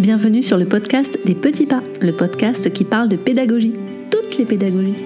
Bienvenue 0.00 0.42
sur 0.42 0.56
le 0.56 0.66
podcast 0.66 1.16
des 1.24 1.36
petits 1.36 1.66
pas, 1.66 1.80
le 2.00 2.10
podcast 2.10 2.72
qui 2.72 2.84
parle 2.84 3.08
de 3.08 3.14
pédagogie, 3.16 3.74
toutes 4.10 4.36
les 4.36 4.44
pédagogies. 4.44 4.96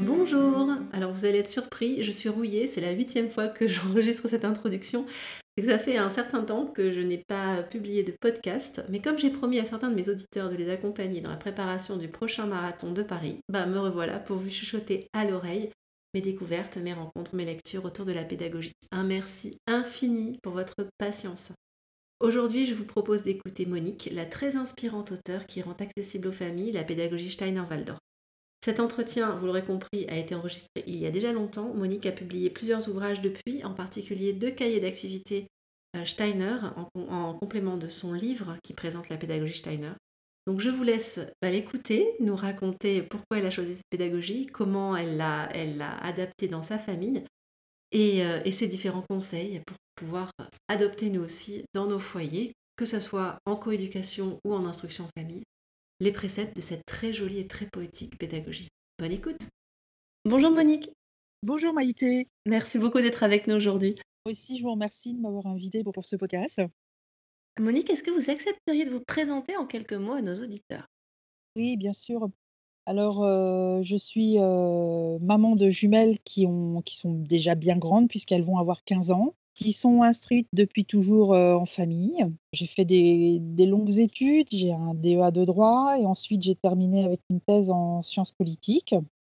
Bonjour, 0.00 0.70
alors 0.94 1.12
vous 1.12 1.26
allez 1.26 1.40
être 1.40 1.48
surpris, 1.48 2.02
je 2.02 2.10
suis 2.10 2.30
rouillée, 2.30 2.66
c'est 2.66 2.80
la 2.80 2.92
huitième 2.92 3.28
fois 3.28 3.48
que 3.48 3.68
j'enregistre 3.68 4.28
cette 4.28 4.46
introduction. 4.46 5.04
Ça 5.62 5.78
fait 5.78 5.98
un 5.98 6.08
certain 6.08 6.42
temps 6.42 6.64
que 6.66 6.90
je 6.90 7.00
n'ai 7.00 7.18
pas 7.18 7.62
publié 7.62 8.02
de 8.02 8.14
podcast, 8.18 8.82
mais 8.88 9.00
comme 9.00 9.18
j'ai 9.18 9.30
promis 9.30 9.58
à 9.58 9.66
certains 9.66 9.90
de 9.90 9.94
mes 9.94 10.08
auditeurs 10.08 10.48
de 10.48 10.56
les 10.56 10.70
accompagner 10.70 11.20
dans 11.20 11.30
la 11.30 11.36
préparation 11.36 11.98
du 11.98 12.08
prochain 12.08 12.46
marathon 12.46 12.92
de 12.92 13.02
Paris, 13.02 13.40
bah 13.50 13.66
me 13.66 13.78
revoilà 13.78 14.18
pour 14.18 14.38
vous 14.38 14.48
chuchoter 14.48 15.06
à 15.12 15.26
l'oreille 15.26 15.68
mes 16.14 16.20
découvertes, 16.20 16.76
mes 16.76 16.92
rencontres, 16.92 17.34
mes 17.34 17.44
lectures 17.44 17.84
autour 17.84 18.06
de 18.06 18.12
la 18.12 18.24
pédagogie. 18.24 18.72
Un 18.92 19.04
merci 19.04 19.58
infini 19.66 20.38
pour 20.42 20.52
votre 20.52 20.88
patience. 20.96 21.52
Aujourd'hui, 22.20 22.66
je 22.66 22.74
vous 22.74 22.86
propose 22.86 23.24
d'écouter 23.24 23.66
Monique, 23.66 24.08
la 24.12 24.24
très 24.24 24.56
inspirante 24.56 25.12
auteure 25.12 25.46
qui 25.46 25.60
rend 25.60 25.76
accessible 25.78 26.28
aux 26.28 26.32
familles 26.32 26.72
la 26.72 26.84
pédagogie 26.84 27.32
Steiner-Waldorf. 27.32 27.98
Cet 28.64 28.80
entretien, 28.80 29.36
vous 29.36 29.44
l'aurez 29.44 29.64
compris, 29.64 30.06
a 30.08 30.16
été 30.16 30.34
enregistré 30.34 30.84
il 30.86 30.96
y 30.96 31.04
a 31.04 31.10
déjà 31.10 31.32
longtemps. 31.32 31.74
Monique 31.74 32.06
a 32.06 32.12
publié 32.12 32.48
plusieurs 32.48 32.88
ouvrages 32.88 33.20
depuis, 33.20 33.62
en 33.62 33.74
particulier 33.74 34.32
deux 34.32 34.50
cahiers 34.50 34.80
d'activité 34.80 35.48
euh, 35.96 36.04
Steiner 36.06 36.56
en, 36.94 37.34
complément 37.34 37.76
de 37.76 37.88
son 37.88 38.14
livre 38.14 38.56
qui 38.62 38.72
présente 38.72 39.10
la 39.10 39.18
pédagogie 39.18 39.58
Steiner. 39.58 39.92
Donc 40.46 40.60
je 40.60 40.70
vous 40.70 40.82
laisse 40.82 41.20
bah, 41.40 41.50
l'écouter, 41.50 42.06
nous 42.20 42.36
raconter 42.36 43.02
pourquoi 43.02 43.38
elle 43.38 43.46
a 43.46 43.50
choisi 43.50 43.74
cette 43.74 43.88
pédagogie, 43.90 44.46
comment 44.46 44.96
elle 44.96 45.16
l'a 45.16 45.48
elle 45.54 45.80
adaptée 46.02 46.48
dans 46.48 46.62
sa 46.62 46.78
famille 46.78 47.24
euh, 47.94 48.40
et, 48.44 48.52
ses 48.52 48.66
différents 48.66 49.04
conseils 49.08 49.62
pour 49.66 49.76
pouvoir 49.94 50.30
adopter 50.68 51.10
nous 51.10 51.22
aussi 51.22 51.64
dans 51.74 51.86
nos 51.86 52.00
foyers, 52.00 52.52
que 52.76 52.84
ce 52.84 52.98
soit 52.98 53.38
en 53.46 53.54
coéducation 53.54 54.40
ou 54.44 54.52
en 54.52 54.66
instruction 54.66 55.04
en 55.04 55.20
famille, 55.20 55.44
les 56.00 56.10
préceptes 56.10 56.56
de 56.56 56.60
cette 56.60 56.84
très 56.86 57.12
jolie 57.12 57.38
et 57.38 57.46
très 57.46 57.66
poétique 57.66 58.18
pédagogie. 58.18 58.68
Bonne 58.98 59.12
écoute. 59.12 59.42
Bonjour 60.24 60.50
Monique. 60.50 60.90
Bonjour 61.44 61.72
Maïté. 61.72 62.26
Merci 62.46 62.78
beaucoup 62.78 63.00
d'être 63.00 63.22
avec 63.22 63.46
nous 63.46 63.54
aujourd'hui. 63.54 63.94
Moi 64.26 64.32
aussi, 64.32 64.58
je 64.58 64.64
vous 64.64 64.72
remercie 64.72 65.14
de 65.14 65.20
m'avoir 65.20 65.46
invité 65.46 65.84
pour 65.84 66.04
ce 66.04 66.16
podcast. 66.16 66.62
Monique, 67.60 67.88
est-ce 67.90 68.02
que 68.02 68.10
vous 68.10 68.30
accepteriez 68.30 68.84
de 68.84 68.90
vous 68.90 69.04
présenter 69.04 69.56
en 69.56 69.66
quelques 69.66 69.92
mots 69.92 70.14
à 70.14 70.22
nos 70.22 70.34
auditeurs? 70.34 70.88
Oui, 71.56 71.76
bien 71.76 71.92
sûr. 71.92 72.28
Alors, 72.86 73.22
euh, 73.22 73.80
je 73.82 73.96
suis 73.96 74.38
euh, 74.38 75.18
maman 75.20 75.54
de 75.54 75.68
jumelles 75.68 76.18
qui, 76.24 76.46
ont, 76.46 76.82
qui 76.82 76.96
sont 76.96 77.14
déjà 77.14 77.54
bien 77.54 77.76
grandes 77.76 78.08
puisqu'elles 78.08 78.42
vont 78.42 78.58
avoir 78.58 78.82
15 78.82 79.12
ans, 79.12 79.34
qui 79.54 79.72
sont 79.72 80.02
instruites 80.02 80.48
depuis 80.52 80.84
toujours 80.84 81.32
euh, 81.32 81.54
en 81.54 81.64
famille. 81.64 82.26
J'ai 82.52 82.66
fait 82.66 82.84
des, 82.84 83.38
des 83.40 83.66
longues 83.66 84.00
études, 84.00 84.48
j'ai 84.50 84.72
un 84.72 84.92
DEA 84.94 85.30
de 85.30 85.44
droit 85.44 85.96
et 85.98 86.04
ensuite 86.04 86.42
j'ai 86.42 86.56
terminé 86.56 87.04
avec 87.04 87.20
une 87.30 87.40
thèse 87.40 87.70
en 87.70 88.02
sciences 88.02 88.32
politiques. 88.32 88.96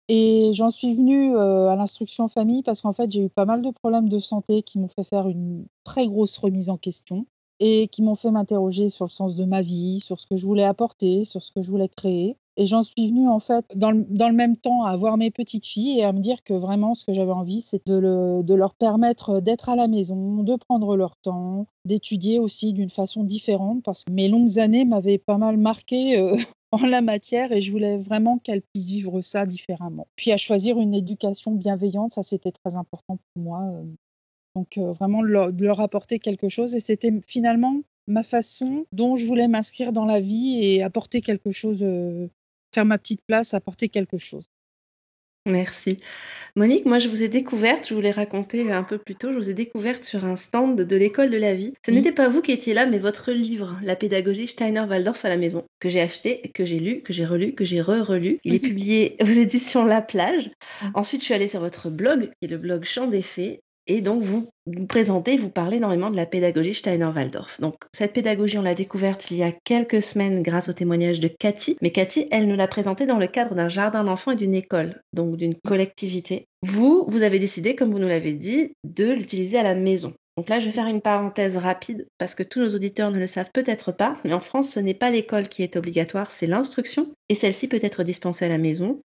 Et 0.09 0.51
j'en 0.53 0.71
suis 0.71 0.95
venue 0.95 1.37
à 1.37 1.75
l'instruction 1.75 2.29
famille 2.29 2.63
parce 2.63 2.79
qu'en 2.79 2.93
fait, 2.93 3.11
j'ai 3.11 3.25
eu 3.25 3.29
pas 3.29 3.43
mal 3.43 3.61
de 3.61 3.69
problèmes 3.71 4.07
de 4.07 4.19
santé 4.19 4.61
qui 4.61 4.79
m'ont 4.79 4.87
fait 4.87 5.03
faire 5.03 5.27
une 5.27 5.65
très 5.83 6.07
grosse 6.07 6.37
remise 6.37 6.69
en 6.69 6.77
question 6.77 7.25
et 7.59 7.87
qui 7.87 8.01
m'ont 8.01 8.15
fait 8.15 8.31
m'interroger 8.31 8.89
sur 8.89 9.05
le 9.05 9.09
sens 9.09 9.35
de 9.35 9.45
ma 9.45 9.61
vie, 9.61 9.99
sur 9.99 10.19
ce 10.19 10.27
que 10.27 10.37
je 10.37 10.45
voulais 10.45 10.63
apporter, 10.63 11.23
sur 11.23 11.43
ce 11.43 11.51
que 11.51 11.61
je 11.61 11.71
voulais 11.71 11.89
créer. 11.89 12.37
Et 12.59 12.65
j'en 12.65 12.81
suis 12.81 13.07
venue 13.07 13.29
en 13.29 13.39
fait 13.39 13.65
dans 13.75 13.91
le, 13.91 14.03
dans 14.09 14.29
le, 14.29 14.35
même 14.35 14.57
temps 14.57 14.83
à 14.83 14.97
voir 14.97 15.17
mes 15.17 15.29
petites 15.29 15.65
filles 15.65 15.99
et 15.99 16.03
à 16.03 16.11
me 16.11 16.19
dire 16.19 16.43
que 16.43 16.55
vraiment 16.55 16.95
ce 16.95 17.05
que 17.05 17.13
j'avais 17.13 17.31
envie, 17.31 17.61
c'est 17.61 17.85
de, 17.85 17.95
le, 17.95 18.41
de, 18.41 18.53
leur 18.55 18.73
permettre 18.73 19.41
d'être 19.41 19.69
à 19.69 19.75
la 19.75 19.87
maison, 19.87 20.41
de 20.41 20.55
prendre 20.55 20.97
leur 20.97 21.15
temps, 21.17 21.67
d'étudier 21.85 22.39
aussi 22.39 22.73
d'une 22.73 22.89
façon 22.89 23.23
différente 23.23 23.83
parce 23.83 24.03
que 24.03 24.11
mes 24.11 24.27
longues 24.27 24.57
années 24.57 24.85
m'avaient 24.85 25.19
pas 25.19 25.37
mal 25.37 25.57
marqué 25.57 26.17
euh, 26.17 26.35
en 26.71 26.83
la 26.87 27.01
matière 27.01 27.51
et 27.51 27.61
je 27.61 27.71
voulais 27.71 27.97
vraiment 27.97 28.39
qu'elles 28.39 28.63
puissent 28.63 28.89
vivre 28.89 29.21
ça 29.21 29.45
différemment. 29.45 30.07
Puis 30.15 30.31
à 30.31 30.37
choisir 30.37 30.79
une 30.79 30.95
éducation 30.95 31.51
bienveillante, 31.51 32.13
ça 32.13 32.23
c'était 32.23 32.51
très 32.51 32.75
important 32.75 33.19
pour 33.35 33.43
moi. 33.43 33.61
Donc 34.57 34.79
euh, 34.79 34.91
vraiment 34.91 35.21
de 35.21 35.65
leur, 35.65 35.81
apporter 35.81 36.17
quelque 36.17 36.49
chose. 36.49 36.73
Et 36.73 36.79
c'était 36.79 37.13
finalement 37.27 37.81
ma 38.07 38.23
façon 38.23 38.87
dont 38.91 39.15
je 39.15 39.27
voulais 39.27 39.47
m'inscrire 39.47 39.93
dans 39.93 40.05
la 40.05 40.19
vie 40.19 40.63
et 40.63 40.81
apporter 40.81 41.21
quelque 41.21 41.51
chose, 41.51 41.83
euh, 41.83 42.27
faire 42.73 42.85
ma 42.85 42.97
petite 42.97 43.21
place, 43.27 43.53
apporter 43.53 43.87
quelque 43.87 44.17
chose. 44.17 44.45
Merci. 45.45 45.97
Monique, 46.55 46.85
moi 46.85 46.97
je 46.97 47.07
vous 47.07 47.21
ai 47.21 47.29
découverte, 47.29 47.87
je 47.87 47.93
vous 47.93 48.01
l'ai 48.01 48.11
raconté 48.11 48.71
un 48.71 48.81
peu 48.81 48.97
plus 48.97 49.15
tôt, 49.15 49.31
je 49.31 49.37
vous 49.37 49.49
ai 49.49 49.53
découverte 49.53 50.03
sur 50.03 50.25
un 50.25 50.35
stand 50.35 50.75
de 50.75 50.95
l'école 50.95 51.29
de 51.29 51.37
la 51.37 51.53
vie. 51.53 51.73
Ce 51.85 51.91
n'était 51.91 52.11
pas 52.11 52.27
vous 52.29 52.41
qui 52.41 52.51
étiez 52.51 52.73
là, 52.73 52.87
mais 52.87 52.97
votre 52.97 53.31
livre, 53.31 53.77
La 53.83 53.95
pédagogie 53.95 54.47
Steiner-Waldorf 54.47 55.23
à 55.23 55.29
la 55.29 55.37
maison, 55.37 55.65
que 55.79 55.87
j'ai 55.87 56.01
acheté, 56.01 56.41
que 56.55 56.65
j'ai 56.65 56.79
lu, 56.79 57.03
que 57.03 57.13
j'ai 57.13 57.25
relu, 57.25 57.53
que 57.53 57.63
j'ai 57.63 57.79
re-relu. 57.79 58.39
Il 58.43 58.55
est 58.55 58.59
publié 58.67 59.17
aux 59.21 59.27
éditions 59.27 59.85
La 59.85 60.01
Plage. 60.01 60.49
Ensuite, 60.95 61.21
je 61.21 61.25
suis 61.25 61.33
allée 61.35 61.47
sur 61.47 61.59
votre 61.59 61.91
blog, 61.91 62.31
qui 62.41 62.47
est 62.47 62.51
le 62.51 62.57
blog 62.57 62.83
Chant 62.83 63.05
des 63.05 63.21
Fées, 63.21 63.61
et 63.87 64.01
donc, 64.01 64.21
vous, 64.21 64.49
vous 64.65 64.85
présentez, 64.85 65.37
vous 65.37 65.49
parlez 65.49 65.77
énormément 65.77 66.09
de 66.09 66.15
la 66.15 66.25
pédagogie 66.25 66.73
Steiner-Waldorf. 66.73 67.59
Donc, 67.61 67.75
cette 67.93 68.13
pédagogie, 68.13 68.57
on 68.57 68.61
l'a 68.61 68.75
découverte 68.75 69.31
il 69.31 69.37
y 69.37 69.43
a 69.43 69.51
quelques 69.51 70.01
semaines 70.01 70.41
grâce 70.41 70.69
au 70.69 70.73
témoignage 70.73 71.19
de 71.19 71.27
Cathy. 71.29 71.77
Mais 71.81 71.91
Cathy, 71.91 72.27
elle 72.31 72.47
nous 72.47 72.55
l'a 72.55 72.67
présentée 72.67 73.05
dans 73.05 73.17
le 73.17 73.27
cadre 73.27 73.55
d'un 73.55 73.69
jardin 73.69 74.03
d'enfants 74.03 74.31
et 74.31 74.35
d'une 74.35 74.53
école, 74.53 75.01
donc 75.13 75.37
d'une 75.37 75.55
collectivité. 75.55 76.47
Vous, 76.61 77.05
vous 77.07 77.23
avez 77.23 77.39
décidé, 77.39 77.75
comme 77.75 77.91
vous 77.91 77.99
nous 77.99 78.07
l'avez 78.07 78.33
dit, 78.33 78.73
de 78.83 79.11
l'utiliser 79.13 79.57
à 79.57 79.63
la 79.63 79.75
maison. 79.75 80.13
Donc 80.37 80.49
là, 80.49 80.59
je 80.59 80.65
vais 80.65 80.71
faire 80.71 80.85
une 80.85 81.01
parenthèse 81.01 81.57
rapide 81.57 82.07
parce 82.19 82.35
que 82.35 82.43
tous 82.43 82.59
nos 82.59 82.75
auditeurs 82.75 83.09
ne 83.09 83.17
le 83.17 83.25
savent 83.25 83.49
peut-être 83.51 83.91
pas, 83.91 84.15
mais 84.23 84.33
en 84.33 84.39
France, 84.39 84.69
ce 84.69 84.79
n'est 84.79 84.93
pas 84.93 85.09
l'école 85.09 85.49
qui 85.49 85.63
est 85.63 85.75
obligatoire, 85.75 86.29
c'est 86.29 86.45
l'instruction. 86.45 87.11
Et 87.27 87.35
celle-ci 87.35 87.67
peut 87.67 87.79
être 87.81 88.03
dispensée 88.03 88.45
à 88.45 88.49
la 88.49 88.59
maison. 88.59 89.01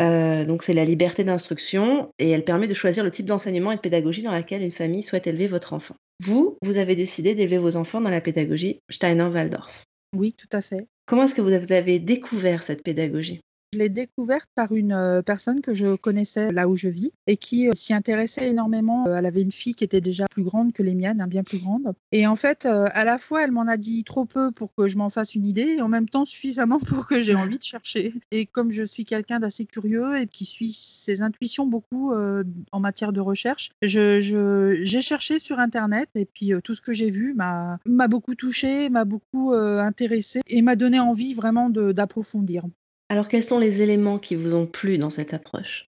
Euh, 0.00 0.44
donc 0.44 0.62
c'est 0.62 0.72
la 0.72 0.84
liberté 0.84 1.24
d'instruction 1.24 2.10
et 2.18 2.30
elle 2.30 2.44
permet 2.44 2.68
de 2.68 2.74
choisir 2.74 3.04
le 3.04 3.10
type 3.10 3.26
d'enseignement 3.26 3.72
et 3.72 3.76
de 3.76 3.80
pédagogie 3.80 4.22
dans 4.22 4.30
laquelle 4.30 4.62
une 4.62 4.72
famille 4.72 5.02
souhaite 5.02 5.26
élever 5.26 5.48
votre 5.48 5.74
enfant. 5.74 5.96
Vous, 6.22 6.56
vous 6.62 6.78
avez 6.78 6.94
décidé 6.94 7.34
d'élever 7.34 7.58
vos 7.58 7.76
enfants 7.76 8.00
dans 8.00 8.08
la 8.08 8.20
pédagogie 8.20 8.78
Steiner-Waldorf. 8.88 9.84
Oui, 10.16 10.32
tout 10.32 10.56
à 10.56 10.62
fait. 10.62 10.86
Comment 11.06 11.24
est-ce 11.24 11.34
que 11.34 11.42
vous 11.42 11.72
avez 11.72 11.98
découvert 11.98 12.62
cette 12.62 12.84
pédagogie? 12.84 13.40
Je 13.72 13.78
l'ai 13.78 13.88
découverte 13.88 14.50
par 14.54 14.72
une 14.72 14.92
euh, 14.92 15.22
personne 15.22 15.62
que 15.62 15.72
je 15.72 15.96
connaissais 15.96 16.52
là 16.52 16.68
où 16.68 16.76
je 16.76 16.88
vis 16.88 17.12
et 17.26 17.38
qui 17.38 17.68
euh, 17.68 17.72
s'y 17.72 17.94
intéressait 17.94 18.50
énormément. 18.50 19.06
Euh, 19.06 19.16
elle 19.16 19.24
avait 19.24 19.40
une 19.40 19.52
fille 19.52 19.74
qui 19.74 19.84
était 19.84 20.02
déjà 20.02 20.26
plus 20.30 20.42
grande 20.42 20.72
que 20.72 20.82
les 20.82 20.94
miennes, 20.94 21.22
hein, 21.22 21.26
bien 21.26 21.42
plus 21.42 21.58
grande. 21.58 21.94
Et 22.12 22.26
en 22.26 22.34
fait, 22.34 22.66
à 22.66 23.04
la 23.04 23.16
fois, 23.16 23.44
elle 23.44 23.50
m'en 23.50 23.66
a 23.66 23.76
dit 23.78 24.04
trop 24.04 24.26
peu 24.26 24.50
pour 24.50 24.74
que 24.74 24.88
je 24.88 24.98
m'en 24.98 25.08
fasse 25.08 25.34
une 25.34 25.46
idée 25.46 25.76
et 25.78 25.82
en 25.82 25.88
même 25.88 26.08
temps 26.08 26.24
suffisamment 26.24 26.78
pour 26.86 27.06
que 27.06 27.20
j'ai 27.20 27.34
envie 27.34 27.58
de 27.58 27.62
chercher. 27.62 28.12
Et 28.30 28.44
comme 28.44 28.72
je 28.72 28.82
suis 28.82 29.04
quelqu'un 29.04 29.40
d'assez 29.40 29.64
curieux 29.64 30.18
et 30.18 30.26
qui 30.26 30.44
suit 30.44 30.72
ses 30.72 31.22
intuitions 31.22 31.66
beaucoup 31.66 32.12
en 32.12 32.80
matière 32.80 33.12
de 33.12 33.20
recherche, 33.20 33.70
j'ai 33.80 35.00
cherché 35.00 35.38
sur 35.38 35.58
Internet 35.58 36.08
et 36.14 36.26
puis 36.26 36.52
tout 36.62 36.74
ce 36.74 36.80
que 36.80 36.92
j'ai 36.92 37.10
vu 37.10 37.34
m'a 37.34 37.78
beaucoup 38.08 38.34
touché, 38.34 38.90
m'a 38.90 39.04
beaucoup 39.04 39.52
intéressé 39.52 40.40
et 40.48 40.62
m'a 40.62 40.76
donné 40.76 41.00
envie 41.00 41.34
vraiment 41.34 41.70
d'approfondir. 41.70 42.64
Alors, 43.12 43.28
quels 43.28 43.44
sont 43.44 43.58
les 43.58 43.82
éléments 43.82 44.18
qui 44.18 44.36
vous 44.36 44.54
ont 44.54 44.66
plu 44.66 44.96
dans 44.96 45.10
cette 45.10 45.34
approche? 45.34 45.90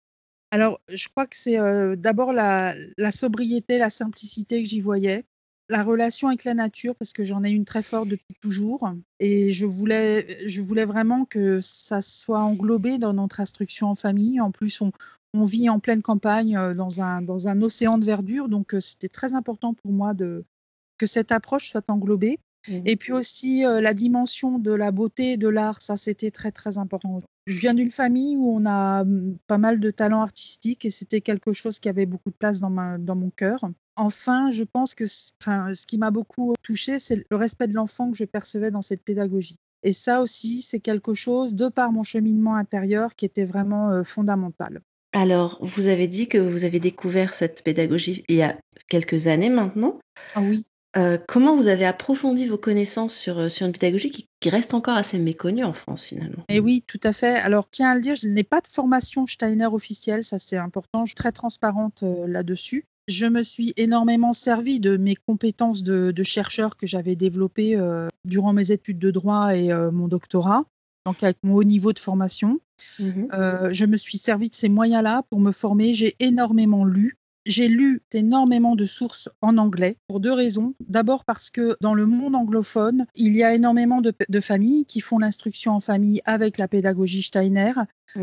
Alors, 0.52 0.80
je 0.88 1.09
crois 1.09 1.28
que 1.28 1.35
c'est 1.35 1.59
euh, 1.59 1.97
d'abord 1.97 2.31
la, 2.31 2.74
sobriété, 3.12 3.78
la 3.78 3.90
simplicité 3.90 4.63
que 4.63 4.69
j'y 4.69 4.80
voyais, 4.80 5.25
la 5.68 5.84
relation 5.84 6.29
avec 6.29 6.46
la 6.46 6.53
nature, 6.53 6.96
parce 6.96 7.12
que 7.12 7.25
j'en 7.25 7.44
ai 7.44 7.50
une 7.50 7.66
très 7.66 7.84
forte 7.84 8.08
depuis 8.08 8.38
toujours. 8.41 8.90
Et 9.19 9.52
je 9.52 9.66
voulais, 9.66 10.25
vraiment 10.85 11.25
que 11.25 11.59
ça 11.59 12.00
soit 12.00 12.40
englobé 12.40 13.00
dans 13.00 13.12
notre 13.12 13.41
instruction 13.41 13.90
en 13.90 13.96
famille. 13.96 14.40
En 14.40 14.52
plus, 14.52 14.81
on, 14.81 15.44
vit 15.44 15.68
en 15.68 15.81
pleine 15.81 16.02
campagne 16.02 16.56
euh, 16.56 16.74
dans 16.74 17.02
un, 17.02 17.62
océan 17.62 17.97
de 17.97 18.06
verdure, 18.06 18.47
donc 18.47 18.74
euh, 18.74 18.79
c'était 18.79 19.09
très 19.09 19.35
important 19.35 19.73
pour 19.73 19.91
moi 19.91 20.14
que 20.16 21.05
cette 21.05 21.34
approche 21.34 21.70
soit 21.70 21.90
englobée. 21.90 22.40
Mmh. 22.70 22.82
Et 22.86 22.96
puis 22.96 23.12
aussi 23.12 23.64
la 23.64 23.94
dimension 23.94 24.60
de 24.60 24.74
la 24.74 24.92
beauté 24.92 25.34
et 25.34 25.38
de 25.38 25.48
l'art, 25.48 25.82
ça 25.82 25.98
c'était 25.98 26.32
très 26.32 26.52
très 26.52 26.78
important. 26.78 27.20
Je 27.46 27.60
viens 27.60 27.74
d'une 27.74 27.90
famille 27.90 28.38
où 28.38 28.56
on 28.56 28.66
a 28.66 29.04
mmh, 29.04 29.38
pas 29.48 29.58
mal 29.58 29.80
de 29.80 29.90
talents 29.90 30.22
artistiques 30.22 30.86
et 30.86 30.90
c'était 30.90 31.22
quelque 31.22 31.52
chose 31.52 31.80
qui 31.80 31.90
avait 31.90 32.06
beaucoup 32.06 32.30
de 32.30 32.36
place 32.36 32.60
dans, 32.60 32.70
ma, 32.70 32.98
dans 32.98 33.16
mon 33.16 33.32
cœur. 33.32 33.60
Enfin, 33.96 34.50
je 34.50 34.64
pense 34.64 34.94
que 34.94 35.06
enfin, 35.42 35.74
ce 35.74 35.86
qui 35.86 35.98
m'a 35.98 36.12
beaucoup 36.12 36.54
touché, 36.62 37.00
c'est 37.00 37.24
le 37.30 37.38
respect 37.38 37.68
de 37.68 37.74
l'enfant 37.74 38.12
que 38.12 38.18
je 38.18 38.26
percevais 38.26 38.72
dans 38.72 38.82
cette 38.82 39.04
pédagogie. 39.04 39.58
Et 39.84 39.94
ça 39.94 40.22
aussi, 40.22 40.62
c'est 40.62 40.80
quelque 40.80 41.14
chose, 41.14 41.56
de 41.56 41.70
par 41.70 41.92
mon 41.92 42.04
cheminement 42.04 42.56
intérieur, 42.56 43.16
qui 43.16 43.26
était 43.26 43.46
vraiment 43.46 44.04
fondamental. 44.04 44.82
Alors, 45.12 45.58
vous 45.62 45.88
avez 45.88 46.08
dit 46.08 46.28
que 46.28 46.38
vous 46.38 46.66
avez 46.66 46.80
découvert 46.80 47.34
cette 47.34 47.64
pédagogie 47.64 48.24
il 48.28 48.36
y 48.36 48.42
a 48.44 48.58
quelques 48.90 49.28
années 49.28 49.50
maintenant. 49.50 50.00
Ah 50.36 50.42
oui. 50.42 50.66
Euh, 50.97 51.20
comment 51.28 51.56
vous 51.56 51.68
avez 51.68 51.86
approfondi 51.86 52.47
vos 52.47 52.58
connaissances 52.58 53.14
sur, 53.14 53.38
euh, 53.38 53.50
sur 53.50 53.68
une 53.68 53.74
pédagogie 53.74 54.09
qui, 54.09 54.50
reste 54.50 54.74
encore 54.74 54.96
assez 54.96 55.20
méconnue 55.20 55.64
en 55.64 55.74
France 55.74 56.03
finalement? 56.03 56.44
Et 56.50 56.59
oui, 56.59 56.84
tout 56.88 57.00
à 57.03 57.14
fait. 57.14 57.36
Alors, 57.36 57.70
tiens 57.70 57.91
à 57.91 57.96
le 57.96 58.02
dire, 58.02 58.16
je 58.16 58.28
n'ai 58.28 58.44
pas 58.44 58.62
de 58.62 58.68
formation 58.68 59.28
Steiner 59.28 59.68
officielle, 59.68 60.24
ça 60.24 60.40
c'est 60.40 60.58
important, 60.58 61.06
je 61.06 61.09
suis 61.09 61.16
très 61.16 61.32
transparente 61.32 62.02
euh, 62.03 62.26
là-dessus. 62.26 62.86
je 63.08 63.28
me 63.28 63.44
suis 63.44 63.74
énormément 63.78 64.34
servi 64.34 64.80
de 64.80 64.97
mes 64.97 65.16
compétences 65.16 65.84
de, 65.84 66.24
chercheur 66.24 66.76
que 66.76 66.88
j'avais 66.88 67.16
développées 67.16 67.78
durant 68.26 68.53
mes 68.53 68.72
études 68.72 69.00
de 69.00 69.12
droit 69.12 69.56
et 69.56 69.74
mon 69.92 70.08
doctorat, 70.08 70.66
donc 71.06 71.24
avec 71.24 71.38
mon 71.44 71.56
haut 71.56 71.64
niveau 71.64 71.92
de 71.92 72.00
formation. 72.00 72.59
Mmh 73.00 73.28
je 73.72 73.85
me 73.85 73.97
suis 73.97 74.18
servi 74.18 74.50
de 74.50 74.53
ces 74.53 74.70
moyens-là 74.70 75.24
pour 75.32 75.40
me 75.40 75.52
former. 75.52 75.94
J'ai 75.94 76.16
énormément 76.20 76.85
lu. 76.85 77.19
J'ai 77.46 77.68
lu 77.68 78.02
énormément 78.12 78.76
de 78.76 78.86
sources 78.86 79.30
en 79.41 79.58
anglais 79.58 79.97
pour 80.08 80.20
deux 80.20 80.34
raisons. 80.34 80.76
D'abord 80.88 81.26
parce 81.26 81.50
que 81.50 81.78
dans 81.82 81.94
le 81.94 82.06
monde 82.06 82.36
anglophone, 82.36 83.06
il 83.16 83.36
y 83.36 83.44
a 83.44 83.53
énormément 83.53 84.02
de, 84.02 84.40
familles 84.40 84.86
qui 84.86 85.00
font 85.00 85.20
l'instruction 85.20 85.74
en 85.74 85.80
famille 85.80 86.22
avec 86.26 86.58
la 86.58 86.68
pédagogie 86.68 87.22
Steiner, 87.22 87.74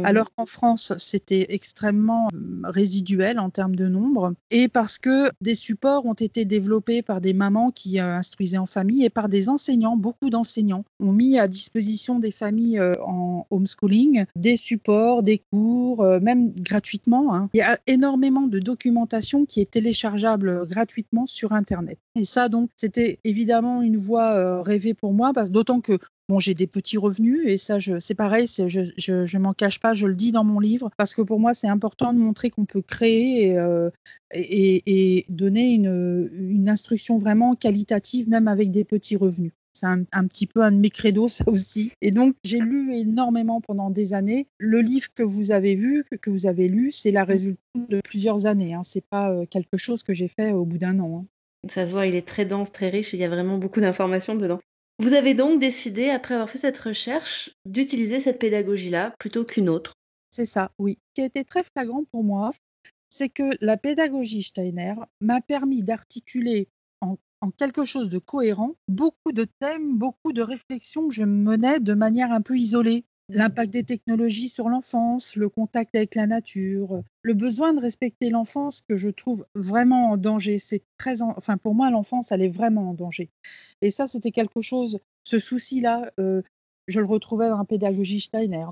alors 0.05 0.35
qu'en 0.35 0.47
France, 0.47 0.93
c'était 0.99 1.47
extrêmement 1.50 2.29
euh, 2.33 2.61
résiduel 2.65 3.38
en 3.38 3.50
termes 3.50 3.77
de 3.77 3.87
nombre, 3.87 4.35
et 4.50 4.69
parce 4.69 4.99
que 4.99 5.31
des 5.41 5.55
supports 5.55 6.06
ont 6.06 6.15
été 6.15 6.44
développés 6.44 7.03
par 7.03 7.21
des 7.21 7.35
mamans 7.35 7.71
qui 7.71 8.00
euh, 8.00 8.17
instruisaient 8.17 8.59
en 8.59 8.67
famille 8.67 9.05
et 9.05 9.11
par 9.11 9.29
des 9.29 9.49
enseignants. 9.49 9.97
Beaucoup 9.97 10.31
d'enseignants 10.31 10.85
ont 11.00 11.12
mis 11.12 11.38
à 11.38 11.49
disposition 11.49 12.19
des 12.19 12.31
familles 12.31 12.79
euh, 12.79 12.94
en 13.05 13.47
homeschooling 13.50 14.25
des 14.37 14.56
supports, 14.56 15.23
des 15.23 15.43
cours, 15.53 16.05
même 16.21 16.53
gratuitement. 16.53 17.35
Hein. 17.35 17.50
Il 17.55 17.59
y 17.59 17.62
a 17.62 17.79
énormément 17.87 18.47
de 18.47 18.59
documentation 18.59 19.44
qui 19.44 19.61
est 19.61 19.71
téléchargeable 19.71 20.67
gratuitement 20.67 21.27
sur 21.27 21.53
Internet. 21.53 21.99
Et 22.15 22.25
ça, 22.25 22.49
donc, 22.49 22.71
c'était 22.77 23.19
évidemment 23.25 23.83
une 23.83 23.97
voie 23.97 24.62
rêvée 24.62 24.94
pour 24.94 25.12
moi, 25.12 25.33
d'autant 25.50 25.81
que 25.81 25.99
Bon, 26.28 26.40
j'ai 26.40 26.55
des 26.55 26.67
petits 26.67 26.99
revenus 26.99 27.46
et 27.46 27.56
ça, 27.56 27.78
c'est 28.00 28.17
pareil, 28.17 28.46
je, 28.49 28.90
je, 28.96 29.38
m'en 29.38 29.52
cache 29.52 29.78
pas, 29.78 29.94
je 29.94 30.06
le 30.06 30.17
dis 30.17 30.32
dans 30.32 30.43
mon 30.43 30.58
livre, 30.58 30.90
parce 30.96 31.14
que 31.14 31.23
pour 31.23 31.38
moi, 31.38 31.55
c'est 31.55 31.69
important 31.69 32.12
de 32.12 32.19
montrer 32.19 32.50
qu'on 32.50 32.64
peut 32.64 32.82
créer 32.82 33.46
et, 33.46 33.58
euh, 33.58 33.90
et, 34.34 35.25
donner 35.28 35.73
une, 35.73 36.28
une, 36.32 36.69
instruction 36.69 37.19
vraiment 37.19 37.55
qualitative, 37.55 38.28
même 38.28 38.49
avec 38.49 38.73
des 38.73 38.82
petits 38.82 39.17
revenus. 39.17 39.52
C'est 39.76 39.87
un, 39.87 40.26
petit 40.26 40.46
peu 40.46 40.62
un 40.62 40.73
de 40.73 40.78
mes 40.78 40.88
credos, 40.88 41.28
ça 41.28 41.44
aussi. 41.49 41.93
Et 42.00 42.11
donc, 42.11 42.34
j'ai 42.44 42.61
lu 42.61 42.94
énormément 42.94 43.61
pendant 43.61 43.90
des 43.90 44.14
années. 44.14 44.49
Le 44.56 44.81
livre 44.81 45.08
que 45.14 45.23
vous 45.23 45.50
avez 45.50 45.75
vu, 45.75 46.02
que, 46.23 46.31
vous 46.31 46.46
avez 46.46 46.67
lu, 46.67 46.90
c'est 46.90 47.11
la 47.11 47.25
résultante 47.25 47.90
de 47.90 48.00
plusieurs 48.00 48.46
années. 48.46 48.73
Hein. 48.73 48.82
Ce 48.82 48.96
n'est 48.96 49.05
pas 49.11 49.31
euh, 49.31 49.44
quelque 49.44 49.76
chose 49.76 50.02
que 50.02 50.14
j'ai 50.14 50.28
fait 50.28 50.52
au 50.52 50.64
bout 50.64 50.78
d'un 50.78 50.99
an. 50.99 51.20
Hein. 51.20 51.69
Ça 51.69 51.84
se 51.84 51.93
voit, 51.93 52.06
il 52.06 52.14
est 52.14 52.26
très 52.26 52.46
dense, 52.46 52.73
très 52.73 52.88
riche, 52.88 53.12
et 53.12 53.19
il 53.19 53.20
y 53.20 53.25
a 53.25 53.28
vraiment 53.28 53.58
beaucoup 53.58 53.82
d'informations 53.82 54.34
dedans. 54.34 54.61
Vous 54.99 55.13
avez 55.13 55.35
donc 55.35 55.61
décidé, 55.61 56.09
après 56.11 56.35
avoir 56.35 56.49
fait 56.49 56.59
cette 56.59 56.79
recherche, 56.79 57.51
d'utiliser 57.67 58.21
cette 58.21 58.39
pédagogie-là 58.39 59.15
plutôt 59.19 59.45
qu'une 59.45 59.69
autre? 59.69 59.93
C'est 60.31 60.47
ça, 60.47 60.71
oui. 60.79 60.99
Ce 61.09 61.15
qui 61.15 61.23
a 61.23 61.27
été 61.27 61.45
très 61.45 61.63
flagrant 61.63 62.05
pour 62.05 62.25
moi, 62.25 62.51
c'est 63.09 63.29
que 63.29 63.45
la 63.61 63.77
pédagogie 63.77 64.43
Steiner 64.43 64.95
m'a 65.21 65.41
permis 65.41 65.83
d'articuler 65.83 66.69
en 67.43 67.51
quelque 67.51 67.85
chose 67.85 68.09
de 68.09 68.19
cohérent, 68.19 68.75
beaucoup 68.89 69.33
de 69.33 69.45
thèmes, 69.45 69.97
beaucoup 69.99 70.33
de 70.33 70.43
réflexions 70.43 71.09
que 71.09 71.15
je 71.15 71.25
menais 71.25 71.81
de 71.81 71.95
manière 71.95 72.33
un 72.33 72.41
peu 72.41 72.57
isolée. 72.57 73.05
L'impact 73.28 73.73
des 73.73 73.82
technologies 73.82 74.49
sur 74.49 74.69
l'enfance, 74.69 75.34
le 75.34 75.49
contact 75.49 75.96
avec 75.96 76.14
la 76.14 76.28
nature, 76.28 77.02
le 77.23 77.34
besoin 77.34 77.73
de 77.73 77.81
respecter 77.81 78.31
l'enfance 78.31 78.82
que 78.88 78.94
je 78.94 79.08
trouve 79.08 79.44
vraiment 79.56 80.11
en 80.11 80.17
danger. 80.17 80.61
C'est 80.61 80.84
très, 80.96 81.23
enfin 81.23 81.56
pour 81.56 81.75
moi 81.75 81.90
l'enfance 81.90 82.31
elle 82.31 82.43
est 82.43 82.49
vraiment 82.49 82.90
en 82.90 82.94
danger. 82.94 83.28
Et 83.82 83.90
ça 83.90 84.06
c'était 84.06 84.31
quelque 84.31 84.61
chose, 84.61 85.00
ce 85.25 85.40
souci-là, 85.40 86.12
euh, 86.20 86.43
je 86.87 87.00
le 87.00 87.06
retrouvais 87.06 87.49
dans 87.49 87.58
la 87.58 87.64
pédagogie 87.64 88.20
Steiner. 88.20 88.67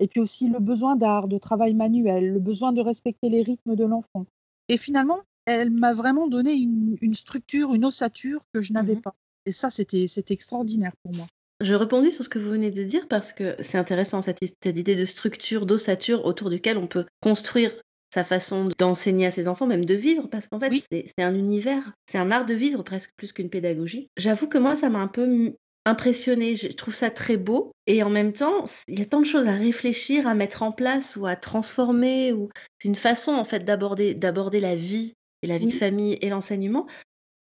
Et 0.00 0.08
puis 0.08 0.18
aussi 0.18 0.48
le 0.48 0.58
besoin 0.58 0.96
d'art, 0.96 1.28
de 1.28 1.38
travail 1.38 1.74
manuel, 1.74 2.32
le 2.32 2.40
besoin 2.40 2.72
de 2.72 2.80
respecter 2.80 3.28
les 3.28 3.42
rythmes 3.42 3.76
de 3.76 3.84
l'enfant. 3.84 4.26
Et 4.68 4.76
finalement, 4.76 5.20
elle 5.46 5.70
m'a 5.70 5.92
vraiment 5.92 6.26
donné 6.28 6.54
une, 6.54 7.14
structure, 7.14 7.74
une 7.74 7.84
ossature 7.84 8.42
que 8.52 8.60
je 8.62 8.72
n'avais 8.72 8.96
mmh 8.96 9.02
pas. 9.02 9.14
Et 9.46 9.52
ça, 9.52 9.70
c'était 9.70 10.06
extraordinaire 10.30 10.94
pour 11.02 11.14
moi. 11.14 11.26
Je 11.62 11.76
répondis 11.76 12.10
sur 12.10 12.24
ce 12.24 12.28
que 12.28 12.40
vous 12.40 12.50
venez 12.50 12.72
de 12.72 12.82
dire 12.82 13.06
parce 13.06 13.32
que 13.32 13.54
c'est 13.60 13.78
intéressant 13.78 14.20
cette, 14.20 14.40
idée 14.64 14.96
de 14.96 15.04
structure, 15.04 15.64
d'ossature 15.64 16.24
autour 16.24 16.50
duquel 16.50 16.76
on 16.76 16.88
peut 16.88 17.06
construire 17.20 17.72
sa 18.12 18.24
façon 18.24 18.68
d'enseigner 18.78 19.26
à 19.26 19.30
ses 19.30 19.46
enfants, 19.46 19.68
même 19.68 19.84
de 19.84 19.94
vivre, 19.94 20.28
parce 20.28 20.48
qu'en 20.48 20.58
fait, 20.58 20.72
c'est 20.90 21.22
un 21.22 21.34
univers, 21.34 21.92
c'est 22.04 22.18
un 22.18 22.32
art 22.32 22.46
de 22.46 22.54
vivre 22.54 22.82
presque 22.82 23.12
plus 23.16 23.32
qu'une 23.32 23.48
pédagogie. 23.48 24.08
J'avoue 24.16 24.48
que 24.48 24.58
moi, 24.58 24.74
ça 24.74 24.90
m'a 24.90 24.98
un 24.98 25.06
peu 25.08 25.54
impressionnée, 25.86 26.56
je 26.56 26.66
trouve 26.68 26.94
ça 26.94 27.10
très 27.10 27.36
beau, 27.36 27.70
et 27.86 28.02
en 28.02 28.10
même 28.10 28.32
temps, 28.32 28.66
il 28.88 28.98
y 28.98 29.02
a 29.02 29.06
tant 29.06 29.20
de 29.20 29.26
choses 29.26 29.46
à 29.46 29.54
réfléchir, 29.54 30.26
à 30.26 30.34
mettre 30.34 30.64
en 30.64 30.72
place 30.72 31.16
ou 31.16 31.26
à 31.26 31.36
transformer, 31.36 32.32
ou 32.32 32.48
c'est 32.80 32.88
une 32.88 32.96
façon 32.96 33.32
en 33.32 33.44
fait 33.44 33.64
d'aborder 33.64 34.60
la 34.60 34.74
vie 34.74 35.14
et 35.42 35.46
la 35.46 35.58
vie 35.58 35.68
de 35.68 35.72
famille 35.72 36.18
et 36.20 36.28
l'enseignement, 36.28 36.86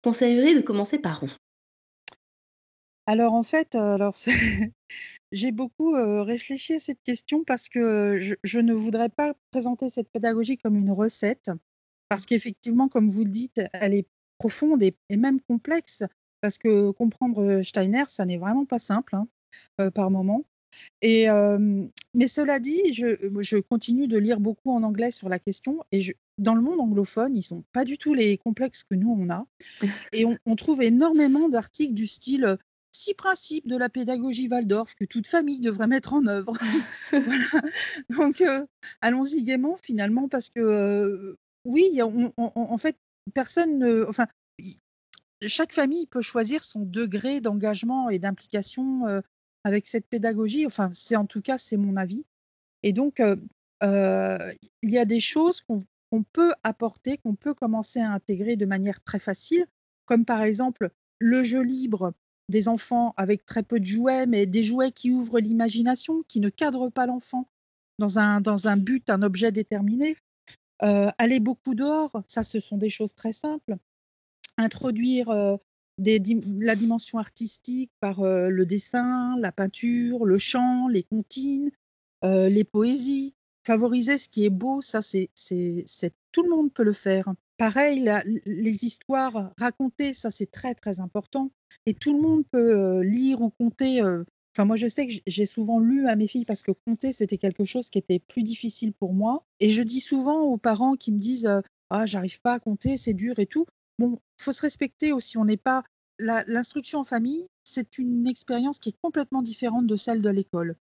conseillerais 0.03 0.55
de 0.55 0.61
commencer 0.61 0.97
par 0.97 1.23
où 1.23 1.27
Alors 3.07 3.33
en 3.33 3.43
fait, 3.43 3.75
alors 3.75 4.15
j'ai 5.31 5.51
beaucoup 5.51 5.93
réfléchi 5.93 6.73
à 6.73 6.79
cette 6.79 7.01
question 7.03 7.43
parce 7.45 7.69
que 7.69 8.17
je, 8.43 8.59
ne 8.59 8.73
voudrais 8.73 9.09
pas 9.09 9.33
présenter 9.51 9.89
cette 9.89 10.09
pédagogie 10.09 10.57
comme 10.57 10.75
une 10.75 10.91
recette, 10.91 11.49
parce 12.09 12.25
qu'effectivement, 12.25 12.89
comme 12.89 13.09
vous 13.09 13.23
le 13.23 13.31
dites, 13.31 13.61
elle 13.73 13.93
est 13.93 14.07
profonde 14.37 14.83
et, 14.83 14.93
même 15.15 15.39
complexe, 15.41 16.03
parce 16.41 16.57
que 16.57 16.91
comprendre 16.91 17.61
Steiner, 17.61 18.03
ça 18.07 18.25
n'est 18.25 18.37
vraiment 18.37 18.65
pas 18.65 18.79
simple 18.79 19.15
hein, 19.15 19.89
par 19.91 20.11
moment. 20.11 20.43
Et, 21.01 21.27
mais 22.13 22.27
cela 22.27 22.59
dit, 22.59 22.93
je, 22.93 23.59
continue 23.59 24.07
de 24.07 24.17
lire 24.17 24.39
beaucoup 24.39 24.71
en 24.71 24.83
anglais 24.83 25.11
sur 25.11 25.29
la 25.29 25.39
question 25.39 25.83
et 25.91 26.15
dans 26.37 26.55
le 26.55 26.61
monde 26.61 26.79
anglophone, 26.79 27.35
ils 27.35 27.43
sont 27.43 27.63
pas 27.73 27.85
du 27.85 27.97
tout 27.97 28.13
les 28.13 28.37
complexes 28.37 28.83
que 28.83 28.95
nous 28.95 29.15
on 29.17 29.29
a. 29.29 29.45
Et 30.13 30.25
on, 30.25 30.55
trouve 30.55 30.81
énormément 30.81 31.49
d'articles 31.49 31.93
du 31.93 32.07
style 32.07 32.57
six 32.97 33.13
principes 33.13 33.67
de 33.67 33.77
la 33.77 33.89
pédagogie 33.89 34.47
Waldorf 34.47 34.95
que 34.95 35.05
toute 35.05 35.27
famille 35.27 35.59
devrait 35.59 35.87
mettre 35.87 36.13
en 36.13 36.25
œuvre. 36.25 36.53
Donc 38.09 38.43
allons-y 39.01 39.43
gaiement 39.43 39.75
finalement 39.83 40.27
parce 40.27 40.49
que 40.49 41.37
oui, 41.65 41.99
en 42.01 42.77
fait, 42.77 42.97
personne 43.33 43.77
ne, 43.77 44.05
enfin, 44.07 44.27
chaque 45.45 45.73
famille 45.73 46.07
peut 46.07 46.21
choisir 46.21 46.63
son 46.63 46.81
degré 46.81 47.41
d'engagement 47.41 48.09
et 48.09 48.19
d'implication 48.19 49.21
avec 49.63 49.85
cette 49.85 50.07
pédagogie. 50.07 50.65
Enfin, 50.65 50.89
c'est 50.93 51.17
en 51.17 51.25
tout 51.25 51.41
cas, 51.41 51.57
c'est 51.57 51.77
mon 51.77 51.97
avis. 51.97 52.25
Et 52.83 52.93
donc, 52.93 53.21
il 53.81 54.89
y 54.89 54.97
a 54.97 55.05
des 55.05 55.19
choses 55.19 55.61
qu'on 55.61 55.79
qu'on 56.11 56.23
peut 56.23 56.53
apporter, 56.63 57.17
qu'on 57.17 57.35
peut 57.35 57.53
commencer 57.53 57.99
à 57.99 58.11
intégrer 58.11 58.55
de 58.55 58.65
manière 58.65 59.01
très 59.03 59.19
facile, 59.19 59.65
comme 60.05 60.25
par 60.25 60.41
exemple 60.41 60.89
le 61.19 61.43
jeu 61.43 61.61
libre 61.61 62.13
des 62.49 62.67
enfants 62.67 63.13
avec 63.17 63.45
très 63.45 63.63
peu 63.63 63.79
de 63.79 63.85
jouets, 63.85 64.25
mais 64.25 64.45
des 64.45 64.63
jouets 64.63 64.91
qui 64.91 65.11
ouvrent 65.11 65.39
l'imagination, 65.39 66.23
qui 66.27 66.39
ne 66.39 66.49
cadrent 66.49 66.91
pas 66.91 67.05
l'enfant 67.05 67.49
dans 67.99 68.19
un, 68.19 68.41
dans 68.41 68.67
un 68.67 68.77
but, 68.77 69.09
un 69.09 69.21
objet 69.21 69.51
déterminé. 69.51 70.15
Euh, 70.83 71.09
aller 71.17 71.39
beaucoup 71.39 71.73
dehors, 71.73 72.21
ça 72.27 72.43
ce 72.43 72.59
sont 72.59 72.77
des 72.77 72.89
choses 72.89 73.15
très 73.15 73.33
simples. 73.33 73.77
Introduire 74.57 75.29
euh, 75.29 75.57
la 75.97 76.75
dimension 76.75 77.17
artistique 77.17 77.91
par 77.99 78.21
euh, 78.21 78.49
le 78.49 78.65
dessin, 78.65 79.35
la 79.39 79.51
peinture, 79.51 80.25
le 80.25 80.37
chant, 80.37 80.87
les 80.87 81.03
comptines, 81.03 81.71
les 82.23 82.63
poésies, 82.63 83.35
favoriser 83.65 84.17
ce 84.17 84.27
qui 84.27 84.43
est 84.43 84.49
beau, 84.49 84.81
ça, 84.81 85.01
c'est, 85.01 85.29
tout 86.31 86.43
le 86.43 86.49
monde 86.49 86.73
peut 86.73 86.83
le 86.83 86.93
faire. 86.93 87.31
Pareil, 87.57 88.09
les 88.45 88.85
histoires 88.85 89.53
racontées, 89.57 90.13
ça, 90.13 90.31
c'est 90.31 90.49
très, 90.49 90.73
très 90.73 90.99
important. 90.99 91.51
Et 91.87 91.93
tout 91.93 92.13
le 92.13 92.21
monde 92.21 92.43
peut 92.51 92.77
euh, 92.77 93.01
lire 93.01 93.41
ou 93.41 93.49
compter. 93.49 94.01
Euh, 94.01 94.25
enfin, 94.53 94.65
moi, 94.65 94.75
je 94.75 94.89
sais 94.89 95.07
que 95.07 95.13
j'ai 95.25 95.45
souvent 95.45 95.79
lu 95.79 96.05
à 96.09 96.17
mes 96.17 96.27
filles 96.27 96.43
parce 96.43 96.61
que 96.61 96.73
compter, 96.73 97.13
c'était 97.13 97.37
quelque 97.37 97.63
chose 97.63 97.89
qui 97.89 97.97
était 97.97 98.19
plus 98.19 98.43
difficile 98.43 98.91
pour 98.91 99.13
moi. 99.13 99.45
Et 99.61 99.69
je 99.69 99.81
dis 99.81 100.01
souvent 100.01 100.41
aux 100.41 100.57
parents 100.57 100.95
qui 100.95 101.13
me 101.13 101.17
disent 101.17 101.47
euh, 101.47 101.61
Ah, 101.89 102.05
j'arrive 102.05 102.41
pas 102.41 102.55
à 102.55 102.59
compter, 102.59 102.97
c'est 102.97 103.13
dur 103.13 103.39
et 103.39 103.45
tout. 103.45 103.65
Bon, 103.99 104.19
faut 104.37 104.51
se 104.51 104.61
respecter 104.61 105.13
aussi. 105.13 105.37
On 105.37 105.45
n'est 105.45 105.55
pas. 105.55 105.83
L'instruction 106.19 106.99
en 106.99 107.03
famille, 107.05 107.47
c'est 107.63 107.99
une 107.99 108.27
expérience 108.27 108.79
qui 108.79 108.89
est 108.89 108.97
complètement 109.01 109.41
différente 109.41 109.87
de 109.87 109.95
celle 109.95 110.21
de 110.21 110.29
l'école. 110.29 110.75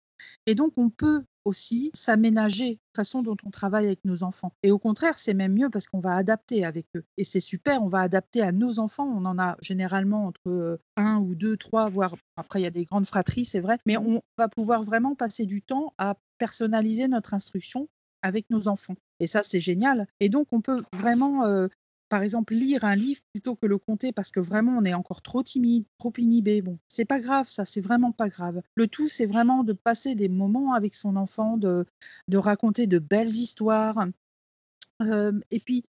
Et 0.45 0.55
donc, 0.55 0.73
on 0.77 0.89
peut 0.89 1.23
aussi 1.45 1.91
s'aménager 1.93 2.79
la 2.95 3.01
façon 3.01 3.21
dont 3.21 3.35
on 3.45 3.49
travaille 3.49 3.85
avec 3.85 4.05
nos 4.05 4.23
enfants. 4.23 4.53
Et 4.63 4.71
au 4.71 4.79
contraire, 4.79 5.17
c'est 5.17 5.33
même 5.33 5.53
mieux 5.53 5.69
parce 5.69 5.87
qu'on 5.87 5.99
va 5.99 6.15
adapter 6.15 6.63
avec 6.63 6.87
eux. 6.95 7.03
Et 7.17 7.23
c'est 7.23 7.39
super, 7.39 7.83
on 7.83 7.87
va 7.87 7.99
adapter 7.99 8.41
à 8.41 8.51
nos 8.51 8.79
enfants. 8.79 9.07
On 9.07 9.25
en 9.25 9.37
a 9.39 9.57
généralement 9.61 10.27
entre 10.27 10.47
euh, 10.47 10.77
un 10.95 11.17
ou 11.17 11.35
deux, 11.35 11.57
trois, 11.57 11.89
voire 11.89 12.15
après 12.37 12.61
il 12.61 12.63
y 12.63 12.67
a 12.67 12.71
des 12.71 12.85
grandes 12.85 13.07
fratries, 13.07 13.45
c'est 13.45 13.59
vrai. 13.59 13.77
Mais 13.85 13.97
on 13.97 14.21
va 14.37 14.47
pouvoir 14.47 14.83
vraiment 14.83 15.15
passer 15.15 15.45
du 15.45 15.61
temps 15.61 15.93
à 15.97 16.15
personnaliser 16.37 17.07
notre 17.07 17.33
instruction 17.33 17.89
avec 18.21 18.49
nos 18.49 18.67
enfants. 18.67 18.95
Et 19.19 19.27
ça, 19.27 19.43
c'est 19.43 19.59
génial. 19.59 20.07
Et 20.19 20.29
donc, 20.29 20.47
on 20.51 20.61
peut 20.61 20.83
vraiment 20.93 21.45
euh, 21.45 21.67
par 22.13 22.21
exemple, 22.21 22.53
lire 22.53 22.85
un 22.85 22.95
livre 22.95 23.21
plutôt 23.33 23.55
que 23.55 23.65
le 23.65 23.79
compter 23.79 24.11
parce 24.11 24.31
que 24.31 24.39
vraiment 24.39 24.77
on 24.77 24.85
est 24.85 24.93
encore 24.93 25.23
trop 25.23 25.41
timide, 25.41 25.83
trop 25.97 26.13
inhibé. 26.19 26.61
Bon, 26.61 26.77
c'est 26.87 27.05
pas 27.05 27.19
grave, 27.19 27.47
ça, 27.47 27.65
c'est 27.65 27.81
vraiment 27.81 28.11
pas 28.11 28.29
grave. 28.29 28.61
Le 28.75 28.85
tout, 28.85 29.07
c'est 29.07 29.25
vraiment 29.25 29.63
de 29.63 29.73
passer 29.73 30.13
des 30.13 30.29
moments 30.29 30.75
avec 30.75 30.93
son 30.93 31.15
enfant, 31.15 31.57
de, 31.57 31.87
raconter 32.31 32.85
de 32.85 32.99
belles 32.99 33.31
histoires. 33.31 34.05
et 35.01 35.59
puis, 35.59 35.85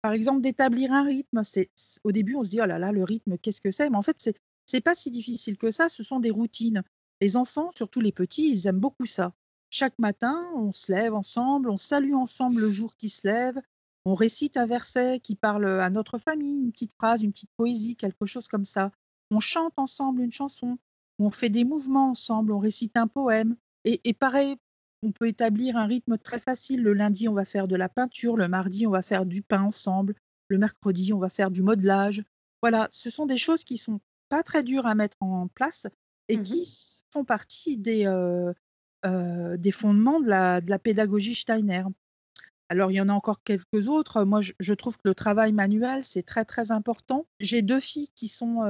Par 0.00 0.12
exemple, 0.12 0.42
d'établir 0.42 0.92
un 0.92 1.02
rythme. 1.02 1.42
C'est 1.42 1.72
au 2.04 2.12
début, 2.12 2.36
on 2.36 2.44
se 2.44 2.50
dit: 2.50 2.60
«Oh 2.62 2.66
là 2.66 2.78
là, 2.78 2.92
le 2.92 3.02
rythme, 3.02 3.36
qu'est-ce 3.36 3.60
que 3.60 3.72
c'est?» 3.72 3.90
mais 3.90 3.96
en 3.96 4.02
fait, 4.02 4.30
c'est 4.66 4.80
pas 4.80 4.94
si 4.94 5.10
difficile 5.10 5.56
que 5.56 5.72
ça, 5.72 5.88
ce 5.88 6.04
sont 6.04 6.20
des 6.20 6.30
routines. 6.30 6.84
Les 7.20 7.36
enfants, 7.36 7.72
surtout 7.74 8.00
les 8.00 8.12
petits, 8.12 8.48
ils 8.48 8.68
aiment 8.68 8.78
beaucoup 8.78 9.06
ça. 9.06 9.34
Chaque 9.70 9.98
matin, 9.98 10.40
on 10.54 10.70
se 10.70 10.92
lève 10.92 11.14
ensemble, 11.14 11.68
on 11.68 11.76
salue 11.76 12.14
ensemble 12.14 12.60
le 12.60 12.68
jour 12.68 12.94
qui 12.94 13.08
se 13.08 13.26
lève, 13.26 13.60
on 14.04 14.14
récite 14.14 14.56
un 14.56 14.66
verset 14.66 15.20
qui 15.20 15.34
parle, 15.36 15.66
à 15.80 15.90
notre 15.90 16.18
famille, 16.18 16.56
une 16.58 16.72
petite 16.72 16.92
phrase, 16.94 17.22
une 17.22 17.32
petite 17.32 17.52
poésie, 17.56 17.96
quelque 17.96 18.26
chose 18.26 18.48
comme 18.48 18.64
ça. 18.64 18.90
On 19.30 19.40
chante 19.40 19.72
ensemble 19.76 20.22
une 20.22 20.32
chanson, 20.32 20.78
on 21.18 21.30
fait 21.30 21.48
des 21.48 21.64
mouvements 21.64 22.10
ensemble, 22.10 22.52
on 22.52 22.58
récite 22.58 22.96
un 22.96 23.06
poème 23.06 23.56
et 23.84 24.00
et 24.04 24.12
pareil, 24.12 24.56
on 25.02 25.12
peut 25.12 25.28
établir 25.28 25.76
un 25.76 25.86
rythme 25.86 26.18
très 26.18 26.38
facile. 26.38 26.82
Le 26.82 26.92
lundi, 26.94 27.28
on 27.28 27.34
va 27.34 27.44
faire 27.44 27.68
de 27.68 27.76
la 27.76 27.88
peinture, 27.88 28.36
le 28.36 28.48
mardi, 28.48 28.86
on 28.86 28.90
va 28.90 29.02
faire 29.02 29.26
du 29.26 29.42
pain 29.42 29.62
ensemble, 29.62 30.14
le 30.48 30.58
mercredi, 30.58 31.12
on 31.12 31.18
va 31.18 31.28
faire 31.30 31.50
du 31.50 31.62
modelage. 31.62 32.22
Voilà, 32.62 32.88
ce 32.90 33.10
sont 33.10 33.26
des 33.26 33.36
choses 33.36 33.64
qui 33.64 33.76
sont 33.78 34.00
pas 34.28 34.42
très 34.42 34.62
dures 34.62 34.86
à 34.86 34.94
mettre 34.94 35.16
en 35.20 35.48
place 35.48 35.86
et 36.28 36.36
Mmh 36.36 36.42
qui 36.42 36.66
font 37.12 37.24
partie 37.24 37.76
des, 37.78 38.06
heu 38.06 38.54
heu, 39.06 39.58
des 39.58 39.70
fondements 39.70 40.20
de 40.20 40.28
la 40.28 40.60
de 40.60 40.70
la 40.70 40.78
pédagogie 40.78 41.34
Steiner. 41.34 41.84
Alors, 42.70 42.90
il 42.90 42.94
y 42.94 43.00
en 43.00 43.10
a 43.10 43.12
encore 43.12 43.42
quelques 43.42 43.88
autres. 43.88 44.24
Moi, 44.24 44.40
je 44.40 44.52
je 44.58 44.72
trouve 44.72 44.96
que 44.96 45.02
le 45.04 45.14
travail 45.14 45.52
manuel, 45.52 46.02
c'est 46.02 46.22
très, 46.22 46.44
très 46.46 46.72
important. 46.72 47.26
J'ai 47.38 47.60
2 47.60 47.78
filles 47.78 48.08
qui 48.14 48.28
sont, 48.28 48.62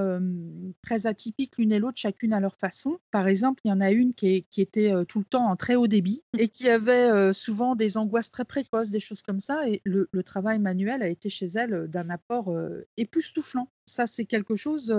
très 0.82 1.06
atypiques 1.06 1.56
l'une 1.58 1.72
et 1.72 1.78
l'autre, 1.78 1.98
chacune 1.98 2.32
à 2.32 2.40
leur 2.40 2.56
façon. 2.60 2.98
Par 3.10 3.28
exemple, 3.28 3.60
il 3.64 3.68
y 3.68 3.72
en 3.72 3.80
a 3.80 3.90
une 3.92 4.12
qui 4.14 4.34
est 4.34 4.42
qui 4.50 4.60
était, 4.60 4.92
tout 5.06 5.20
le 5.20 5.24
temps 5.24 5.46
en 5.46 5.56
très 5.56 5.76
haut 5.76 5.86
débit 5.86 6.22
et 6.38 6.48
qui 6.48 6.68
avait, 6.68 7.32
souvent 7.32 7.76
des 7.76 7.96
angoisses 7.96 8.30
très 8.30 8.44
précoces, 8.44 8.90
des 8.90 9.00
choses 9.00 9.22
comme 9.22 9.40
ça 9.40 9.68
et 9.68 9.80
le 9.84 10.08
le 10.10 10.22
travail 10.22 10.58
manuel 10.58 11.02
a 11.02 11.08
été 11.08 11.28
chez 11.28 11.46
elle, 11.46 11.86
d'un 11.88 12.10
apport, 12.10 12.52
époustouflant. 12.96 13.68
Ça, 13.86 14.06
c'est 14.06 14.24
quelque 14.24 14.56
chose, 14.56 14.94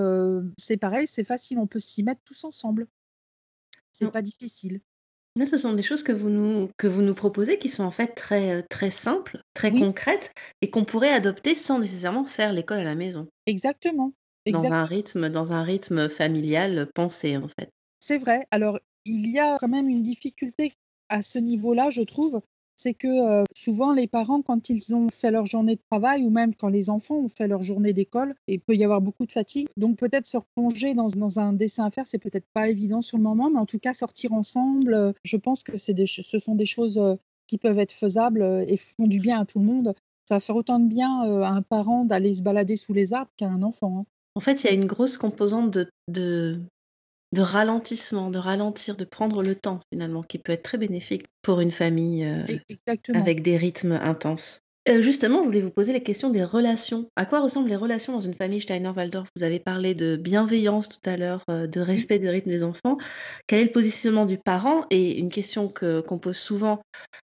c'est 0.58 0.78
pareil, 0.78 1.06
c'est 1.08 1.24
facile, 1.24 1.60
on 1.60 1.68
peut 1.68 1.80
s'y 1.80 2.04
mettre 2.04 2.22
tous 2.24 2.44
ensemble. 2.46 2.88
C'est 3.92 4.06
Non. 4.06 4.12
pas 4.12 4.22
difficile. 4.22 4.82
Là, 5.38 5.46
ce 5.46 5.58
sont 5.58 5.74
des 5.74 5.84
choses 5.84 6.04
que 6.04 6.12
vous 6.14 6.30
nous 6.30 6.70
que 6.78 6.88
vous 6.88 7.02
nous 7.02 7.14
proposez 7.16 7.58
qui 7.60 7.68
sont 7.70 7.84
en 7.84 7.92
fait 7.92 8.16
très, 8.16 8.60
heu, 8.60 8.64
très 8.70 8.90
simples, 8.92 9.42
très 9.54 9.72
Oui, 9.72 9.86
concrètes 9.86 10.32
et 10.62 10.70
qu'on 10.70 10.84
pourrait 10.86 11.12
adopter 11.14 11.56
sans 11.56 11.80
nécessairement 11.80 12.26
faire 12.26 12.52
l'école 12.54 12.80
à 12.80 12.84
la 12.84 12.96
maison. 12.96 13.28
exactement, 13.46 14.14
Dans 14.50 14.72
un 14.72 14.86
rythme 14.86 15.30
dans 15.30 15.52
un 15.54 15.62
rythme 15.62 16.10
familial, 16.10 16.90
pensé, 16.96 17.38
en 17.38 17.48
fait. 17.48 17.70
C'est 18.00 18.18
vrai. 18.18 18.48
Alors, 18.52 18.80
il 19.04 19.30
y 19.30 19.38
a 19.40 19.58
quand 19.60 19.68
même 19.68 19.90
une 19.90 20.02
difficulté 20.02 20.74
à 21.10 21.22
ce 21.22 21.40
niveau-là, 21.40 21.90
je 21.90 22.02
trouve. 22.04 22.42
C'est 22.78 22.94
que, 22.94 23.42
heu, 23.42 23.44
souvent 23.56 23.94
les 23.94 24.08
parents, 24.08 24.42
quand 24.42 24.70
ils 24.70 24.94
ont 24.94 25.08
fait 25.10 25.32
leur 25.32 25.46
journée 25.46 25.76
de 25.76 25.82
travail 25.90 26.24
ou 26.24 26.30
même 26.30 26.54
quand 26.54 26.68
les 26.68 26.90
enfants 26.90 27.16
ont 27.18 27.30
fait 27.30 27.48
leur 27.48 27.62
journée 27.62 27.94
d'école, 27.94 28.36
il 28.48 28.60
peut 28.60 28.76
y 28.76 28.84
avoir 28.84 29.02
beaucoup 29.02 29.26
de 29.26 29.32
fatigue. 29.32 29.68
Donc 29.78 29.98
peut-être 29.98 30.26
se 30.26 30.38
replonger 30.38 30.94
dans 30.94 31.40
un 31.40 31.54
dessin 31.54 31.86
à 31.86 31.92
faire, 31.92 32.06
c'est 32.06 32.20
peut-être 32.20 32.48
pas 32.54 32.70
évident 32.70 33.02
sur 33.02 33.18
le 33.18 33.24
moment, 33.24 33.50
mais 33.50 33.60
en 33.60 33.66
tout 33.66 33.80
cas 33.80 33.94
sortir 33.94 34.34
ensemble, 34.34 34.94
heu, 34.94 35.14
je 35.24 35.38
pense 35.38 35.64
que 35.64 35.78
ce 35.78 36.40
sont 36.40 36.56
des 36.56 36.66
choses, 36.66 36.98
heu, 36.98 37.18
qui 37.48 37.58
peuvent 37.58 37.80
être 37.80 37.94
faisables, 37.94 38.66
et 38.68 38.76
font 38.78 39.08
du 39.08 39.20
bien 39.20 39.40
à 39.40 39.46
tout 39.46 39.60
le 39.60 39.66
monde. 39.66 39.94
Ça 40.28 40.36
va 40.36 40.40
faire 40.40 40.56
autant 40.56 40.80
de 40.80 40.88
bien, 40.88 41.22
à 41.44 41.50
un 41.50 41.62
parent 41.62 42.04
d'aller 42.04 42.34
se 42.34 42.42
balader 42.42 42.76
sous 42.76 42.94
les 42.94 43.14
arbres 43.14 43.30
qu'à 43.38 43.48
un 43.48 43.62
enfant, 43.62 44.00
hein. 44.00 44.06
En 44.38 44.42
fait, 44.42 44.64
il 44.64 44.68
y 44.68 44.70
a 44.70 44.74
une 44.74 44.86
grosse 44.86 45.18
composante 45.18 45.78
de 46.10 46.60
de 47.34 47.42
ralentissement, 47.42 48.30
de 48.30 48.38
ralentir, 48.38 48.96
de 48.96 49.06
prendre 49.06 49.44
le 49.44 49.56
temps 49.56 49.80
finalement, 49.92 50.24
qui 50.24 50.40
peut 50.40 50.52
être 50.54 50.64
très 50.64 50.78
bénéfique 50.78 51.26
pour 51.42 51.60
une 51.60 51.72
famille, 51.72 52.26
E 52.26 52.44
exactement. 52.70 53.20
avec 53.20 53.42
des 53.42 53.58
rythmes 53.58 53.94
intenses. 53.94 54.60
Heu, 54.88 55.02
justement, 55.02 55.40
je 55.42 55.46
voulais 55.46 55.62
vous 55.62 55.72
poser 55.72 55.94
la 55.94 56.00
question 56.00 56.30
des 56.30 56.44
relations. 56.44 57.10
À 57.16 57.26
quoi 57.26 57.40
ressemblent 57.42 57.70
les 57.70 57.76
relations 57.76 58.14
dans 58.14 58.20
une 58.20 58.36
famille 58.36 58.62
Steiner-Waldorf? 58.62 59.28
Vous 59.36 59.44
avez 59.44 59.60
parlé 59.60 59.96
de 59.96 60.16
bienveillance 60.16 60.90
tout 60.90 61.10
à 61.10 61.18
l'heure, 61.18 61.44
heu, 61.50 61.68
de 61.68 61.82
respect 61.82 62.20
des 62.20 62.30
rythmes 62.30 62.52
des 62.52 62.64
enfants. 62.64 62.98
Quel 63.48 63.62
est 63.62 63.66
le 63.66 63.72
positionnement 63.72 64.28
du 64.28 64.38
parent? 64.38 64.86
Et 64.92 65.18
une 65.18 65.30
question 65.30 65.70
que 65.70 66.02
qu'on 66.02 66.20
pose 66.20 66.38
souvent 66.38 66.82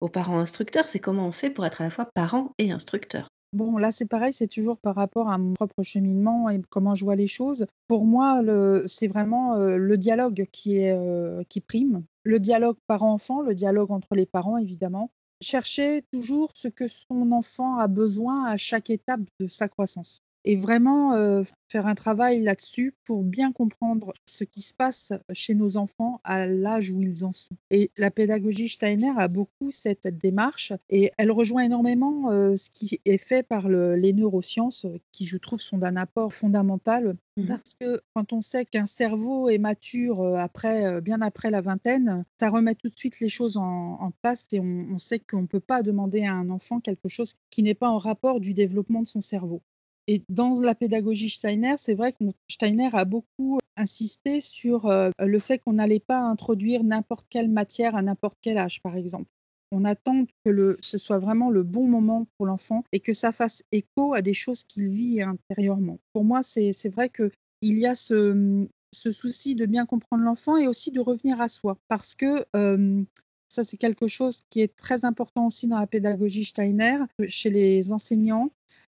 aux 0.01 0.09
parents 0.09 0.39
instructeurs, 0.41 0.89
c'est 0.89 1.01
comment 1.01 1.29
on 1.29 1.33
fait 1.33 1.51
pour 1.51 1.67
être 1.67 1.83
à 1.83 1.85
la 1.85 1.91
fois 1.91 2.09
parent 2.15 2.53
et 2.59 2.73
instructeur? 2.73 3.29
Bon, 3.57 3.79
là, 3.79 3.91
c'est 3.91 4.05
pareil, 4.05 4.35
c'est 4.35 4.49
toujours 4.49 4.77
par 4.77 4.95
rapport 4.95 5.31
à 5.31 5.39
mon 5.39 5.55
propre 5.55 5.83
cheminement 5.83 6.51
et 6.51 6.61
comment 6.69 6.95
je 6.95 7.07
vois 7.07 7.17
les 7.17 7.27
choses. 7.27 7.65
Pour 7.89 8.05
moi, 8.05 8.43
c'est 8.87 9.07
vraiment, 9.07 9.57
heu, 9.57 9.79
le 9.79 9.97
dialogue 9.97 10.47
qui 10.53 10.79
heu, 10.91 11.43
qui 11.49 11.63
prime. 11.63 12.05
Le 12.23 12.39
dialogue 12.39 12.77
parent-enfant, 12.87 13.41
le 13.41 13.55
dialogue 13.55 13.93
entre 13.93 14.15
les 14.15 14.27
parents, 14.27 14.59
évidemment. 14.59 15.11
Chercher 15.41 16.03
toujours 16.13 16.51
ce 16.55 16.69
que 16.69 16.87
son 16.87 17.33
enfant 17.33 17.79
a 17.79 17.89
besoin 17.89 18.45
à 18.45 18.59
chaque 18.59 18.91
étape 18.91 19.23
de 19.41 19.47
sa 19.47 19.69
croissance 19.69 20.21
et 20.47 20.57
vraiment, 20.57 21.15
heu, 21.17 21.45
faire 21.71 21.87
un 21.87 21.95
travail 21.97 22.43
là-dessus 22.43 22.95
pour 23.05 23.25
bien 23.25 23.53
comprendre 23.53 24.15
ce 24.27 24.45
qui 24.45 24.63
se 24.63 24.73
passe 24.75 25.13
chez 25.33 25.55
nos 25.55 25.77
enfants 25.77 26.21
à 26.25 26.47
l'âge 26.47 26.91
où 26.91 27.03
ils 27.03 27.25
en 27.25 27.33
sont 27.33 27.57
et 27.71 27.91
la 27.99 28.11
pédagogie 28.11 28.69
Steiner 28.69 29.13
a 29.19 29.29
beaucoup 29.29 29.71
cette 29.73 30.07
démarche 30.07 30.73
et 30.89 31.11
elle 31.19 31.31
rejoint 31.33 31.65
énormément, 31.65 32.31
heu, 32.33 32.57
ce 32.57 32.71
qui 32.71 33.01
est 33.05 33.19
fait 33.19 33.43
par 33.43 33.69
le 33.69 33.97
les 33.97 34.13
neurosciences, 34.13 34.85
heu, 34.87 34.99
qui 35.13 35.27
je 35.27 35.37
trouve 35.37 35.61
sont 35.61 35.79
d'un 35.79 35.97
apport 35.97 36.33
fondamental. 36.33 37.17
Mmh 37.37 37.59
Parce 37.63 37.75
que 37.81 38.01
quand 38.15 38.33
on 38.33 38.41
sait 38.41 38.65
qu'un 38.65 38.87
cerveau 38.87 39.49
est 39.49 39.59
mature, 39.59 40.37
après, 40.37 41.01
bien 41.01 41.21
après 41.23 41.51
la 41.51 41.61
vingtaine, 41.61 42.25
ça 42.41 42.49
remet 42.49 42.75
tout 42.75 42.89
de 42.89 42.97
suite 42.99 43.21
les 43.21 43.29
choses 43.29 43.57
en 43.57 43.99
en 44.01 44.11
place 44.23 44.47
et 44.53 44.61
on 44.61 44.87
on 44.91 44.99
sait 44.99 45.19
qu'on 45.21 45.43
ne 45.43 45.47
peut 45.47 45.61
pas 45.61 45.83
demander 45.83 46.25
à 46.25 46.33
un 46.35 46.51
enfant 46.51 46.81
quelque 46.81 47.09
chose 47.09 47.35
qui 47.51 47.63
n'est 47.63 47.75
pas 47.75 47.89
en 47.91 47.99
rapport 47.99 48.41
du 48.41 48.55
développement 48.55 49.03
de 49.03 49.09
son 49.09 49.21
cerveau. 49.21 49.63
Et 50.09 50.23
dans 50.29 50.61
la 50.61 50.75
pédagogie 50.75 51.31
Steiner, 51.31 51.75
c'est 51.79 51.95
vrai 51.95 52.13
que 52.13 52.25
Steiner 52.49 52.91
a 52.93 53.05
beaucoup 53.05 53.59
insisté 53.77 54.41
sur, 54.41 54.87
heu, 54.87 55.11
le 55.19 55.39
fait 55.39 55.59
qu'on 55.59 55.75
n'allait 55.75 56.01
pas 56.01 56.19
introduire 56.19 56.85
n'importe 56.85 57.27
quelle 57.29 57.51
matière 57.51 57.97
à 57.97 58.03
n'importe 58.03 58.39
quel 58.41 58.59
âge, 58.59 58.81
par 58.83 58.97
exemple. 58.97 59.29
On 59.73 59.85
attend 59.85 60.27
que 60.45 60.77
ce 60.81 60.97
soit 60.97 61.19
vraiment 61.19 61.51
le 61.51 61.65
bon 61.65 61.89
moment 61.89 62.27
pour 62.37 62.47
l'enfant 62.47 62.85
et 62.93 63.01
que 63.01 63.13
ça 63.13 63.33
fasse 63.33 63.65
écho 63.73 64.15
à 64.15 64.23
des 64.23 64.35
choses 64.35 64.63
qu'il 64.65 64.89
vit 64.89 65.23
intérieurement. 65.23 65.99
Pour 66.13 66.25
moi, 66.25 66.43
c'est 66.43 66.89
vrai 66.89 67.11
qu'il 67.11 67.31
y 67.63 67.87
a 67.87 67.97
ce, 67.97 68.69
souci 68.93 69.57
de 69.57 69.67
bien 69.67 69.85
comprendre 69.85 70.23
l'enfant 70.23 70.57
et 70.57 70.69
aussi 70.69 70.93
de 70.93 71.01
revenir 71.01 71.41
à 71.41 71.49
soi. 71.49 71.79
Parce 71.89 72.15
que, 72.15 72.45
hem, 72.55 73.07
ça, 73.49 73.65
c'est 73.65 73.77
quelque 73.77 74.09
chose 74.09 74.43
qui 74.51 74.61
est 74.61 74.75
très 74.75 75.05
important 75.05 75.47
aussi 75.47 75.69
dans 75.69 75.79
la 75.79 75.87
pédagogie 75.87 76.45
Steiner, 76.45 76.99
chez 77.29 77.51
les 77.51 77.93
enseignants. 77.93 78.51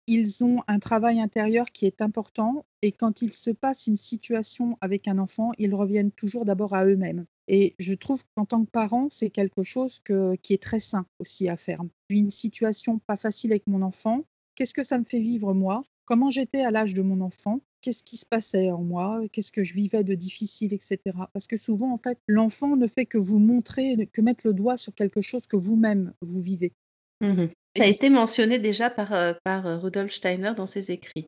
Ils 0.07 0.43
ont 0.43 0.62
un 0.67 0.79
travail 0.79 1.19
intérieur 1.19 1.67
qui 1.72 1.86
est 1.86 2.01
important 2.01 2.65
et 2.81 2.91
quand 2.91 3.22
il 3.22 3.31
se 3.33 3.51
passe 3.51 3.88
une 3.88 3.95
situation 3.95 4.77
avec 4.81 5.07
un 5.07 5.17
enfant, 5.17 5.51
ils 5.57 5.74
reviennent 5.74 6.12
toujours 6.12 6.45
d'abord 6.45 6.74
à 6.74 6.86
eux-mêmes 6.86 7.25
et 7.48 7.75
je 7.79 7.93
trouve 7.93 8.24
qu'en 8.36 8.45
tant 8.45 8.63
que 8.63 8.69
parent, 8.69 9.07
c'est 9.10 9.29
quelque 9.29 9.63
chose 9.63 10.00
qui 10.01 10.53
est 10.53 10.62
très 10.62 10.79
sain 10.79 11.05
aussi 11.19 11.50
à 11.50 11.57
faire. 11.57 11.81
Une 12.10 12.31
situation 12.31 13.00
pas 13.00 13.15
facile 13.15 13.51
avec 13.51 13.67
mon 13.67 13.81
enfant, 13.81 14.24
qu'est-ce 14.55 14.74
que 14.74 14.83
ça 14.83 14.98
me 14.98 15.05
fait 15.05 15.19
vivre 15.19 15.53
moi? 15.53 15.83
Comment 16.05 16.29
j'étais 16.29 16.62
à 16.62 16.72
l'âge 16.72 16.93
de 16.93 17.01
mon 17.01 17.22
enfant? 17.22 17.60
Qu'est-ce 17.83 18.01
qui 18.03 18.15
se 18.17 18.25
passait 18.25 18.71
en 18.71 18.81
moi? 18.81 19.21
Qu'est-ce 19.31 19.51
que 19.51 19.63
je 19.65 19.73
vivais 19.73 20.05
de 20.05 20.15
difficile 20.15 20.73
et 20.73 20.79
cetera? 20.79 21.29
Parce 21.33 21.47
que 21.47 21.57
souvent, 21.57 21.93
en 21.93 21.97
fait, 21.97 22.17
l'enfant 22.27 22.77
ne 22.77 22.87
fait 22.87 23.05
que 23.05 23.17
vous 23.17 23.39
montrer, 23.39 24.07
que 24.13 24.21
mettre 24.21 24.47
le 24.47 24.53
doigt 24.53 24.77
sur 24.77 24.95
quelque 24.95 25.19
chose 25.21 25.47
que 25.47 25.57
vous-même, 25.57 26.13
vous 26.21 26.41
vivez 26.41 26.71
Mmh 27.21 27.47
Ça 27.77 27.83
a 27.83 27.87
été 27.87 28.09
mentionné 28.09 28.57
déjà 28.57 28.89
par, 28.89 29.13
heu, 29.13 29.35
par, 29.43 29.67
heu, 29.67 29.75
Rudolf 29.77 30.13
Steiner 30.13 30.53
dans 30.55 30.65
ses 30.65 30.91
écrits. 30.91 31.27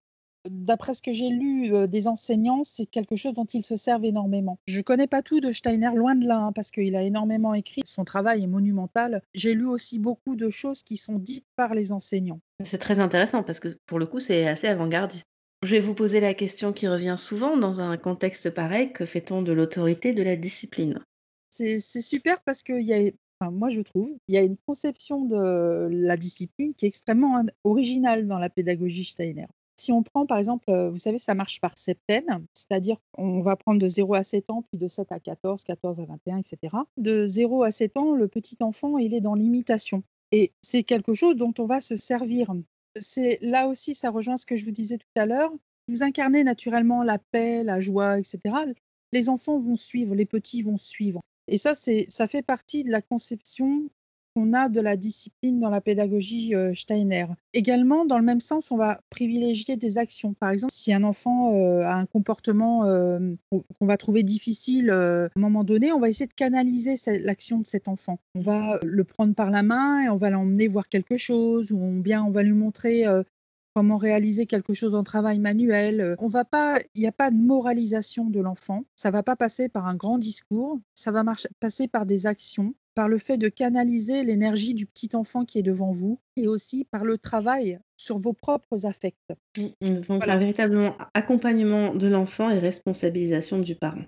D'après 0.50 0.94
ce 0.94 1.02
que 1.02 1.12
j'ai 1.12 1.30
lu, 1.30 1.74
heu, 1.74 1.88
des 1.88 2.08
enseignants, 2.08 2.64
c'est 2.64 2.86
quelque 2.86 3.16
chose 3.16 3.34
dont 3.34 3.46
ils 3.46 3.66
se 3.66 3.76
servent 3.78 4.06
énormément. 4.06 4.60
Je 4.68 4.80
connais 4.82 5.08
pas 5.08 5.24
tout 5.24 5.42
de 5.42 5.52
Steiner, 5.52 5.92
loin 5.96 6.16
de 6.16 6.26
là, 6.26 6.38
hein, 6.38 6.52
parce 6.54 6.72
qu'il 6.72 6.96
a 6.96 7.02
énormément 7.02 7.54
écrit. 7.54 7.82
Son 7.86 8.06
travail 8.06 8.44
est 8.44 8.48
monumental. 8.48 9.22
J'ai 9.34 9.56
lu 9.56 9.68
aussi 9.68 10.00
beaucoup 10.00 10.36
de 10.36 10.50
choses 10.50 10.84
qui 10.84 10.98
sont 10.98 11.18
dites 11.18 11.46
par 11.56 11.74
les 11.74 11.92
enseignants. 11.92 12.40
C'est 12.64 12.78
très 12.78 13.00
intéressant 13.00 13.44
parce 13.44 13.60
que 13.60 13.78
pour 13.88 14.00
le 14.00 14.06
coup, 14.06 14.20
c'est 14.20 14.48
assez 14.48 14.68
avant-gardiste. 14.68 15.26
Je 15.66 15.72
vais 15.72 15.80
vous 15.80 15.96
poser 15.96 16.20
la 16.20 16.36
question 16.36 16.74
qui 16.74 16.88
revient 16.88 17.16
souvent 17.18 17.58
dans 17.58 17.82
un 17.82 17.98
contexte 17.98 18.52
pareil, 18.52 18.94
que 18.94 19.04
fait-on 19.04 19.42
de 19.42 19.52
l'autorité, 19.52 20.14
de 20.14 20.22
la 20.22 20.36
discipline? 20.36 21.04
C'est 21.50 21.80
super 21.80 22.40
parce 22.44 22.62
enfin 22.70 23.50
moi 23.50 23.72
je 23.72 23.82
trouve, 23.82 24.16
il 24.28 24.36
y 24.36 24.38
a 24.38 24.44
une 24.44 24.58
conception 24.68 25.26
de 25.26 25.90
la 25.90 26.18
discipline 26.18 26.76
qui 26.76 26.86
est 26.86 26.90
extrêmement 26.90 27.38
in 27.38 27.48
originale 27.64 28.28
dans 28.28 28.38
la 28.38 28.52
pédagogie 28.52 29.06
Steiner. 29.06 29.48
Si 29.76 29.92
on 29.92 30.04
prend 30.04 30.28
par 30.28 30.38
exemple, 30.38 30.70
heu, 30.70 30.90
vous 30.90 31.00
savez 31.00 31.18
ça 31.18 31.34
marche 31.34 31.60
par 31.60 31.76
septaine, 31.80 32.46
c'est-à-dire 32.54 32.98
on 33.18 33.42
va 33.42 33.56
prendre 33.56 33.82
de 33.82 33.88
0 33.88 34.14
à 34.14 34.24
7 34.24 34.52
ans, 34.52 34.62
puis 34.70 34.78
de 34.78 34.88
7 34.88 35.12
à 35.12 35.20
14, 35.20 35.64
14 35.64 36.00
à 36.00 36.06
21 36.06 36.38
et 36.38 36.44
cetera. 36.44 36.86
De 36.98 37.26
0 37.26 37.64
à 37.64 37.72
7 37.72 37.98
ans, 37.98 38.14
le 38.14 38.28
petit 38.28 38.58
enfant, 38.62 39.00
il 39.00 39.16
est 39.16 39.22
dans 39.22 39.34
l'imitation 39.34 40.04
et 40.32 40.52
c'est 40.62 40.84
quelque 40.84 41.14
chose 41.14 41.36
dont 41.36 41.54
on 41.58 41.66
va 41.66 41.80
se 41.80 41.96
servir. 41.96 42.54
C'est 43.00 43.40
là 43.42 43.68
aussi 43.68 43.96
ça 43.96 44.10
rejoint 44.10 44.38
ce 44.38 44.46
que 44.46 44.56
je 44.56 44.66
vous 44.66 44.72
disais 44.72 44.98
tout 44.98 45.08
à 45.20 45.26
l'heure, 45.26 45.52
vous 45.88 46.04
incarnez 46.04 46.44
naturellement 46.44 47.04
la 47.04 47.18
paix, 47.18 47.64
la 47.64 47.80
joie 47.80 48.20
et 48.20 48.24
cetera. 48.24 48.66
Les 49.12 49.30
enfants 49.30 49.60
vont 49.60 49.76
suivre, 49.76 50.16
les 50.16 50.26
petits 50.26 50.62
vont 50.62 50.78
suivre. 50.78 51.22
Et 51.48 51.58
ça, 51.58 51.76
c'est 51.76 52.06
ça 52.10 52.26
fait 52.26 52.42
partie 52.42 52.84
de 52.84 52.92
la 52.92 53.02
conception 53.02 53.90
qu'on 54.36 54.54
a 54.54 54.70
de 54.70 54.82
la 54.82 54.98
discipline 54.98 55.60
dans 55.60 55.70
la 55.70 55.82
pédagogie 55.82 56.56
euh, 56.56 56.74
Steiner. 56.74 57.28
Également, 57.54 58.06
dans 58.06 58.18
le 58.18 58.26
même 58.26 58.40
sens, 58.40 58.72
on 58.72 58.78
va 58.78 59.00
privilégier 59.10 59.78
des 59.78 59.98
actions. 59.98 60.34
Par 60.34 60.50
exemple, 60.50 60.74
si 60.74 60.94
un 60.94 61.04
enfant 61.04 61.54
euh, 61.54 61.84
a 61.84 61.96
un 61.96 62.06
comportement 62.06 62.56
qu'on 63.52 63.86
va 63.86 63.98
trouver 63.98 64.24
difficile 64.24 64.90
à 64.90 65.26
un 65.26 65.40
moment 65.40 65.64
donné, 65.64 65.92
on 65.92 66.00
va 66.00 66.10
essayer 66.10 66.28
de 66.28 66.34
canaliser 66.34 66.96
l'action 67.20 67.60
de 67.60 67.66
cet 67.66 67.88
enfant. 67.88 68.20
On 68.36 68.42
va 68.42 68.80
le 68.84 69.04
prendre 69.04 69.34
par 69.34 69.50
la 69.50 69.64
main 69.64 70.02
et 70.04 70.10
on 70.10 70.16
va 70.16 70.30
l'emmener 70.30 70.68
voir 70.68 70.90
quelque 70.90 71.18
chose, 71.18 71.72
ou 71.72 72.02
bien 72.02 72.24
on 72.24 72.32
va 72.32 72.44
lui 72.44 72.54
montrer 72.54 73.06
comment 73.76 73.98
réaliser 73.98 74.46
quelque 74.46 74.74
chose 74.74 74.96
en 74.96 75.04
travail 75.04 75.38
manuel. 75.38 76.00
Euh, 76.00 76.16
on 76.20 76.28
va 76.28 76.46
pas, 76.46 76.80
il 76.96 77.02
n'y 77.02 77.08
a 77.08 77.12
pas 77.12 77.30
de 77.30 77.36
moralisation 77.36 78.26
de 78.26 78.40
l'enfant. 78.40 78.86
Ça 78.96 79.12
va 79.12 79.22
pas 79.22 79.36
passer 79.36 79.68
par 79.68 79.86
un 79.88 79.96
grand 79.96 80.18
discours. 80.18 80.80
Ça 80.96 81.12
va 81.12 81.24
passer 81.60 81.88
par 81.90 82.06
des 82.06 82.26
actions, 82.26 82.74
par 82.96 83.10
le 83.10 83.18
fait 83.18 83.38
de 83.38 83.50
canaliser 83.50 84.24
l'énergie 84.24 84.74
du 84.74 84.86
petit 84.86 85.10
enfant 85.16 85.46
qui 85.46 85.60
est 85.60 85.64
devant 85.64 85.92
vous, 85.92 86.20
et 86.38 86.48
aussi 86.48 86.86
par 86.86 87.04
le 87.04 87.18
travail 87.18 87.80
sur 87.98 88.18
vos 88.18 88.34
propres 88.34 88.86
affects. 88.86 89.16
Mmh, 89.58 89.68
mmh. 89.82 89.94
Donc 90.08 90.28
un 90.28 90.38
véritable 90.38 90.94
accompagnement 91.14 91.94
de 91.94 92.08
l'enfant 92.08 92.50
et 92.50 92.60
responsabilisation 92.60 93.60
du 93.60 93.76
parent. 93.76 94.06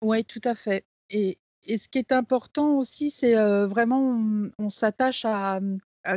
Oui, 0.00 0.24
tout 0.24 0.40
à 0.44 0.54
fait. 0.54 0.84
Et, 1.10 1.36
ce 1.64 1.88
qui 1.88 1.98
est 1.98 2.10
important 2.10 2.76
aussi, 2.76 3.10
c'est 3.10 3.36
euh, 3.36 3.68
vraiment, 3.68 4.20
on 4.58 4.68
s'attache 4.68 5.24
à, 5.24 5.60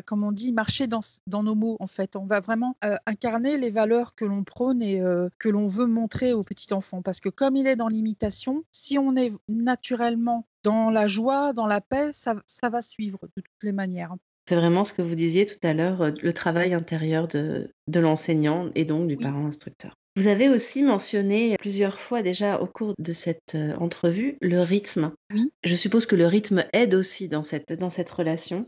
comme 0.06 0.24
on 0.24 0.32
dit, 0.32 0.52
marcher 0.52 0.88
dans, 0.88 1.02
nos 1.44 1.56
mots, 1.56 1.78
en 1.80 1.88
fait. 1.88 2.16
On 2.16 2.26
va 2.26 2.40
vraiment 2.40 2.78
incarner 3.06 3.58
les 3.58 3.70
valeurs 3.70 4.16
que 4.16 4.26
l'on 4.26 4.44
prône 4.44 4.82
et 4.82 5.02
que 5.40 5.50
l'on 5.50 5.68
veut 5.68 5.88
montrer 5.88 6.34
au 6.34 6.44
petit 6.44 6.74
enfant. 6.74 7.02
Parce 7.02 7.20
que 7.20 7.30
comme 7.30 7.56
il 7.56 7.68
est 7.68 7.76
dans 7.76 7.88
l'imitation, 7.88 8.64
si 8.72 8.98
on 8.98 9.16
est 9.16 9.32
naturellement 9.48 10.48
dans 10.64 10.90
la 10.90 11.08
joie, 11.08 11.54
dans 11.54 11.68
la 11.68 11.82
paix, 11.82 12.12
ça, 12.14 12.36
va 12.70 12.82
suivre 12.82 13.20
de 13.36 13.42
toutes 13.42 13.64
les 13.64 13.72
manières. 13.72 14.16
C'est 14.48 14.56
vraiment 14.56 14.84
ce 14.84 14.94
que 14.94 15.02
vous 15.02 15.16
disiez 15.16 15.46
tout 15.46 15.60
à 15.64 15.74
l'heure, 15.74 16.12
le 16.22 16.34
travail 16.34 16.74
intérieur 16.74 17.28
de, 17.28 17.72
l'enseignant 17.88 18.70
et 18.76 18.86
donc 18.86 19.08
du 19.08 19.18
parent 19.18 19.46
instructeur. 19.48 19.94
Vous 20.18 20.28
avez 20.28 20.48
aussi 20.48 20.82
mentionné 20.82 21.58
plusieurs 21.60 22.00
fois 22.00 22.22
déjà 22.22 22.62
au 22.62 22.68
cours 22.68 22.94
de 22.98 23.12
cette 23.12 23.58
entrevue 23.78 24.38
le 24.42 24.62
rythme. 24.62 25.12
Oui. 25.34 25.52
Je 25.64 25.76
suppose 25.76 26.06
que 26.06 26.16
le 26.16 26.26
rythme 26.26 26.64
aide 26.74 26.94
aussi 26.94 27.28
dans 27.28 27.44
cette, 27.44 27.74
dans 27.74 27.90
cette 27.90 28.10
relation. 28.10 28.64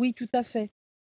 Oui, 0.00 0.14
tout 0.14 0.30
à 0.32 0.42
fait. 0.42 0.70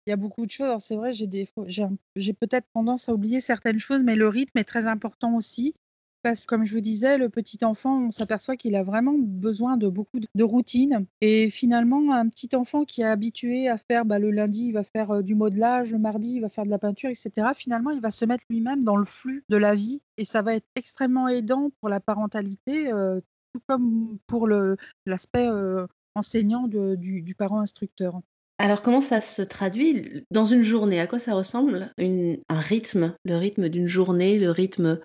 Il 0.06 0.10
y 0.10 0.12
a 0.12 0.16
beaucoup 0.16 0.46
de 0.46 0.50
choses. 0.52 0.80
c'est 0.80 0.94
vrai, 0.94 1.10
j'ai 1.12 2.32
peut-être 2.32 2.68
tendance 2.72 3.08
à 3.08 3.14
oublier 3.14 3.40
certaines 3.40 3.80
choses, 3.80 4.04
mais 4.04 4.14
le 4.14 4.28
rythme 4.28 4.58
est 4.58 4.64
très 4.64 4.86
important 4.86 5.34
aussi. 5.34 5.74
Parce 6.22 6.46
que 6.46 6.54
comme 6.54 6.64
je 6.64 6.72
vous 6.72 6.80
disais, 6.80 7.18
le 7.18 7.28
petit 7.28 7.64
enfant, 7.64 8.06
on 8.06 8.10
s'aperçoit 8.12 8.56
qu'il 8.56 8.76
a 8.76 8.84
vraiment 8.84 9.16
besoin 9.18 9.76
de 9.76 9.88
beaucoup 9.88 10.20
de 10.20 10.44
routine. 10.44 11.04
Et 11.20 11.50
finalement, 11.50 12.12
un 12.14 12.28
petit 12.28 12.54
enfant 12.54 12.84
qui 12.84 13.00
est 13.00 13.06
habitué 13.06 13.68
à 13.68 13.76
faire, 13.76 14.04
bah, 14.04 14.20
le 14.20 14.30
lundi, 14.30 14.66
il 14.66 14.72
va 14.72 14.84
faire 14.84 15.10
euh, 15.10 15.22
du 15.22 15.34
modelage, 15.34 15.90
le 15.90 15.98
mardi, 15.98 16.34
il 16.34 16.40
va 16.40 16.48
faire 16.48 16.64
de 16.64 16.70
la 16.70 16.78
peinture, 16.78 17.10
etc. 17.10 17.48
Finalement, 17.56 17.90
il 17.90 18.00
va 18.00 18.12
se 18.12 18.24
mettre 18.24 18.44
lui-même 18.48 18.84
dans 18.84 18.96
le 18.96 19.04
flux 19.04 19.42
de 19.48 19.56
la 19.56 19.74
vie 19.74 20.04
et 20.16 20.24
ça 20.24 20.42
va 20.42 20.54
être 20.54 20.68
extrêmement 20.76 21.26
aidant 21.26 21.72
pour 21.80 21.88
la 21.88 21.98
parentalité, 21.98 22.92
euh, 22.92 23.20
tout 23.52 23.60
comme 23.66 24.18
pour 24.28 24.46
l'aspect 24.46 25.48
euh, 25.48 25.88
enseignant 26.14 26.68
du 26.68 27.34
parent 27.36 27.58
instructeur. 27.58 28.20
Alors 28.58 28.82
comment 28.82 29.00
ça 29.00 29.20
se 29.20 29.42
traduit? 29.42 30.24
Dans 30.30 30.44
une 30.44 30.62
journée? 30.62 31.00
À 31.00 31.06
quoi 31.06 31.18
ça 31.18 31.34
ressemble? 31.34 31.92
Un 31.98 32.58
rythme, 32.58 33.14
le 33.24 33.36
rythme 33.36 33.68
d'une 33.68 33.86
journée, 33.86 34.38
le 34.38 34.50
rythme 34.50 35.00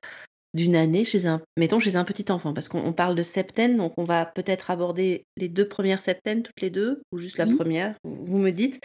d'une 0.54 0.76
année 0.76 1.06
chez 1.06 1.28
un 1.28 1.42
mettons 1.58 1.80
chez 1.80 1.96
un 1.96 2.06
petit 2.06 2.32
enfant? 2.32 2.54
Parce 2.54 2.70
qu'on 2.70 2.94
parle 2.94 3.16
de 3.16 3.24
septaine, 3.24 3.78
donc 3.78 3.94
on 3.98 4.04
va 4.04 4.26
peut-être 4.26 4.72
aborder 4.72 5.26
les 5.38 5.50
deux 5.50 5.68
premières 5.68 6.02
septaines 6.02 6.44
toutes 6.44 6.62
les 6.62 6.70
deux 6.70 7.02
ou 7.12 7.18
juste 7.18 7.38
la 7.38 7.46
première, 7.46 7.96
vous 8.04 8.42
me 8.42 8.52
dites 8.52 8.80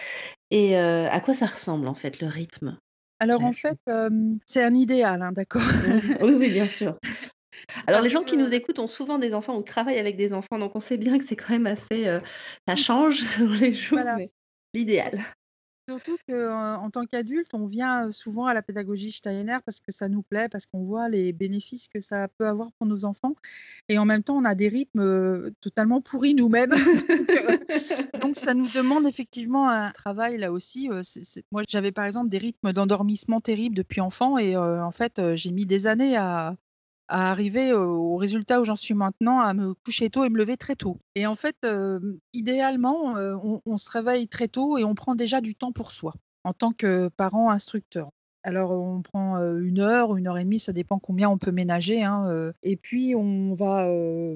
et 0.51 0.77
euh, 0.79 1.09
à 1.11 1.21
quoi 1.21 1.35
ça 1.35 1.47
ressemble 1.47 1.87
en 1.89 1.95
fait 1.95 2.21
le 2.21 2.27
rythme? 2.27 2.79
Alors 3.19 3.43
en 3.43 3.53
fait, 3.53 3.79
c'est 4.47 4.63
un 4.63 4.75
idéal, 4.75 5.23
hein, 5.23 5.33
d'accord? 5.33 5.63
Oui, 6.21 6.35
oui, 6.37 6.51
bien 6.51 6.67
sûr. 6.67 6.97
Alors 7.87 8.01
les 8.01 8.11
gens 8.11 8.23
qui 8.23 8.37
nous 8.37 8.53
écoutent 8.53 8.79
ont 8.79 8.87
souvent 8.87 9.19
des 9.19 9.35
enfants 9.35 9.57
ou 9.57 9.63
travaillent 9.63 9.99
avec 9.99 10.17
des 10.17 10.33
enfants, 10.33 10.59
donc 10.59 10.73
on 10.75 10.81
sait 10.81 10.99
bien 10.99 11.19
que 11.19 11.25
c'est 11.25 11.37
quand 11.37 11.51
même 11.51 11.67
assez, 11.67 12.07
euh, 12.07 12.21
ça 12.69 12.77
change 12.77 13.21
sur 13.23 13.49
les 13.49 13.73
jours, 13.73 13.99
l'idéal. 14.77 15.25
Surtout 15.89 16.17
qu'en 16.29 16.91
tant 16.91 17.07
qu'adulte, 17.07 17.55
on 17.55 17.65
vient 17.65 18.11
souvent 18.11 18.47
à 18.47 18.55
la 18.55 18.61
pédagogie 18.61 19.13
Steiner 19.13 19.59
parce 19.65 19.79
que 19.79 19.93
ça 19.93 20.09
nous 20.09 20.23
plaît, 20.23 20.49
parce 20.49 20.67
qu'on 20.67 20.83
voit 20.83 21.09
les 21.09 21.33
bénéfices 21.33 21.87
que 21.87 22.01
ça 22.01 22.27
peut 22.27 22.49
avoir 22.49 22.73
pour 22.73 22.89
nos 22.89 23.05
enfants. 23.05 23.37
Et 23.89 23.97
en 23.97 24.05
même 24.05 24.25
temps, 24.25 24.37
on 24.37 24.45
a 24.45 24.57
des 24.57 24.67
rythmes 24.67 25.53
totalement 25.61 26.01
pourris 26.01 26.35
nous-mêmes. 26.35 26.73
donc, 28.21 28.35
ça 28.35 28.55
nous 28.55 28.67
demande 28.67 29.07
effectivement 29.07 29.69
un 29.71 29.93
travail 29.93 30.39
là 30.39 30.51
aussi. 30.51 30.89
Moi, 31.53 31.63
j'avais 31.69 31.93
par 31.93 32.05
exemple 32.05 32.31
des 32.31 32.39
rythmes 32.39 32.73
d'endormissement 32.73 33.39
terribles 33.39 33.77
depuis 33.77 34.01
enfant 34.01 34.39
et 34.39 34.57
en 34.57 34.91
fait, 34.91 35.21
j'ai 35.37 35.53
mis 35.53 35.67
des 35.67 35.87
années 35.87 36.17
à, 36.17 36.57
à 37.09 37.31
arriver 37.31 37.73
au 37.73 38.17
résultat 38.17 38.61
où 38.61 38.65
j'en 38.65 38.77
suis 38.77 38.95
maintenant, 38.95 39.41
à 39.41 39.55
me 39.55 39.75
coucher 39.75 40.11
tôt 40.11 40.25
et 40.25 40.29
me 40.29 40.39
lever 40.39 40.57
très 40.57 40.77
tôt. 40.77 40.99
Et 41.15 41.27
en 41.27 41.35
fait, 41.35 41.67
idéalement, 42.33 43.15
on, 43.65 43.77
se 43.77 43.91
réveille 43.91 44.29
très 44.29 44.49
tôt 44.49 44.79
et 44.79 44.85
on 44.85 44.95
prend 44.95 45.15
déjà 45.15 45.41
du 45.41 45.55
temps 45.55 45.73
pour 45.73 45.93
soi 45.93 46.15
en 46.45 46.53
tant 46.53 46.73
que 46.73 47.09
parent 47.09 47.51
instructeur. 47.51 48.11
Alors, 48.43 48.71
on 48.71 49.03
prend 49.03 49.39
une 49.59 49.81
heure 49.81 50.17
une 50.17 50.29
heure 50.29 50.39
et 50.39 50.45
demie, 50.45 50.61
ça 50.61 50.73
dépend 50.73 51.01
combien 51.01 51.29
on 51.29 51.37
peut 51.37 51.51
ménager. 51.51 52.05
Hein, 52.05 52.53
et 52.63 52.77
puis, 52.77 53.15
on 53.17 53.53
va 53.53 53.89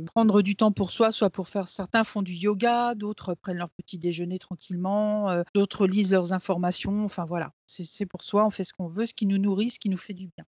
prendre 0.06 0.42
du 0.42 0.56
temps 0.56 0.72
pour 0.72 0.90
soi, 0.90 1.12
soit 1.12 1.30
pour 1.30 1.48
faire 1.48 1.68
certains 1.68 2.02
font 2.02 2.22
du 2.22 2.32
yoga, 2.32 2.94
d'autres 2.96 3.34
prennent 3.34 3.58
leur 3.58 3.70
petit 3.70 3.98
déjeuner 3.98 4.38
tranquillement, 4.38 5.44
d'autres 5.54 5.86
lisent 5.86 6.10
leurs 6.10 6.32
informations. 6.32 7.04
Enfin, 7.04 7.24
voilà, 7.24 7.52
c'est 7.66 8.06
pour 8.06 8.22
soi, 8.22 8.44
on 8.44 8.50
fait 8.50 8.64
ce 8.64 8.72
qu'on 8.72 8.88
veut, 8.88 9.06
ce 9.06 9.14
qui 9.14 9.26
nous 9.26 9.38
nourrit, 9.38 9.70
ce 9.70 9.78
qui 9.78 9.90
nous 9.90 9.96
fait 9.96 10.14
du 10.14 10.26
bien. 10.26 10.44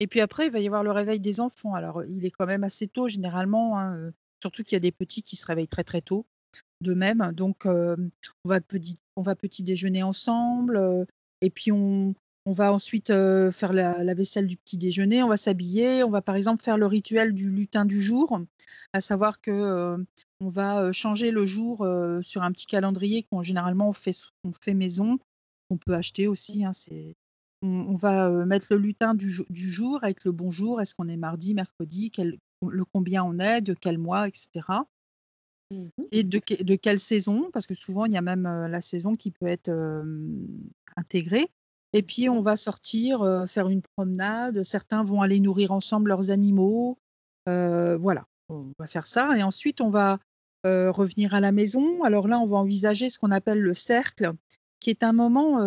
Et 0.00 0.06
puis 0.06 0.20
après, 0.20 0.46
il 0.46 0.52
va 0.52 0.60
y 0.60 0.66
avoir 0.66 0.82
le 0.82 0.90
réveil 0.90 1.20
des 1.20 1.40
enfants. 1.40 1.74
Alors, 1.74 2.04
il 2.04 2.24
est 2.24 2.30
quand 2.30 2.46
même 2.46 2.64
assez 2.64 2.86
tôt 2.86 3.08
généralement, 3.08 3.78
hein, 3.78 4.12
surtout 4.42 4.62
qu'il 4.62 4.74
y 4.74 4.76
a 4.76 4.80
des 4.80 4.92
petits 4.92 5.22
qui 5.22 5.36
se 5.36 5.46
réveillent 5.46 5.68
très 5.68 5.84
très 5.84 6.00
tôt 6.00 6.26
de 6.82 6.94
même. 6.94 7.32
Donc, 7.32 7.64
on, 7.66 8.10
va 8.44 8.60
petit, 8.60 8.96
on 9.16 9.22
va 9.22 9.34
petit 9.34 9.62
déjeuner 9.62 10.02
ensemble, 10.02 11.06
et 11.40 11.50
puis 11.50 11.72
on, 11.72 12.14
on 12.46 12.52
va 12.52 12.72
ensuite 12.72 13.08
faire 13.08 13.72
la, 13.72 14.14
vaisselle 14.14 14.46
du 14.46 14.56
petit 14.56 14.78
déjeuner, 14.78 15.22
on 15.24 15.28
va 15.28 15.36
s'habiller, 15.36 16.04
on 16.04 16.10
va 16.10 16.22
par 16.22 16.36
exemple 16.36 16.62
faire 16.62 16.78
le 16.78 16.86
rituel 16.86 17.34
du 17.34 17.50
lutin 17.50 17.84
du 17.84 18.00
jour, 18.00 18.40
à 18.92 19.00
savoir 19.00 19.40
que 19.40 19.96
on 20.40 20.48
va 20.48 20.92
changer 20.92 21.32
le 21.32 21.44
jour 21.44 21.86
sur 22.22 22.44
un 22.44 22.52
petit 22.52 22.66
calendrier 22.66 23.24
qu'on 23.24 23.42
généralement 23.42 23.88
on 23.88 23.92
fait, 23.92 24.16
on 24.44 24.52
fait 24.52 24.74
maison, 24.74 25.18
qu'on 25.68 25.76
peut 25.76 25.94
acheter 25.94 26.28
aussi. 26.28 26.64
Hein, 26.64 26.72
c'est 26.72 27.16
on, 27.62 27.94
va 27.94 28.30
mettre 28.44 28.66
le 28.70 28.78
lutin 28.78 29.14
du, 29.14 29.30
jour 29.50 29.98
avec 30.02 30.24
le 30.24 30.32
bonjour. 30.32 30.80
Est-ce 30.80 30.94
qu'on 30.94 31.08
est 31.08 31.16
mardi, 31.16 31.54
mercredi, 31.54 32.10
le 32.62 32.84
combien 32.84 33.24
on 33.24 33.38
est, 33.38 33.60
de 33.60 33.74
quel 33.74 33.98
mois, 33.98 34.28
etc. 34.28 34.48
Mmh 35.70 35.88
Et 36.12 36.22
de, 36.22 36.74
quelle 36.76 37.00
saison, 37.00 37.50
parce 37.52 37.66
que 37.66 37.74
souvent 37.74 38.04
il 38.04 38.12
y 38.12 38.16
a 38.16 38.22
même 38.22 38.44
la 38.66 38.80
saison 38.80 39.14
qui 39.16 39.30
peut 39.30 39.46
être 39.46 39.70
intégrée. 40.96 41.46
Et 41.92 42.02
puis 42.02 42.28
on 42.28 42.40
va 42.40 42.56
sortir, 42.56 43.44
faire 43.48 43.68
une 43.68 43.82
promenade. 43.96 44.62
Certains 44.62 45.02
vont 45.02 45.22
aller 45.22 45.40
nourrir 45.40 45.72
ensemble 45.72 46.08
leurs 46.08 46.30
animaux. 46.30 46.98
voilà, 47.46 48.26
on 48.48 48.72
va 48.78 48.86
faire 48.86 49.06
ça. 49.06 49.36
Et 49.36 49.42
ensuite 49.42 49.80
on 49.80 49.90
va 49.90 50.18
revenir 50.64 51.34
à 51.34 51.40
la 51.40 51.52
maison. 51.52 52.02
Alors 52.04 52.28
là, 52.28 52.38
on 52.38 52.46
va 52.46 52.58
envisager 52.58 53.10
ce 53.10 53.18
qu'on 53.18 53.30
appelle 53.30 53.60
le 53.60 53.74
cercle, 53.74 54.32
qui 54.78 54.90
est 54.90 55.02
un 55.02 55.12
moment 55.12 55.58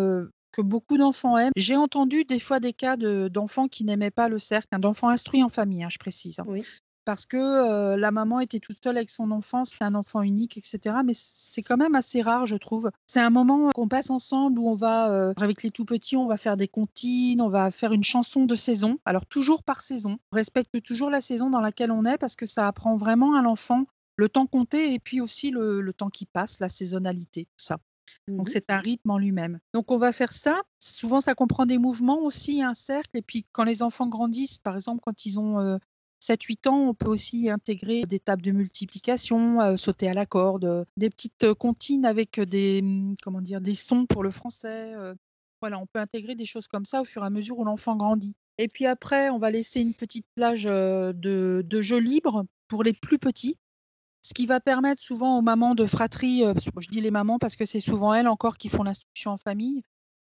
que 0.52 0.62
beaucoup 0.62 0.96
d'enfants 0.96 1.36
aiment. 1.38 1.52
J'ai 1.56 1.76
entendu 1.76 2.24
des 2.24 2.38
fois 2.38 2.60
des 2.60 2.72
cas 2.72 2.96
d'enfants 2.96 3.68
qui 3.68 3.84
n'aimaient 3.84 4.10
pas 4.10 4.28
le 4.28 4.38
cercle, 4.38 4.68
hein, 4.72 4.78
d'enfants 4.78 5.08
instruits 5.08 5.42
en 5.42 5.48
famille, 5.48 5.84
hein, 5.84 5.88
je 5.90 5.98
précise. 5.98 6.38
Hein. 6.38 6.44
Oui. 6.46 6.64
Parce 7.06 7.26
que 7.26 7.96
la 7.96 8.10
maman 8.12 8.38
était 8.40 8.60
toute 8.60 8.76
seule 8.84 8.96
avec 8.96 9.10
son 9.10 9.32
enfant, 9.32 9.64
c'était 9.64 9.84
un 9.84 9.94
enfant 9.96 10.22
unique, 10.22 10.56
etc. 10.56 10.96
Mais 11.04 11.14
c'est 11.14 11.62
quand 11.62 11.78
même 11.78 11.96
assez 11.96 12.20
rare, 12.20 12.46
je 12.46 12.56
trouve. 12.56 12.90
C'est 13.08 13.20
un 13.20 13.30
moment 13.30 13.70
qu'on 13.74 13.88
passe 13.88 14.10
ensemble 14.10 14.60
où 14.60 14.68
on 14.68 14.76
va, 14.76 15.32
avec 15.40 15.62
les 15.64 15.70
tout 15.70 15.86
petits, 15.86 16.16
on 16.16 16.26
va 16.26 16.36
faire 16.36 16.56
des 16.56 16.68
comptines, 16.68 17.40
on 17.40 17.48
va 17.48 17.72
faire 17.72 17.92
une 17.92 18.04
chanson 18.04 18.44
de 18.44 18.54
saison. 18.54 18.98
Alors 19.06 19.26
toujours 19.26 19.64
par 19.64 19.80
saison. 19.80 20.18
On 20.32 20.36
respecte 20.36 20.80
toujours 20.82 21.10
la 21.10 21.22
saison 21.22 21.50
dans 21.50 21.62
laquelle 21.62 21.90
on 21.90 22.04
est 22.04 22.18
parce 22.18 22.36
que 22.36 22.46
ça 22.46 22.68
apprend 22.68 22.96
vraiment 22.96 23.34
à 23.34 23.42
l'enfant 23.42 23.86
le 24.16 24.28
temps 24.28 24.46
compté 24.46 24.92
et 24.92 24.98
puis 25.00 25.20
aussi 25.20 25.50
le 25.50 25.92
temps 25.92 26.10
qui 26.10 26.26
passe, 26.26 26.60
la 26.60 26.68
saisonnalité, 26.68 27.46
tout 27.46 27.64
ça. 27.64 27.78
Donc 28.28 28.48
mmh 28.48 28.52
c'est 28.52 28.70
un 28.70 28.78
rythme 28.78 29.10
en 29.10 29.18
lui-même. 29.18 29.58
Donc 29.74 29.90
on 29.90 29.98
va 29.98 30.12
faire 30.12 30.32
ça. 30.32 30.60
Souvent 30.78 31.20
ça 31.20 31.34
comprend 31.34 31.66
des 31.66 31.78
mouvements 31.78 32.20
aussi, 32.22 32.62
un 32.62 32.74
cercle. 32.74 33.10
Et 33.14 33.22
puis 33.22 33.44
quand 33.52 33.64
les 33.64 33.82
enfants 33.82 34.06
grandissent, 34.06 34.58
par 34.58 34.76
exemple 34.76 35.00
quand 35.04 35.26
ils 35.26 35.38
ont 35.38 35.78
7-8 36.20 36.68
ans, 36.68 36.88
on 36.88 36.94
peut 36.94 37.08
aussi 37.08 37.50
intégrer 37.50 38.02
des 38.02 38.18
tables 38.18 38.42
de 38.42 38.52
multiplication, 38.52 39.76
sauter 39.76 40.08
à 40.08 40.14
la 40.14 40.26
corde, 40.26 40.86
des 40.96 41.10
petites 41.10 41.54
comptines 41.54 42.04
avec 42.04 42.40
des, 42.40 42.82
mmh, 42.82 43.16
comment 43.22 43.40
dire, 43.40 43.60
des 43.60 43.74
sons 43.74 44.06
pour 44.06 44.22
le 44.22 44.30
français. 44.30 44.92
voilà, 45.60 45.78
on 45.78 45.86
peut 45.86 46.00
intégrer 46.00 46.34
des 46.34 46.46
choses 46.46 46.66
comme 46.68 46.84
ça 46.84 47.00
au 47.00 47.04
fur 47.04 47.22
et 47.22 47.26
à 47.26 47.30
mesure 47.30 47.58
où 47.58 47.64
l'enfant 47.64 47.96
grandit. 47.96 48.34
Et 48.58 48.68
puis 48.68 48.86
après, 48.86 49.30
on 49.30 49.38
va 49.38 49.50
laisser 49.50 49.80
une 49.80 49.94
petite 49.94 50.26
plage 50.34 50.64
de, 50.64 51.14
de 51.64 51.80
jeux 51.80 51.98
libres 51.98 52.44
pour 52.68 52.84
les 52.84 52.92
plus 52.92 53.18
petits. 53.18 53.56
Ce 54.22 54.34
qui 54.34 54.46
va 54.46 54.60
permettre 54.60 55.00
souvent 55.00 55.38
aux 55.38 55.42
mamans 55.42 55.74
de 55.74 55.86
fratrie, 55.86 56.42
je 56.78 56.88
dis 56.88 57.00
les 57.00 57.10
mamans 57.10 57.38
parce 57.38 57.56
que 57.56 57.64
c'est 57.64 57.80
souvent 57.80 58.12
elles 58.12 58.28
encore 58.28 58.58
qui 58.58 58.68
font 58.68 58.82
l'instruction 58.82 59.32
en 59.32 59.36
famille. 59.36 59.82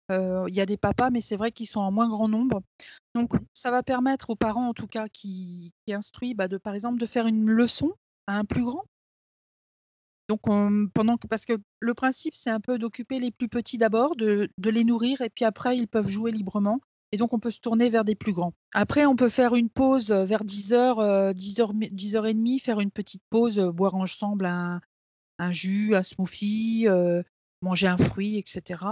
Il 0.09 0.53
y 0.53 0.61
a 0.61 0.65
des 0.65 0.77
papas, 0.77 1.09
mais 1.09 1.21
c'est 1.21 1.35
vrai 1.35 1.51
qu'ils 1.51 1.67
sont 1.67 1.81
en 1.81 1.91
moins 1.91 2.07
grand 2.07 2.27
nombre. 2.27 2.61
Donc, 3.15 3.31
ça 3.53 3.71
va 3.71 3.83
permettre 3.83 4.29
aux 4.29 4.35
parents, 4.35 4.69
en 4.69 4.73
tout 4.73 4.87
cas, 4.87 5.07
qui, 5.09 5.73
instruisent, 5.89 6.35
bah, 6.35 6.47
de, 6.47 6.57
par 6.57 6.75
exemple, 6.75 6.99
de 6.99 7.05
faire 7.05 7.27
une 7.27 7.49
leçon 7.49 7.91
à 8.27 8.37
un 8.37 8.45
plus 8.45 8.63
grand. 8.63 8.85
Donc, 10.29 10.41
pendant 10.93 11.17
que, 11.17 11.27
parce 11.27 11.45
que 11.45 11.53
le 11.79 11.93
principe, 11.93 12.35
c'est 12.35 12.49
un 12.49 12.59
peu 12.59 12.77
d'occuper 12.77 13.19
les 13.19 13.31
plus 13.31 13.47
petits 13.47 13.77
d'abord, 13.77 14.15
de, 14.15 14.49
les 14.63 14.83
nourrir, 14.83 15.21
et 15.21 15.29
puis 15.29 15.45
après, 15.45 15.77
ils 15.77 15.87
peuvent 15.87 16.07
jouer 16.07 16.31
librement. 16.31 16.79
Et 17.11 17.17
donc, 17.17 17.33
on 17.33 17.39
peut 17.39 17.51
se 17.51 17.59
tourner 17.59 17.89
vers 17.89 18.03
des 18.03 18.15
plus 18.15 18.33
grands. 18.33 18.53
Après, 18.73 19.05
on 19.05 19.15
peut 19.15 19.29
faire 19.29 19.55
une 19.55 19.69
pause 19.69 20.11
vers 20.11 20.43
10h, 20.43 21.33
10h, 21.33 21.93
10h30, 21.93 22.61
faire 22.61 22.79
une 22.79 22.91
petite 22.91 23.23
pause, 23.29 23.59
boire 23.73 23.95
ensemble 23.95 24.45
un, 24.45 24.81
un 25.39 25.51
jus, 25.51 25.95
un 25.95 26.03
smoothie, 26.03 26.87
manger 27.61 27.87
un 27.87 27.97
fruit, 27.97 28.37
etc. 28.37 28.83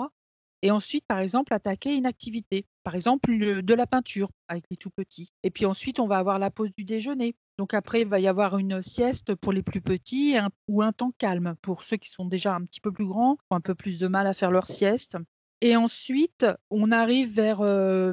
Et 0.62 0.72
ensuite, 0.72 1.06
par 1.06 1.20
exemple, 1.20 1.54
attaquer 1.54 1.96
une 1.96 2.06
activité. 2.06 2.66
Par 2.84 2.96
exemple, 2.96 3.62
de 3.62 3.74
la 3.74 3.86
peinture 3.86 4.30
avec 4.48 4.64
les 4.72 4.78
tout 4.78 4.90
petits. 4.90 5.30
Et 5.44 5.52
puis 5.52 5.66
ensuite, 5.66 6.00
on 6.00 6.08
va 6.08 6.18
avoir 6.18 6.40
la 6.40 6.50
pause 6.50 6.72
du 6.78 6.86
déjeuner. 6.86 7.36
Donc 7.58 7.74
après, 7.74 8.02
il 8.02 8.08
va 8.08 8.20
y 8.20 8.28
avoir 8.28 8.58
une 8.58 8.82
sieste 8.82 9.36
pour 9.36 9.54
les 9.54 9.64
plus 9.64 9.82
petits 9.82 10.36
ou 10.68 10.82
un 10.82 10.92
temps 10.92 11.14
calme 11.18 11.56
pour 11.62 11.84
ceux 11.84 11.98
qui 11.98 12.10
sont 12.10 12.26
déjà 12.26 12.56
un 12.56 12.64
petit 12.64 12.82
peu 12.82 12.92
plus 12.92 13.06
grands, 13.06 13.36
qui 13.36 13.44
ont 13.52 13.58
un 13.58 13.62
peu 13.62 13.76
plus 13.76 14.00
de 14.00 14.08
mal 14.08 14.28
à 14.28 14.34
faire 14.34 14.52
leur 14.52 14.68
sieste. 14.68 15.18
Et 15.62 15.76
ensuite, 15.76 16.46
on 16.70 16.92
arrive 16.92 17.34
vers 17.34 17.60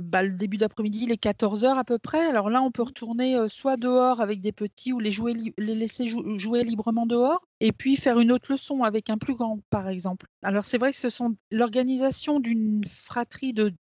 bah, 0.01 0.23
le 0.23 0.33
début 0.33 0.57
d'après-midi, 0.57 1.07
les 1.07 1.17
14 1.17 1.65
heures 1.65 1.79
à 1.79 1.85
peu 1.85 1.99
près. 1.99 2.25
Alors 2.25 2.51
là, 2.51 2.63
on 2.63 2.71
peut 2.71 2.83
retourner 2.83 3.37
soit 3.49 3.77
dehors 3.77 4.21
avec 4.21 4.41
des 4.41 4.53
petits 4.53 4.93
ou 4.93 5.01
les, 5.01 5.11
jouer 5.11 5.35
les 5.59 5.75
laisser 5.75 6.07
jouer 6.07 6.65
librement 6.65 7.05
dehors, 7.05 7.45
et 7.61 7.73
puis 7.73 7.97
faire 7.97 8.21
une 8.21 8.33
autre 8.33 8.53
leçon 8.53 8.85
avec 8.85 9.11
un 9.11 9.19
plus 9.19 9.35
grand, 9.35 9.59
par 9.71 9.89
exemple. 9.89 10.27
Alors 10.43 10.65
c'est 10.65 10.79
vrai 10.79 10.93
que 10.93 10.97
ce 10.97 11.11
sont 11.11 11.37
l'organisation 11.51 12.41
d'une 12.41 12.85
fratrie 12.85 13.53
de, 13.53 13.73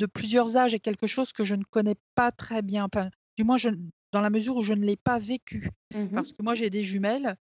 de 0.00 0.06
plusieurs 0.06 0.56
âges 0.56 0.74
est 0.74 0.80
quelque 0.80 1.06
chose 1.06 1.32
que 1.32 1.44
je 1.44 1.54
ne 1.54 1.64
connais 1.64 1.96
pas 2.14 2.32
très 2.32 2.62
bien. 2.62 2.88
du 3.36 3.44
moins, 3.44 3.56
je, 3.56 3.70
dans 4.12 4.20
la 4.20 4.30
mesure 4.30 4.56
où 4.56 4.62
je 4.62 4.74
ne 4.74 4.84
l'ai 4.84 4.96
pas 4.96 5.18
vécu. 5.18 5.68
Mmh 5.94 6.08
parce 6.14 6.32
que 6.32 6.42
moi, 6.42 6.54
j'ai 6.54 6.70
des 6.70 6.82
jumelles. 6.82 7.36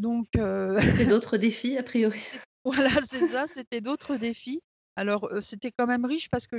Donc. 0.00 0.26
C'était 0.34 1.06
d'autres 1.06 1.36
défis, 1.38 1.78
a 1.78 1.82
priori. 1.82 2.22
Voilà, 2.64 2.90
c'est 3.02 3.26
ça, 3.26 3.46
c'était 3.46 3.80
d'autres 3.80 4.16
défis. 4.16 4.60
Alors, 4.96 5.28
c'était 5.40 5.72
quand 5.72 5.86
même 5.86 6.04
riche 6.04 6.28
parce 6.28 6.46
que 6.46 6.56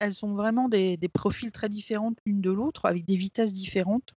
elles 0.00 0.24
ont 0.24 0.34
vraiment 0.34 0.68
des, 0.68 0.98
profils 1.12 1.52
très 1.52 1.68
différents 1.68 2.12
l'une 2.26 2.40
de 2.40 2.50
l'autre, 2.50 2.86
avec 2.86 3.04
des 3.04 3.16
vitesses 3.16 3.52
différentes. 3.52 4.12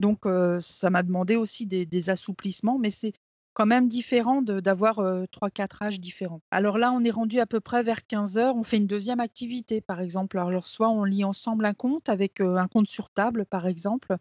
Donc, 0.00 0.24
ça 0.60 0.90
m'a 0.90 1.02
demandé 1.02 1.36
aussi 1.36 1.66
des, 1.66 2.10
assouplissements, 2.10 2.78
mais 2.78 2.90
c'est 2.90 3.12
quand 3.54 3.66
même 3.66 3.88
différent 3.88 4.40
d'avoir 4.40 5.00
trois, 5.30 5.50
quatre 5.50 5.82
âges 5.82 6.00
différents. 6.00 6.40
Alors 6.50 6.78
là, 6.78 6.92
on 6.92 7.04
est 7.04 7.10
rendu 7.10 7.40
à 7.40 7.46
peu 7.46 7.60
près 7.60 7.82
vers 7.82 8.06
15 8.06 8.38
heures. 8.38 8.56
On 8.56 8.62
fait 8.62 8.78
une 8.78 8.86
deuxième 8.86 9.20
activité, 9.20 9.82
par 9.82 10.00
exemple. 10.00 10.38
Alors, 10.38 10.66
soit 10.66 10.88
on 10.88 11.04
lit 11.04 11.24
ensemble 11.24 11.66
un 11.66 11.74
conte 11.74 12.08
avec 12.08 12.40
un 12.40 12.68
conte 12.68 12.88
sur 12.88 13.10
table, 13.10 13.44
par 13.44 13.66
exemple, 13.66 14.16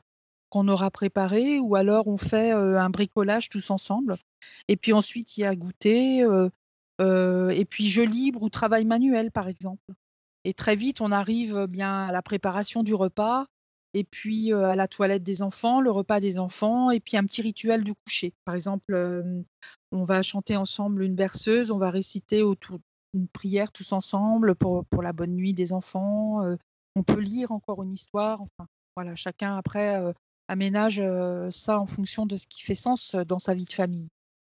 qu'on 0.50 0.68
aura 0.68 0.92
préparé, 0.92 1.60
ou 1.60 1.78
alors 1.78 2.08
on 2.08 2.18
fait 2.18 2.52
un 2.52 2.90
bricolage 2.90 3.48
tous 3.48 3.70
ensemble. 3.70 4.18
Et 4.68 4.76
puis 4.76 4.92
ensuite, 4.92 5.38
il 5.38 5.42
y 5.42 5.46
a 5.46 5.56
goûter, 5.56 6.26
et 7.02 7.66
puis 7.66 7.90
jeu 7.90 8.06
libre 8.06 8.44
ou 8.44 8.50
travail 8.50 8.86
manuel, 8.86 9.32
par 9.32 9.48
exemple. 9.48 9.94
Et 10.44 10.54
très 10.54 10.76
vite, 10.76 11.02
on 11.02 11.12
arrive 11.12 11.68
bien 11.68 12.06
à 12.06 12.12
la 12.12 12.22
préparation 12.22 12.84
du 12.84 12.94
repas, 12.94 13.46
et 13.94 14.04
puis 14.04 14.54
à 14.54 14.76
la 14.76 14.88
toilette 14.88 15.24
des 15.24 15.42
enfants, 15.42 15.82
le 15.82 15.92
repas 15.92 16.20
des 16.20 16.40
enfants, 16.40 16.90
et 16.90 17.00
puis 17.00 17.18
un 17.18 17.24
petit 17.24 17.42
rituel 17.42 17.84
du 17.84 17.94
coucher. 17.94 18.34
Par 18.46 18.56
exemple, 18.56 19.24
on 19.92 20.04
va 20.04 20.22
chanter 20.22 20.56
ensemble 20.56 21.04
une 21.04 21.16
berceuse, 21.16 21.72
on 21.72 21.78
va 21.78 21.90
réciter 21.90 22.42
autour 22.42 22.80
une 23.14 23.28
prière 23.28 23.72
tous 23.72 23.92
ensemble 23.92 24.56
pour, 24.56 24.86
pour 24.86 25.04
la 25.04 25.14
bonne 25.14 25.36
nuit 25.36 25.54
des 25.54 25.74
enfants. 25.74 26.42
on 26.96 27.04
peut 27.04 27.20
lire 27.20 27.52
encore 27.52 27.84
une 27.84 27.94
histoire. 27.94 28.42
Enfin, 28.42 28.68
voilà, 28.96 29.16
chacun 29.16 29.58
après 29.58 30.02
aménage 30.48 31.04
ça 31.50 31.80
en 31.80 31.86
fonction 31.86 32.26
de 32.26 32.38
ce 32.38 32.48
qui 32.48 32.64
fait 32.64 32.76
sens 32.76 33.16
dans 33.16 33.40
sa 33.40 33.54
vie 33.54 33.66
de 33.66 33.74
famille. 33.74 34.08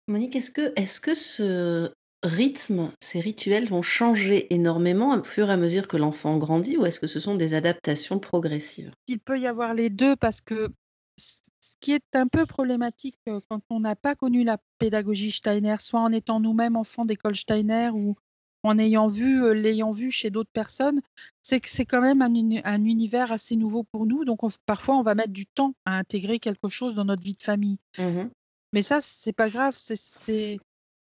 Monique, 0.08 0.36
est-ce 0.36 0.52
que, 0.52 0.74
est-ce 0.76 1.00
que 1.00 1.16
ce 1.16 1.94
rythme, 2.24 2.92
ces 3.02 3.20
rituels 3.20 3.68
vont 3.68 3.82
changer 3.82 4.54
énormément 4.54 5.16
au 5.16 5.24
fur 5.24 5.50
et 5.50 5.54
à 5.54 5.58
mesure 5.58 5.88
que 5.88 5.98
l'enfant 5.98 6.38
grandit 6.38 6.78
ou 6.78 6.86
est-ce 6.86 7.00
que 7.00 7.08
ce 7.08 7.20
sont 7.20 7.36
des 7.36 7.54
adaptations 7.54 8.20
progressives? 8.20 8.92
Il 9.08 9.20
peut 9.20 9.40
y 9.40 9.48
avoir 9.48 9.74
les 9.74 9.90
deux 9.90 10.16
parce 10.16 10.42
que 10.42 10.70
ce 11.18 11.76
qui 11.80 11.92
est 11.92 12.16
un 12.16 12.28
peu 12.28 12.46
problématique 12.46 13.18
quand 13.26 13.62
on 13.70 13.82
n'a 13.82 13.96
pas 13.96 14.16
connu 14.16 14.44
la 14.44 14.58
pédagogie 14.80 15.32
Steiner, 15.32 15.76
soit 15.80 16.00
en 16.00 16.12
étant 16.12 16.40
nous-mêmes 16.40 16.76
enfants 16.76 17.06
d'école 17.06 17.36
Steiner 17.36 17.90
ou 17.94 18.16
en 18.64 18.78
ayant 18.80 19.08
vu, 19.08 19.54
l'ayant 19.54 19.92
vu 19.92 20.10
chez 20.10 20.30
d'autres 20.30 20.52
personnes, 20.52 21.02
c'est 21.42 21.60
que 21.60 21.68
c'est 21.68 21.86
quand 21.86 22.00
même 22.00 22.22
un, 22.22 22.86
univers 22.86 23.34
assez 23.34 23.58
nouveau 23.58 23.84
pour 23.84 24.06
nous. 24.06 24.24
Donc 24.24 24.40
parfois, 24.66 24.96
on 24.96 25.04
va 25.04 25.16
mettre 25.16 25.34
du 25.34 25.46
temps 25.46 25.74
à 25.86 25.98
intégrer 25.98 26.40
quelque 26.40 26.70
chose 26.70 26.96
dans 26.96 27.04
notre 27.04 27.24
vie 27.24 27.34
de 27.34 27.44
famille. 27.44 27.78
Mmh 28.00 28.30
Mais 28.72 28.82
ça, 28.82 29.02
c'est 29.02 29.34
pas 29.34 29.50
grave. 29.50 29.74
C'est 29.76 30.60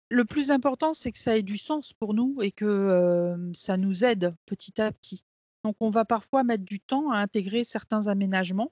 le 0.10 0.26
plus 0.26 0.52
important, 0.52 0.94
c'est 0.94 1.12
que 1.12 1.18
ça 1.18 1.38
ait 1.38 1.44
du 1.44 1.58
sens 1.58 1.94
pour 1.94 2.14
nous 2.14 2.38
et 2.42 2.52
que 2.52 3.36
ça 3.54 3.78
nous 3.78 4.04
aide 4.04 4.34
petit 4.46 4.82
à 4.82 4.92
petit. 4.92 5.24
Donc, 5.64 5.76
on 5.80 5.90
va 5.90 6.06
parfois 6.06 6.44
mettre 6.44 6.64
du 6.64 6.80
temps 6.80 7.12
à 7.12 7.20
intégrer 7.20 7.64
certains 7.64 8.08
aménagements. 8.08 8.72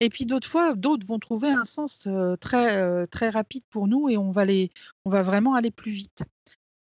Et 0.00 0.10
puis 0.10 0.26
d'autres 0.26 0.48
fois, 0.48 0.74
d'autres 0.74 1.06
vont 1.06 1.18
trouver 1.18 1.48
un 1.48 1.64
sens 1.64 2.06
très, 2.40 3.06
très 3.06 3.30
rapide 3.30 3.62
pour 3.70 3.88
nous 3.88 4.10
et 4.10 4.18
on 4.18 4.30
va, 4.30 4.44
les, 4.44 4.70
on 5.06 5.10
va 5.10 5.22
vraiment 5.22 5.54
aller 5.54 5.70
plus 5.70 5.92
vite. 5.92 6.24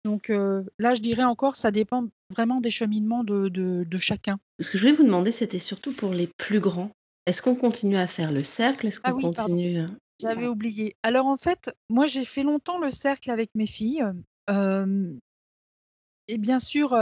Donc 0.05 0.29
là, 0.29 0.95
je 0.95 1.01
dirais 1.01 1.25
encore, 1.25 1.57
ça 1.57 1.71
dépend 1.71 2.07
vraiment 2.31 2.61
des 2.61 2.71
cheminements 2.71 3.25
de, 3.25 3.49
de, 3.49 3.99
chacun. 3.99 4.39
Ce 4.61 4.71
que 4.71 4.79
je 4.79 4.83
voulais 4.83 4.97
vous 4.97 5.05
demander, 5.05 5.33
c'était 5.33 5.59
surtout 5.59 5.93
pour 5.93 6.13
les 6.13 6.27
plus 6.27 6.61
grands. 6.61 6.91
Est-ce 7.27 7.43
qu'on 7.43 7.55
continue 7.55 7.97
à 7.97 8.07
faire 8.07 8.33
le 8.33 8.43
cercle? 8.43 8.87
Est-ce 8.87 9.01
qu'on 9.01 9.17
ah 9.17 9.21
continue 9.21 9.87
j'avais 10.21 10.47
oublié. 10.47 10.97
Alors 11.03 11.27
en 11.27 11.37
fait, 11.37 11.71
moi 11.89 12.07
j'ai 12.07 12.25
fait 12.25 12.43
longtemps 12.43 12.79
le 12.79 12.91
cercle 12.91 13.31
avec 13.31 13.51
mes 13.55 13.67
filles. 13.67 14.05
et 16.29 16.39
bien 16.39 16.59
sûr, 16.59 16.97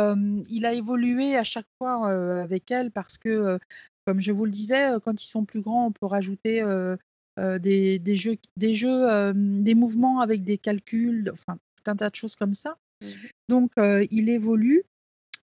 il 0.49 0.67
a 0.67 0.73
évolué 0.73 1.37
à 1.37 1.45
chaque 1.45 1.69
fois 1.79 2.11
avec 2.43 2.71
elles 2.71 2.91
parce 2.91 3.19
que, 3.19 3.59
comme 4.07 4.21
je 4.21 4.33
vous 4.33 4.45
le 4.45 4.51
disais, 4.51 4.93
quand 5.05 5.23
ils 5.23 5.27
sont 5.27 5.45
plus 5.45 5.61
grands, 5.61 5.87
on 5.87 5.93
peut 5.93 6.07
rajouter 6.07 6.65
des, 7.37 7.99
des, 7.99 8.17
jeux, 8.17 8.37
des, 8.57 8.75
jeux 8.75 9.33
des 9.35 9.75
mouvements 9.75 10.21
avec 10.21 10.45
des 10.45 10.59
calculs, 10.59 11.31
enfin 11.33 11.59
tout 11.77 11.91
un 11.91 11.97
tas 11.97 12.11
de 12.11 12.15
choses 12.15 12.37
comme 12.37 12.55
ça. 12.55 12.79
Mmh 13.03 13.07
Donc 13.49 13.73
il 14.11 14.29
évolue, 14.29 14.85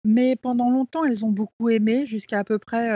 mais 0.05 0.37
pendant 0.37 0.71
longtemps, 0.71 1.05
elles 1.05 1.25
ont 1.25 1.33
beaucoup 1.33 1.69
aimé 1.69 2.07
jusqu'à 2.07 2.41
à 2.41 2.45
peu 2.45 2.59
près 2.59 2.89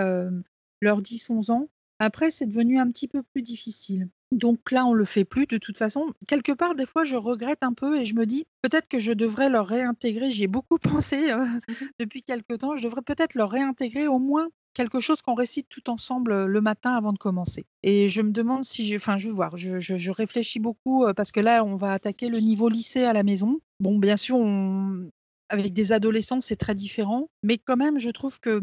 leurs 0.80 1.00
10-11 1.00 1.52
ans. 1.52 1.68
Après, 1.98 2.32
c'est 2.32 2.46
devenu 2.46 2.78
un 2.78 2.90
petit 2.90 3.06
peu 3.06 3.22
plus 3.22 3.42
difficile. 3.42 4.08
Donc 4.32 4.70
là, 4.70 4.86
on 4.86 4.94
le 4.94 5.04
fait 5.04 5.26
plus 5.26 5.46
de 5.46 5.58
toute 5.58 5.76
façon. 5.76 6.06
Quelque 6.26 6.52
part, 6.52 6.74
des 6.74 6.86
fois, 6.86 7.04
je 7.04 7.16
regrette 7.16 7.62
un 7.62 7.74
peu 7.74 8.00
et 8.00 8.06
je 8.06 8.14
me 8.14 8.24
dis 8.24 8.46
peut-être 8.62 8.88
que 8.88 8.98
je 8.98 9.12
devrais 9.12 9.50
leur 9.50 9.66
réintégrer. 9.66 10.30
J'y 10.30 10.44
ai 10.44 10.46
beaucoup 10.46 10.78
pensé 10.82 11.30
euh, 11.30 11.44
mmh 11.44 11.72
depuis 11.98 12.22
quelque 12.22 12.54
temps. 12.54 12.74
Je 12.74 12.82
devrais 12.82 13.02
peut-être 13.02 13.34
leur 13.34 13.50
réintégrer 13.50 14.08
au 14.08 14.18
moins 14.18 14.48
quelque 14.72 15.00
chose 15.00 15.20
qu'on 15.20 15.34
récite 15.34 15.68
tout 15.68 15.90
ensemble 15.90 16.32
euh, 16.32 16.46
le 16.46 16.62
matin 16.62 16.94
avant 16.96 17.12
de 17.12 17.18
commencer. 17.18 17.66
Et 17.82 18.08
je 18.08 18.22
me 18.22 18.30
demande 18.30 18.64
si 18.64 18.88
je, 18.88 18.96
enfin, 18.96 19.18
je 19.18 19.28
vais 19.28 19.34
voir. 19.34 19.58
Je, 19.58 20.10
réfléchis 20.10 20.60
beaucoup 20.60 21.04
euh, 21.04 21.12
parce 21.12 21.30
que 21.30 21.40
là, 21.40 21.62
on 21.62 21.76
va 21.76 21.92
attaquer 21.92 22.30
le 22.30 22.38
niveau 22.38 22.70
lycée 22.70 23.04
à 23.04 23.12
la 23.12 23.24
maison. 23.24 23.60
Bon, 23.80 23.98
bien 23.98 24.16
sûr, 24.16 24.38
avec 25.50 25.74
des 25.74 25.92
adolescents, 25.92 26.40
c'est 26.40 26.56
très 26.56 26.74
différent, 26.74 27.28
mais 27.42 27.58
quand 27.58 27.76
même, 27.76 27.98
je 27.98 28.08
trouve 28.08 28.40
que 28.40 28.62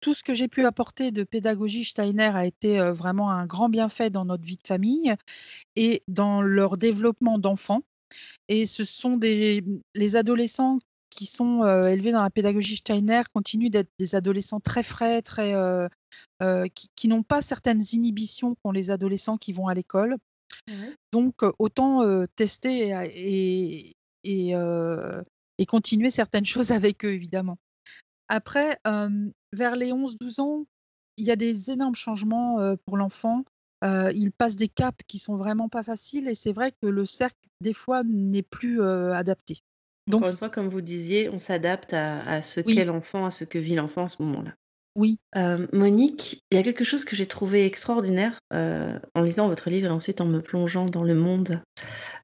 tout 0.00 0.14
ce 0.14 0.22
que 0.22 0.34
j'ai 0.34 0.48
pu 0.48 0.64
apporter 0.64 1.10
de 1.10 1.24
pédagogie 1.24 1.84
Steiner 1.84 2.30
a 2.34 2.46
été 2.46 2.78
vraiment 2.90 3.30
un 3.30 3.46
grand 3.46 3.68
bienfait 3.68 4.10
dans 4.10 4.24
notre 4.24 4.44
vie 4.44 4.56
de 4.56 4.66
famille 4.66 5.14
et 5.74 6.02
dans 6.08 6.42
leur 6.42 6.76
développement 6.76 7.38
d'enfants. 7.38 7.82
Et 8.48 8.66
ce 8.66 8.84
sont 8.84 9.16
des, 9.16 9.64
les 9.94 10.16
adolescents 10.16 10.78
qui 11.10 11.26
sont 11.26 11.62
élevés 11.84 12.12
dans 12.12 12.22
la 12.22 12.30
pédagogie 12.30 12.76
Steiner 12.76 13.22
continuent 13.32 13.70
d'être 13.70 13.90
des 13.98 14.14
adolescents 14.14 14.60
très 14.60 14.82
frais, 14.82 15.22
très, 15.22 15.54
qui, 16.94 17.08
n'ont 17.08 17.22
pas 17.22 17.42
certaines 17.42 17.82
inhibitions 17.92 18.54
qu'ont 18.56 18.72
les 18.72 18.90
adolescents 18.90 19.38
qui 19.38 19.52
vont 19.52 19.68
à 19.68 19.74
l'école. 19.74 20.16
Donc, 21.12 21.42
autant 21.58 22.02
tester 22.36 22.90
et, 23.14 23.96
et, 24.24 24.54
et, 25.58 25.66
continuer 25.66 26.10
certaines 26.10 26.44
choses 26.44 26.72
avec 26.72 27.04
eux, 27.04 27.12
évidemment. 27.12 27.58
Après, 28.28 28.78
vers 29.52 29.76
les 29.76 29.92
11-12 29.92 30.40
ans, 30.40 30.66
il 31.18 31.24
y 31.24 31.30
a 31.30 31.36
des 31.36 31.70
énormes 31.70 31.94
changements 31.94 32.58
pour 32.86 32.96
l'enfant. 32.96 33.42
il 33.82 34.32
passe 34.36 34.56
des 34.56 34.68
caps 34.68 34.98
qui 35.06 35.18
sont 35.18 35.36
vraiment 35.36 35.68
pas 35.68 35.82
faciles 35.82 36.28
et 36.28 36.34
c'est 36.34 36.52
vrai 36.52 36.72
que 36.82 36.88
le 36.88 37.06
cercle, 37.06 37.38
des 37.62 37.72
fois, 37.72 38.02
n'est 38.04 38.42
plus 38.42 38.82
adapté. 38.82 39.60
Donc, 40.06 40.22
Encore 40.22 40.32
une 40.32 40.38
fois, 40.38 40.50
comme 40.50 40.68
vous 40.68 40.82
disiez, 40.82 41.28
on 41.30 41.38
s'adapte 41.38 41.92
à, 41.92 42.42
ce 42.42 42.60
qu'est 42.60 42.84
l'enfant, 42.84 43.26
à 43.26 43.30
ce 43.30 43.44
que 43.44 43.58
vit 43.58 43.74
l'enfant 43.74 44.04
à 44.04 44.08
ce 44.08 44.22
moment-là. 44.22 44.52
Oui. 44.96 45.18
Euh, 45.36 45.66
Monique, 45.72 46.42
il 46.50 46.56
y 46.56 46.60
a 46.60 46.62
quelque 46.62 46.84
chose 46.84 47.04
que 47.04 47.14
j'ai 47.14 47.26
trouvé 47.26 47.66
extraordinaire 47.66 48.38
euh, 48.54 48.98
en 49.14 49.20
lisant 49.20 49.46
votre 49.46 49.68
livre 49.68 49.88
et 49.88 49.90
ensuite 49.90 50.22
en 50.22 50.26
me 50.26 50.40
plongeant 50.40 50.86
dans 50.86 51.02
le 51.02 51.14
monde 51.14 51.60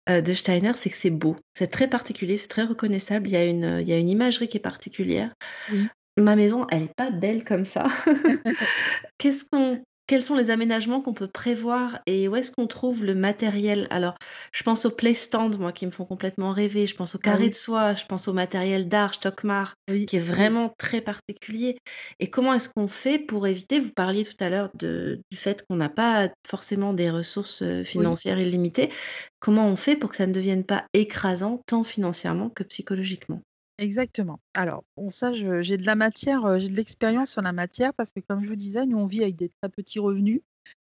euh, 0.08 0.22
de 0.22 0.32
Steiner, 0.32 0.72
c'est 0.74 0.88
que 0.88 0.96
c'est 0.96 1.10
beau. 1.10 1.36
C'est 1.54 1.66
très 1.66 1.88
particulier, 1.88 2.38
c'est 2.38 2.48
très 2.48 2.64
reconnaissable. 2.64 3.28
Il 3.28 3.32
y 3.32 3.36
a 3.36 3.44
une, 3.44 3.78
il 3.80 3.86
y 3.86 3.92
a 3.92 3.98
une 3.98 4.08
imagerie 4.08 4.48
qui 4.48 4.56
est 4.56 4.60
particulière. 4.60 5.34
Oui. 5.70 5.86
Ma 6.18 6.36
maison, 6.36 6.66
elle 6.70 6.82
n'est 6.82 6.94
pas 6.96 7.10
belle 7.10 7.44
comme 7.44 7.64
ça. 7.64 7.86
Qu'est-ce 9.18 9.44
qu'on 9.44 9.82
quels 10.08 10.22
sont 10.22 10.34
les 10.34 10.50
aménagements 10.50 11.00
qu'on 11.00 11.14
peut 11.14 11.28
prévoir 11.28 12.00
et 12.06 12.28
où 12.28 12.36
est-ce 12.36 12.50
qu'on 12.50 12.66
trouve 12.66 13.04
le 13.04 13.14
matériel? 13.14 13.86
Alors, 13.88 14.16
je 14.52 14.62
pense 14.62 14.84
aux 14.84 14.90
play 14.90 15.14
stand, 15.14 15.58
moi, 15.58 15.72
qui 15.72 15.86
me 15.86 15.90
font 15.92 16.04
complètement 16.04 16.50
rêver. 16.50 16.86
Je 16.86 16.94
pense 16.96 17.14
au 17.14 17.18
Ah 17.24 17.36
carré 17.38 17.38
oui. 17.38 17.48
de 17.48 17.54
soie, 17.54 17.94
je 17.94 18.04
pense 18.04 18.28
au 18.28 18.34
matériel 18.34 18.88
d'art, 18.88 19.14
Stockmar, 19.14 19.74
Oui, 19.88 20.06
qui 20.06 20.16
est 20.16 20.20
vraiment 20.20 20.74
très 20.76 21.00
particulier. 21.00 21.78
Et 22.18 22.28
comment 22.28 22.52
est-ce 22.52 22.68
qu'on 22.68 22.88
fait 22.88 23.20
pour 23.20 23.46
éviter 23.46 23.80
vous 23.80 23.92
parliez 23.92 24.24
tout 24.24 24.36
à 24.40 24.50
l'heure 24.50 24.70
du 24.74 25.22
fait 25.34 25.64
qu'on 25.66 25.76
n'a 25.76 25.88
pas 25.88 26.28
forcément 26.46 26.92
des 26.92 27.08
ressources, 27.08 27.62
Oui. 27.94 28.04
financières 28.04 28.38
illimitées. 28.40 28.90
Comment 29.38 29.68
on 29.68 29.76
fait 29.76 29.96
pour 29.96 30.10
que 30.10 30.16
ça 30.16 30.26
ne 30.26 30.32
devienne 30.32 30.64
pas 30.64 30.84
écrasant, 30.92 31.62
tant 31.66 31.84
financièrement 31.84 32.50
que 32.50 32.64
psychologiquement? 32.64 33.40
Exactement. 33.82 34.38
Alors, 34.54 34.84
bon 34.96 35.10
ça 35.10 35.32
j'ai 35.32 35.76
de 35.76 35.86
la 35.86 35.96
matière, 35.96 36.46
heu, 36.46 36.60
j'ai 36.60 36.68
de 36.68 36.76
l'expérience 36.76 37.32
sur 37.32 37.42
la 37.42 37.52
matière 37.52 37.92
parce 37.94 38.12
que 38.12 38.20
comme 38.20 38.42
je 38.44 38.48
vous 38.48 38.54
disais, 38.56 38.86
nous 38.86 38.96
on 38.98 39.06
vit 39.06 39.22
avec 39.22 39.34
des 39.34 39.48
très 39.48 39.68
petits 39.68 39.98
revenus. 39.98 40.40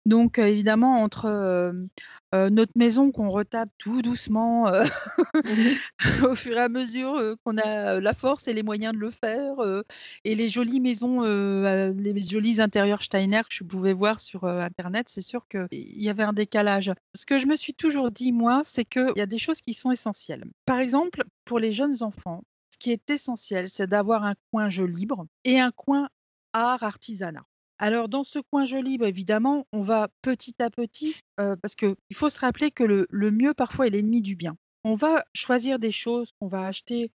Donc, 0.05 0.37
heu, 0.37 0.43
évidemment 0.43 1.01
entre, 1.01 1.27
heu, 1.27 2.49
notre 2.49 2.73
maison 2.75 3.11
qu'on 3.13 3.29
retape 3.29 3.69
tout 3.77 4.01
doucement, 4.01 4.67
Mmh 4.69 4.83
au 6.29 6.35
fur 6.35 6.57
et 6.57 6.59
à 6.61 6.69
mesure, 6.69 7.37
qu'on 7.45 7.57
a, 7.57 8.01
la 8.01 8.13
force 8.13 8.47
et 8.49 8.53
les 8.53 8.63
moyens 8.63 8.93
de 8.93 8.99
le 8.99 9.09
faire, 9.09 9.55
et 10.25 10.35
les 10.35 10.49
jolies 10.49 10.81
maisons, 10.81 11.21
les 11.21 12.23
jolis 12.23 12.59
intérieurs 12.61 13.01
Steiner 13.01 13.41
que 13.43 13.55
je 13.55 13.63
pouvais 13.63 13.93
voir 13.93 14.19
sur, 14.19 14.43
internet, 14.45 15.07
c'est 15.09 15.21
sûr 15.21 15.47
qu'il 15.47 15.67
y 15.71 16.09
avait 16.09 16.23
un 16.23 16.33
décalage. 16.33 16.91
Ce 17.15 17.25
que 17.25 17.39
je 17.39 17.47
me 17.47 17.55
suis 17.55 17.73
toujours 17.73 18.11
dit 18.11 18.33
moi, 18.33 18.61
c'est 18.65 18.85
qu'il 18.85 19.13
y 19.15 19.21
a 19.21 19.25
des 19.25 19.37
choses 19.37 19.61
qui 19.61 19.73
sont 19.73 19.91
essentielles. 19.91 20.43
Par 20.65 20.79
exemple, 20.79 21.23
pour 21.45 21.59
les 21.59 21.71
jeunes 21.71 22.03
enfants, 22.03 22.43
ce 22.73 22.77
qui 22.79 22.91
est 22.91 23.09
essentiel, 23.11 23.69
c'est 23.69 23.85
d'avoir 23.85 24.23
un 24.25 24.33
coin 24.51 24.67
jeu 24.69 24.85
libre 24.85 25.27
et 25.43 25.59
un 25.59 25.71
coin 25.71 26.09
art, 26.53 26.81
artisanat. 26.81 27.45
Alors 27.77 28.09
dans 28.09 28.23
ce 28.23 28.39
coin 28.39 28.65
jeu 28.65 28.81
libre, 28.81 29.05
évidemment, 29.05 29.67
on 29.73 29.81
va 29.81 30.07
petit 30.23 30.55
à 30.59 30.71
petit, 30.71 31.15
heu, 31.39 31.55
parce 31.61 31.75
qu'il 31.75 31.95
faut 32.13 32.31
se 32.31 32.39
rappeler 32.39 32.71
que 32.71 32.83
le 32.83 33.05
le 33.11 33.29
mieux 33.31 33.53
parfois 33.53 33.85
est 33.87 33.91
l'ennemi 33.91 34.23
du 34.23 34.35
bien. 34.35 34.55
On 34.83 34.95
va 34.95 35.23
choisir 35.35 35.77
des 35.77 35.91
choses 35.91 36.31
qu'on 36.39 36.47
va 36.47 36.65
acheter 36.65 37.11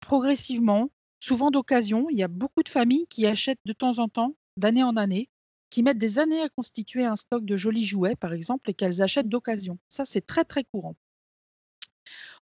progressivement, 0.00 0.90
souvent 1.20 1.52
d'occasion. 1.52 2.08
Il 2.10 2.16
y 2.16 2.24
a 2.24 2.28
beaucoup 2.28 2.64
de 2.64 2.68
familles 2.68 3.06
qui 3.08 3.26
achètent 3.26 3.60
de 3.64 3.72
temps 3.72 4.00
en 4.00 4.08
temps, 4.08 4.34
d'année 4.56 4.82
en 4.82 4.96
année, 4.96 5.28
qui 5.70 5.84
mettent 5.84 5.98
des 5.98 6.18
années 6.18 6.42
à 6.42 6.48
constituer 6.48 7.04
un 7.04 7.16
stock 7.16 7.44
de 7.44 7.56
jolis 7.56 7.84
jouets, 7.84 8.16
par 8.16 8.32
exemple, 8.32 8.70
et 8.70 8.74
qu'elles 8.74 9.02
achètent 9.02 9.28
d'occasion. 9.28 9.78
Ça, 9.88 10.04
c'est 10.04 10.26
très, 10.26 10.44
très 10.44 10.64
courant. 10.64 10.96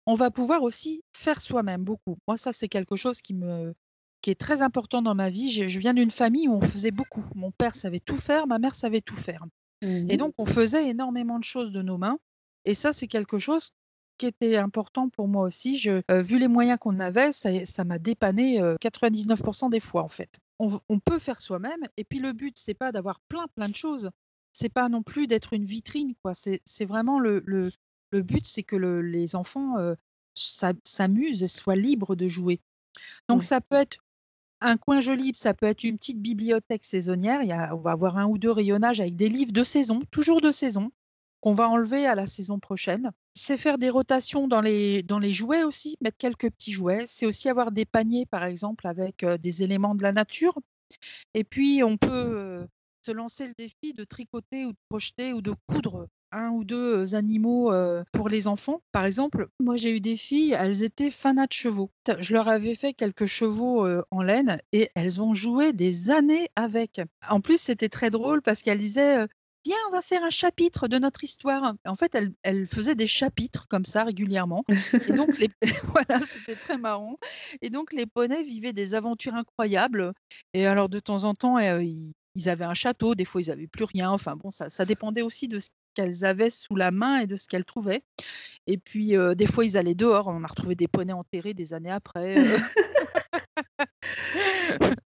On 0.06 0.14
va 0.14 0.32
pouvoir 0.32 0.64
aussi 0.64 1.02
faire 1.16 1.42
soi-même 1.42 1.84
beaucoup. 1.84 2.18
Moi, 2.28 2.38
ça, 2.38 2.54
c'est 2.54 2.68
quelque 2.68 2.96
chose 2.96 3.22
qui 3.22 3.34
me 3.34 3.74
qui 4.22 4.32
est 4.32 4.40
très 4.40 4.62
important 4.62 5.02
dans 5.02 5.16
ma 5.16 5.30
vie. 5.30 5.52
Je 5.52 5.68
je 5.68 5.80
viens 5.80 5.94
d'une 5.94 6.12
famille 6.12 6.48
où 6.48 6.54
on 6.56 6.62
faisait 6.62 6.92
beaucoup. 6.92 7.26
Mon 7.36 7.52
père 7.52 7.76
savait 7.76 8.00
tout 8.00 8.18
faire, 8.18 8.48
ma 8.48 8.60
mère 8.60 8.76
savait 8.76 9.02
tout 9.02 9.16
faire 9.16 9.44
Mmh 9.82 10.08
et 10.10 10.18
mh. 10.18 10.18
donc 10.18 10.34
on 10.38 10.46
faisait 10.46 10.90
énormément 10.90 11.40
de 11.40 11.44
choses 11.44 11.72
de 11.72 11.82
nos 11.82 11.98
mains 11.98 12.18
et 12.66 12.74
ça, 12.76 12.94
c'est 12.94 13.08
quelque 13.08 13.38
chose 13.40 13.72
qui 14.18 14.28
était 14.28 14.58
important 14.58 15.10
pour 15.10 15.28
moi 15.28 15.44
aussi. 15.46 15.78
Je 15.78 16.02
heu, 16.12 16.22
vu 16.22 16.40
les 16.40 16.48
moyens 16.48 16.78
qu'on 16.80 17.00
avait, 17.00 17.32
ça 17.34 17.84
m'a 17.86 18.00
dépannée, 18.00 18.62
heu, 18.62 18.78
99% 18.80 19.70
des 19.70 19.80
fois, 19.82 20.04
en 20.04 20.08
fait. 20.08 20.40
On 20.60 21.00
peut 21.00 21.20
faire 21.20 21.42
soi-même 21.42 21.82
et 21.98 22.06
puis 22.06 22.20
le 22.20 22.32
but, 22.34 22.58
c'est 22.58 22.74
pas 22.74 22.92
d'avoir 22.94 23.20
plein, 23.28 23.48
plein 23.56 23.68
de 23.70 23.76
choses. 23.76 24.12
C'est 24.54 24.70
pas 24.70 24.88
non 24.88 25.04
plus 25.04 25.28
d'être 25.28 25.54
une 25.54 25.66
vitrine, 25.66 26.14
quoi. 26.24 26.34
C'est 26.34 26.62
c'est 26.66 26.86
vraiment 26.86 27.20
le 27.20 27.42
le 27.46 27.72
le 28.14 28.24
but, 28.24 28.46
c'est 28.46 28.64
que 28.64 28.76
le 28.78 29.02
les 29.02 29.36
enfants, 29.36 29.76
s'a 30.36 30.74
s'amusent 30.84 31.44
et 31.44 31.48
soient 31.48 31.76
libres 31.76 32.16
de 32.16 32.28
jouer. 32.28 32.62
Donc 33.30 33.44
ça 33.44 33.62
peut 33.62 33.76
être 33.76 33.98
un 34.62 34.78
coin 34.78 35.02
jeu 35.02 35.16
libre, 35.16 35.38
ça 35.38 35.54
peut 35.54 35.66
être 35.68 35.84
une 35.84 35.98
petite 35.98 36.22
bibliothèque 36.22 36.84
saisonnière. 36.86 37.42
Il 37.44 37.50
y 37.50 37.54
a 37.54 37.76
on 37.76 37.82
va 37.82 37.92
avoir 37.92 38.18
1 38.18 38.28
ou 38.28 38.38
2 38.38 38.52
rayonnages 38.52 39.02
avec 39.02 39.16
des 39.16 39.30
livres 39.30 39.54
de 39.54 39.64
saison, 39.64 40.02
toujours 40.12 40.42
de 40.42 40.52
saison, 40.52 40.92
qu'on 41.42 41.54
va 41.54 41.70
enlever 41.70 42.06
à 42.08 42.16
la 42.16 42.26
saison 42.28 42.60
prochaine. 42.60 43.12
C'est 43.34 43.58
faire 43.58 43.78
des 43.78 43.90
rotations 43.90 44.48
dans 44.48 44.62
les 44.62 45.04
dans 45.04 45.20
les 45.20 45.32
jouets 45.32 45.64
aussi, 45.64 45.98
mettre 46.02 46.18
quelques 46.18 46.50
petits 46.52 46.72
jouets. 46.72 47.06
C'est 47.08 47.26
aussi 47.26 47.50
avoir 47.50 47.72
des 47.72 47.86
paniers, 47.86 48.26
par 48.28 48.46
exemple, 48.46 48.88
avec, 48.88 49.24
heu, 49.24 49.38
des 49.38 49.64
éléments 49.64 49.96
de 49.96 50.04
la 50.04 50.12
nature 50.14 50.56
et 51.34 51.44
puis 51.44 51.84
on 51.84 51.98
peut, 51.98 52.10
heu, 52.64 52.68
se 53.06 53.12
lancer 53.12 53.48
le 53.48 53.54
défi 53.58 53.94
de 53.94 54.04
tricoter 54.04 54.66
ou 54.66 54.72
de 54.72 54.78
crocheter 54.90 55.34
ou 55.34 55.42
de 55.42 55.54
coudre 55.68 56.08
1 56.32 56.50
ou 56.50 56.64
2 56.64 57.16
animaux, 57.16 57.72
heu, 57.72 58.04
pour 58.12 58.30
les 58.30 58.48
enfants. 58.48 58.82
Par 58.92 59.06
exemple, 59.06 59.48
moi 59.60 59.76
j'ai 59.76 59.96
eu 59.96 60.02
des 60.02 60.18
filles, 60.18 60.56
elles 60.58 60.84
étaient 60.84 61.12
fanats 61.12 61.48
de 61.48 61.54
chevaux. 61.54 61.92
Je 62.20 62.34
leur 62.34 62.48
avais 62.48 62.76
fait 62.76 62.94
quelques 62.94 63.26
chevaux, 63.26 63.86
heu, 63.86 64.04
en 64.12 64.22
laine 64.22 64.60
et 64.72 64.90
elles 64.96 65.22
ont 65.22 65.34
joué 65.34 65.74
des 65.74 66.10
années 66.10 66.50
avec. 66.56 67.02
En 67.30 67.40
plus, 67.40 67.60
c'était 67.60 67.90
très 67.90 68.10
drôle 68.10 68.42
parce 68.42 68.62
qu'elles 68.62 68.80
disaient, 68.80 69.28
«Viens, 69.66 69.78
on 69.90 69.92
va 69.92 70.02
faire 70.02 70.24
un 70.24 70.30
chapitre 70.30 70.88
de 70.88 70.98
notre 70.98 71.24
histoire». 71.24 71.76
En 71.86 71.96
fait, 71.96 72.16
elles 72.16 72.34
elles 72.44 72.66
faisaient 72.66 72.96
des 72.96 73.08
chapitres 73.08 73.68
comme 73.68 73.86
ça 73.86 74.04
régulièrement 74.04 74.64
et 75.08 75.14
donc 75.14 75.38
les 75.38 75.50
voilà, 75.84 76.20
c'était 76.26 76.56
très 76.56 76.78
marrant 76.78 77.18
et 77.62 77.70
donc 77.70 77.94
les 77.94 78.06
poneys 78.06 78.44
vivaient 78.44 78.74
des 78.74 78.96
aventures 78.96 79.36
incroyables 79.36 80.14
et 80.54 80.66
alors 80.66 80.90
de 80.90 81.00
temps 81.00 81.26
en 81.26 81.34
temps, 81.36 81.60
ils 81.60 82.14
ils 82.36 82.50
avaient 82.50 82.66
un 82.66 82.74
château, 82.74 83.16
des 83.16 83.26
fois 83.26 83.42
ils 83.42 83.52
avaient 83.52 83.68
plus 83.68 83.86
rien, 83.86 84.10
enfin 84.10 84.36
bon, 84.36 84.52
ça 84.52 84.70
ça 84.70 84.86
dépendait 84.86 85.22
aussi 85.22 85.48
de 85.48 85.60
ce 85.60 85.70
qu'elles 85.94 86.26
avaient 86.26 86.50
sous 86.50 86.76
la 86.76 86.92
main 86.92 87.20
et 87.20 87.28
de 87.28 87.36
ce 87.36 87.48
qu'elles 87.48 87.66
trouvaient. 87.66 88.04
Et 88.68 88.78
puis, 88.78 89.16
heu, 89.16 89.36
des 89.36 89.46
fois 89.48 89.66
ils 89.66 89.78
allaient 89.78 89.96
dehors, 89.96 90.28
on 90.28 90.44
a 90.44 90.48
retrouvé 90.48 90.76
des 90.76 90.88
poneys 90.88 91.14
enterrés 91.14 91.54
des 91.54 91.74
années 91.74 91.92
après, 91.92 92.38
heu 92.40 92.58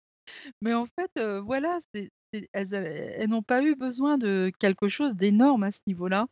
mais 0.61 0.73
en 0.73 0.85
fait, 0.85 1.11
heu, 1.17 1.39
voilà, 1.39 1.77
c'est 1.93 2.11
c'est 2.33 2.49
elles 2.53 3.29
n'ont 3.29 3.43
pas 3.43 3.63
eu 3.63 3.75
besoin 3.75 4.17
de 4.17 4.51
quelque 4.59 4.89
chose 4.89 5.15
d'énorme 5.15 5.63
à 5.63 5.71
ce 5.71 5.79
niveau-là. 5.87 6.27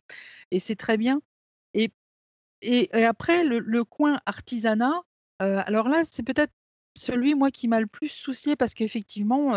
Et 0.50 0.58
c'est 0.60 0.76
très 0.76 0.98
bien. 0.98 1.22
Et 1.74 1.90
et 2.62 2.88
et 2.98 3.04
après 3.04 3.44
le 3.44 3.58
le 3.60 3.84
coin 3.84 4.20
artisanat, 4.26 5.02
alors 5.40 5.88
là, 5.88 6.02
c'est 6.04 6.22
peut-être 6.22 6.52
celui, 6.96 7.34
moi, 7.34 7.50
qui 7.50 7.68
m'a 7.68 7.80
le 7.80 7.86
plus 7.86 8.08
souciée 8.08 8.56
parce 8.56 8.74
qu'effectivement, 8.74 9.54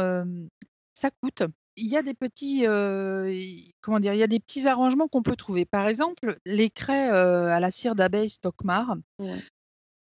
ça 1.00 1.12
coûte. 1.12 1.44
Il 1.76 1.88
y 1.88 1.98
a 1.98 2.02
des 2.02 2.14
petits, 2.16 2.66
heu, 2.66 3.32
i 3.32 3.74
comment 3.82 4.00
dire? 4.00 4.14
Il 4.14 4.20
y 4.20 4.24
a 4.24 4.28
des 4.28 4.40
petits 4.40 4.68
arrangements 4.68 5.08
qu'on 5.08 5.22
peut 5.24 5.36
trouver. 5.36 5.66
Par 5.66 5.88
exemple, 5.88 6.36
les 6.46 6.70
craies, 6.72 7.10
heu, 7.12 7.14
à 7.52 7.60
la 7.60 7.72
cire 7.72 7.96
d'abeille 7.96 8.30
Stockmar 8.30 8.96
Ouais. 9.20 9.48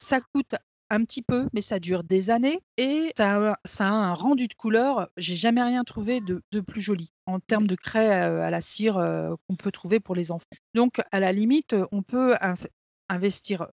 ça 0.01 0.21
coûte 0.21 0.55
un 0.91 1.05
petit 1.05 1.21
peu, 1.23 1.47
mais 1.53 1.61
ça 1.61 1.79
dure 1.79 2.03
des 2.03 2.31
années 2.31 2.61
et 2.79 3.12
ça 3.17 3.53
a 3.53 3.57
ça 3.67 3.87
a 3.88 3.91
un 3.91 4.12
rendu 4.14 4.49
de 4.49 4.55
couleur. 4.55 5.09
J'ai 5.19 5.37
jamais 5.37 5.62
rien 5.62 5.85
trouvé 5.85 6.21
de 6.21 6.43
de 6.51 6.61
plus 6.61 6.81
joli 6.81 7.11
en 7.27 7.41
termes 7.41 7.67
de 7.67 7.75
craie, 7.75 8.09
heu, 8.31 8.41
à 8.41 8.51
la 8.51 8.61
cire, 8.62 8.95
qu'on 9.49 9.57
peut 9.57 9.71
trouver 9.73 10.01
pour 10.01 10.14
les 10.14 10.31
enfants. 10.31 10.47
Donc 10.75 11.01
à 11.12 11.21
la 11.21 11.33
limite, 11.33 11.77
on 11.93 12.03
peut 12.03 12.35
inv 12.41 12.67
investir, 13.11 13.69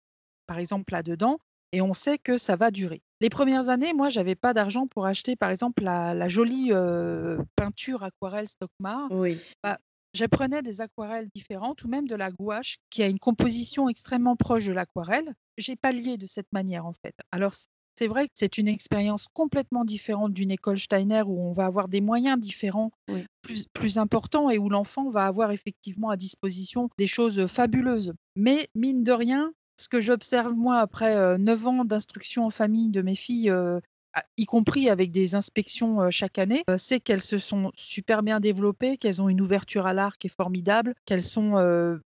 par 0.47 0.57
exemple, 0.59 0.93
là-dedans 0.93 1.39
et 1.75 1.81
on 1.81 1.93
sait 1.93 2.17
que 2.17 2.37
ça 2.37 2.55
va 2.55 2.71
durer. 2.71 3.01
Les 3.21 3.29
1res 3.29 3.69
années, 3.69 3.93
moi, 3.93 4.09
j'avais 4.09 4.35
pas 4.35 4.53
d'argent 4.53 4.87
pour 4.87 5.05
acheter, 5.05 5.35
par 5.35 5.49
exemple, 5.49 5.83
la 5.83 6.13
la 6.13 6.27
jolie, 6.29 6.71
heu, 6.71 7.37
peinture 7.55 8.03
aquarelle 8.03 8.47
Stockmar. 8.47 9.07
Oui. 9.11 9.37
Bah, 9.63 9.77
je 10.13 10.25
prenais 10.25 10.61
des 10.61 10.79
aquarelles 10.79 11.27
différentes 11.35 11.83
ou 11.83 11.89
même 11.89 12.07
de 12.07 12.15
la 12.15 12.31
gouache 12.31 12.77
qui 12.89 13.03
a 13.03 13.07
une 13.07 13.19
composition 13.19 13.89
extrêmement 13.89 14.37
proche 14.37 14.65
de 14.65 14.71
l'aquarelle. 14.73 15.33
J'ai 15.57 15.75
pallié 15.75 16.17
de 16.17 16.25
cette 16.25 16.47
manière, 16.53 16.85
en 16.85 16.93
fait. 16.93 17.13
Alors 17.31 17.53
c'est 17.97 18.07
vrai 18.07 18.25
que 18.25 18.33
c'est 18.35 18.57
une 18.57 18.67
expérience 18.67 19.27
complètement 19.33 19.85
différente 19.85 20.33
d'une 20.33 20.51
école 20.51 20.77
Steiner 20.77 21.23
où 21.25 21.41
on 21.41 21.53
va 21.53 21.65
avoir 21.65 21.87
des 21.89 22.01
moyens 22.01 22.37
différents, 22.39 22.91
Oui. 23.09 23.25
plus 23.41 23.67
plus 23.73 23.97
importants 23.97 24.49
et 24.49 24.57
où 24.57 24.67
l'enfant 24.69 25.09
va 25.09 25.25
avoir 25.27 25.51
effectivement 25.51 26.09
à 26.09 26.17
disposition 26.17 26.89
des 26.97 27.07
choses 27.07 27.45
fabuleuses. 27.47 28.13
Mais 28.35 28.67
mine 28.75 29.03
de 29.03 29.13
rien, 29.13 29.53
ce 29.77 29.89
que 29.89 30.01
j'observe 30.01 30.53
moi 30.53 30.79
après, 30.79 31.15
heu, 31.17 31.37
9 31.37 31.67
ans 31.67 31.85
d'instruction 31.85 32.45
en 32.45 32.49
famille 32.49 32.89
de 32.89 33.01
mes 33.01 33.15
filles, 33.15 33.49
heu, 33.49 33.81
a 34.13 34.23
y 34.37 34.45
compris 34.45 34.89
avec 34.89 35.11
des 35.11 35.35
inspections, 35.35 36.09
chaque 36.09 36.39
année, 36.39 36.63
c'est 36.77 37.01
qu'elles 37.01 37.21
se 37.21 37.37
sont 37.37 37.71
super 37.75 38.23
bien 38.23 38.39
développées, 38.39 38.97
qu'elles 38.97 39.21
ont 39.21 39.27
une 39.27 39.41
ouverture 39.41 39.87
à 39.87 39.93
l'art 39.93 40.17
qui 40.17 40.27
est 40.27 40.35
formidable, 40.35 40.95
qu'elles 41.05 41.21
sont, 41.21 41.55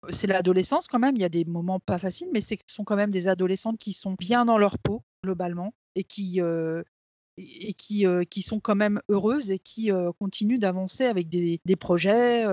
c'est 0.08 0.28
l'adolescence 0.28 0.86
quand 0.86 1.00
même, 1.00 1.16
il 1.16 1.22
y 1.22 1.24
a 1.24 1.28
des 1.28 1.44
moments 1.44 1.80
pas 1.80 1.98
faciles, 1.98 2.28
mais 2.32 2.40
ce 2.40 2.54
sont 2.68 2.84
quand 2.84 2.94
même 2.94 3.10
des 3.10 3.26
adolescentes 3.26 3.78
qui 3.78 3.92
sont 3.92 4.14
bien 4.16 4.44
dans 4.44 4.58
leur 4.58 4.78
peau, 4.78 5.02
globalement 5.24 5.74
et 5.96 6.04
qui, 6.04 6.38
et 7.36 7.74
qui, 7.74 8.06
qui 8.30 8.42
sont 8.42 8.60
quand 8.60 8.76
même 8.76 9.00
heureuses 9.08 9.50
et 9.50 9.58
qui, 9.58 9.90
continuent 10.20 10.60
d'avancer 10.60 11.04
avec 11.04 11.28
des 11.28 11.60
des 11.64 11.76
projets. 11.76 12.44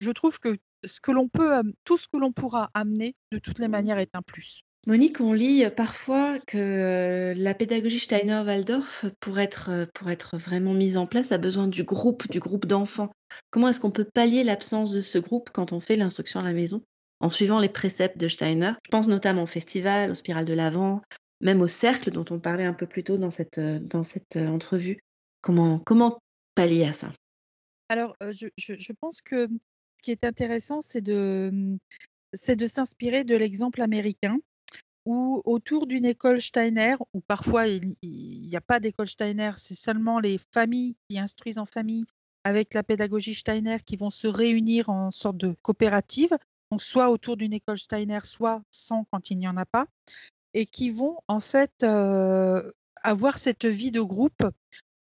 Je 0.00 0.10
trouve 0.12 0.38
que 0.38 0.56
ce 0.84 1.00
que 1.00 1.12
l'on 1.12 1.28
peut 1.28 1.62
tout 1.84 1.96
ce 1.96 2.08
que 2.08 2.18
l'on 2.18 2.32
pourra 2.32 2.70
amener, 2.74 3.14
de 3.30 3.38
toutes 3.38 3.58
les 3.58 3.68
Mmh. 3.68 3.70
manières, 3.70 3.98
est 3.98 4.14
un 4.14 4.22
plus. 4.22 4.62
Monique, 4.88 5.20
on 5.20 5.32
lit 5.32 5.64
parfois 5.76 6.40
que 6.40 7.32
la 7.36 7.54
pédagogie 7.54 8.00
Steiner-Waldorf, 8.00 9.06
pour 9.20 9.38
être, 9.38 9.86
pour 9.94 10.10
être 10.10 10.36
vraiment 10.36 10.74
mise 10.74 10.96
en 10.96 11.06
place, 11.06 11.30
a 11.30 11.38
besoin 11.38 11.68
du 11.68 11.84
groupe, 11.84 12.28
du 12.28 12.40
groupe 12.40 12.66
d'enfants. 12.66 13.12
Comment 13.50 13.68
est-ce 13.68 13.78
qu'on 13.78 13.92
peut 13.92 14.08
pallier 14.12 14.42
l'absence 14.42 14.90
de 14.90 15.00
ce 15.00 15.18
groupe 15.18 15.50
quand 15.52 15.72
on 15.72 15.78
fait 15.78 15.94
l'instruction 15.94 16.40
à 16.40 16.44
la 16.44 16.52
maison 16.52 16.82
en 17.20 17.30
suivant 17.30 17.60
les 17.60 17.68
préceptes 17.68 18.18
de 18.18 18.26
Steiner? 18.26 18.72
Je 18.84 18.90
pense 18.90 19.06
notamment 19.06 19.44
au 19.44 19.46
festival, 19.46 20.10
au 20.10 20.14
spirale 20.14 20.44
de 20.44 20.52
l'Avent, 20.52 21.00
même 21.40 21.60
au 21.60 21.68
cercle 21.68 22.10
dont 22.10 22.24
on 22.30 22.40
parlait 22.40 22.64
un 22.64 22.74
peu 22.74 22.86
plus 22.86 23.04
tôt 23.04 23.18
dans 23.18 23.30
cette, 23.30 23.60
dans 23.60 24.02
cette 24.02 24.36
entrevue. 24.36 24.98
Comment, 25.42 25.78
comment 25.78 26.18
pallier 26.56 26.86
à 26.86 26.92
ça? 26.92 27.12
Alors, 27.88 28.16
je, 28.32 28.48
je, 28.56 28.92
pense 29.00 29.20
que 29.22 29.48
ce 30.02 30.06
qui 30.06 30.10
est 30.10 30.24
intéressant, 30.24 30.80
c'est 30.80 31.00
de, 31.00 31.78
c'est 32.32 32.56
de 32.56 32.66
s'inspirer 32.66 33.22
de 33.22 33.36
l'exemple 33.36 33.80
américain 33.80 34.38
où 35.06 35.42
autour 35.44 35.86
d'une 35.86 36.04
école 36.04 36.40
Steiner, 36.40 36.96
où 37.14 37.20
parfois 37.20 37.68
il 37.68 37.94
n'y 38.02 38.56
a 38.56 38.60
pas 38.60 38.80
d'école 38.80 39.06
Steiner, 39.06 39.52
c'est 39.56 39.76
seulement 39.76 40.18
les 40.18 40.38
familles 40.52 40.96
qui 41.08 41.20
instruisent 41.20 41.58
en 41.58 41.66
famille 41.66 42.04
avec 42.42 42.74
la 42.74 42.82
pédagogie 42.82 43.34
Steiner 43.34 43.76
qui 43.84 43.96
vont 43.96 44.10
se 44.10 44.26
réunir 44.26 44.90
en 44.90 45.12
sorte 45.12 45.36
de 45.36 45.54
coopérative, 45.62 46.36
donc 46.72 46.82
soit 46.82 47.10
autour 47.10 47.36
d'une 47.36 47.52
école 47.52 47.78
Steiner, 47.78 48.20
soit 48.24 48.60
sans 48.72 49.04
quand 49.12 49.30
il 49.30 49.38
n'y 49.38 49.46
en 49.46 49.56
a 49.56 49.66
pas, 49.66 49.86
et 50.52 50.66
qui 50.66 50.90
vont 50.90 51.18
en 51.28 51.38
fait 51.38 51.72
euh, 51.84 52.60
avoir 53.04 53.38
cette 53.38 53.66
vie 53.66 53.92
de 53.92 54.00
groupe 54.00 54.44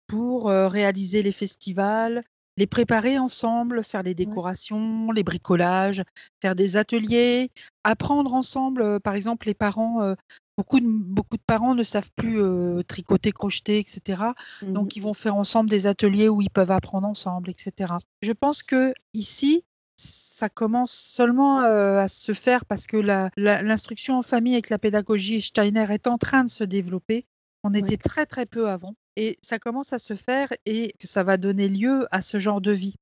pour 0.05 0.49
euh, 0.49 0.67
réaliser 0.67 1.23
les 1.23 1.31
festivals, 1.31 2.23
les 2.62 2.67
préparer 2.67 3.17
ensemble, 3.17 3.84
faire 3.84 4.04
les 4.04 4.13
décorations, 4.13 5.12
les 5.12 5.24
bricolages, 5.24 6.04
faire 6.43 6.54
des 6.54 6.78
ateliers, 6.78 7.50
apprendre 7.84 8.36
ensemble. 8.36 9.00
Par 9.00 9.15
exemple, 9.15 9.47
les 9.47 9.56
parents, 9.56 10.13
beaucoup, 10.58 10.80
de, 10.80 10.86
beaucoup 10.88 11.38
de 11.38 11.43
parents 11.47 11.74
ne 11.74 11.82
savent 11.82 12.12
plus 12.15 12.39
euh, 12.39 12.84
tricoter, 12.84 13.32
crocheter, 13.32 13.80
etc. 13.80 14.21
Mmh 14.62 14.74
Donc, 14.74 14.95
ils 14.95 15.02
vont 15.02 15.15
faire 15.15 15.38
ensemble 15.38 15.71
des 15.71 15.88
ateliers 15.88 16.30
où 16.30 16.43
ils 16.43 16.52
peuvent 16.52 16.69
apprendre 16.69 17.08
ensemble, 17.08 17.50
etc. 17.50 17.93
Je 18.21 18.32
pense 18.32 18.62
que 18.62 18.93
ici, 19.15 19.63
ça 19.95 20.47
commence 20.47 20.91
seulement 20.91 21.62
à 21.62 22.08
se 22.08 22.32
faire 22.34 22.65
parce 22.65 22.86
que 22.86 22.97
l'instruction 23.38 24.19
en 24.19 24.21
famille 24.21 24.54
avec 24.54 24.69
la 24.69 24.78
pédagogie 24.78 25.41
Steiner 25.41 25.88
est 25.89 26.06
en 26.06 26.19
train 26.19 26.43
de 26.43 26.50
se 26.52 26.63
développer. 26.63 27.26
On 27.63 27.74
était 27.74 27.97
très 27.97 28.26
très 28.26 28.45
peu 28.45 28.69
avant 28.69 28.95
et 29.15 29.38
ça 29.41 29.60
commence 29.60 29.93
à 29.93 30.00
se 30.00 30.13
faire 30.13 30.52
et 30.65 30.93
que 31.00 31.08
ça 31.08 31.24
va 31.24 31.38
donner 31.38 31.67
lieu 31.67 32.08
à 32.12 32.21
ce 32.21 32.39
genre 32.39 32.62
de 32.62 32.71
vie. 32.71 32.95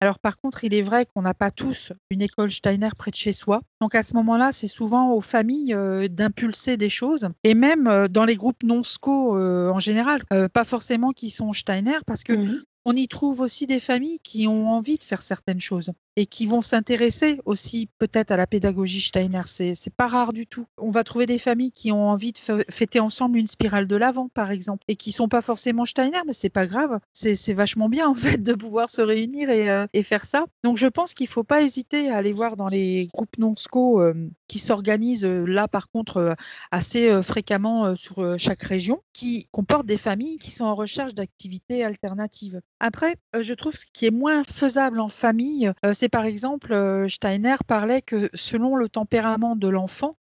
Alors 0.00 0.18
par 0.18 0.38
contre, 0.38 0.64
il 0.64 0.74
est 0.74 0.82
vrai 0.82 1.06
qu'on 1.06 1.22
n'a 1.22 1.34
pas 1.34 1.50
tous 1.50 1.92
une 2.10 2.22
école 2.22 2.50
Steiner 2.50 2.90
près 2.96 3.10
de 3.10 3.16
chez 3.16 3.32
soi. 3.32 3.60
Donc 3.80 3.94
à 3.94 4.02
ce 4.02 4.14
moment-là, 4.14 4.52
c'est 4.52 4.68
souvent 4.68 5.12
aux 5.12 5.20
familles 5.20 5.74
euh, 5.74 6.06
d'impulser 6.08 6.76
des 6.76 6.90
choses 6.90 7.28
et 7.44 7.54
même 7.54 7.86
euh, 7.86 8.08
dans 8.08 8.24
les 8.24 8.36
groupes 8.36 8.62
non 8.62 8.82
SCO 8.82 9.36
euh, 9.36 9.70
en 9.70 9.78
général, 9.78 10.22
pas 10.52 10.64
forcément 10.64 11.12
qui 11.12 11.30
sont 11.30 11.52
Steiner 11.52 11.98
parce 12.06 12.24
que 12.24 12.32
mmh 12.32 12.62
on 12.84 12.94
y 12.94 13.08
trouve 13.08 13.40
aussi 13.40 13.66
des 13.66 13.80
familles 13.80 14.20
qui 14.20 14.46
ont 14.46 14.68
envie 14.70 14.98
de 14.98 15.04
faire 15.04 15.22
certaines 15.22 15.60
choses 15.60 15.92
et 16.16 16.26
qui 16.26 16.46
vont 16.46 16.60
s'intéresser 16.60 17.40
aussi 17.44 17.88
peut-être 17.98 18.30
à 18.30 18.36
la 18.36 18.46
pédagogie 18.46 19.00
Steiner. 19.00 19.42
C'est, 19.46 19.74
c'est 19.74 19.92
pas 19.92 20.06
rare 20.06 20.32
du 20.32 20.46
tout. 20.46 20.66
On 20.78 20.90
va 20.90 21.02
trouver 21.02 21.26
des 21.26 21.38
familles 21.38 21.72
qui 21.72 21.90
ont 21.90 22.08
envie 22.08 22.32
de 22.32 22.38
fêter 22.68 23.00
ensemble 23.00 23.38
une 23.38 23.46
spirale 23.46 23.86
de 23.86 23.96
l'avant, 23.96 24.28
par 24.28 24.50
exemple, 24.50 24.84
et 24.86 24.96
qui 24.96 25.12
sont 25.12 25.28
pas 25.28 25.40
forcément 25.40 25.84
Steiner, 25.84 26.20
mais 26.26 26.32
c'est 26.32 26.50
pas 26.50 26.66
grave. 26.66 27.00
C'est, 27.12 27.34
vachement 27.54 27.88
bien 27.88 28.08
en 28.08 28.14
fait 28.14 28.38
de 28.38 28.52
pouvoir 28.52 28.90
se 28.90 29.00
réunir 29.00 29.48
et, 29.50 29.70
euh, 29.70 29.86
et, 29.92 30.02
faire 30.02 30.24
ça. 30.24 30.44
Donc 30.62 30.76
je 30.76 30.86
pense 30.86 31.14
qu'il 31.14 31.28
faut 31.28 31.44
pas 31.44 31.62
hésiter 31.62 32.10
à 32.10 32.16
aller 32.16 32.32
voir 32.32 32.56
dans 32.56 32.68
les 32.68 33.08
groupes 33.12 33.38
non 33.38 33.54
SCO 33.56 34.00
euh, 34.00 34.14
qui 34.48 34.58
s'organisent 34.58 35.24
euh, 35.24 35.44
là 35.44 35.68
par 35.68 35.88
contre 35.90 36.36
assez 36.70 37.22
fréquemment 37.22 37.94
sur 37.96 38.38
chaque 38.38 38.62
région, 38.62 39.02
qui 39.12 39.46
comportent 39.52 39.86
des 39.86 39.96
familles 39.96 40.38
qui 40.38 40.50
sont 40.50 40.64
en 40.64 40.74
recherche 40.74 41.14
d'activités 41.14 41.84
alternatives. 41.84 42.60
Après, 42.86 43.16
je 43.40 43.54
trouve 43.54 43.74
ce 43.74 43.86
qui 43.94 44.04
est 44.04 44.10
moins 44.10 44.42
faisable 44.44 45.00
en 45.00 45.08
famille, 45.08 45.72
c'est 45.94 46.10
par 46.10 46.26
exemple, 46.26 47.06
Steiner 47.08 47.56
parlait 47.66 48.02
que 48.02 48.28
selon 48.34 48.76
le 48.76 48.90
tempérament 48.90 49.56
de 49.56 49.68
l'enfant, 49.68 50.18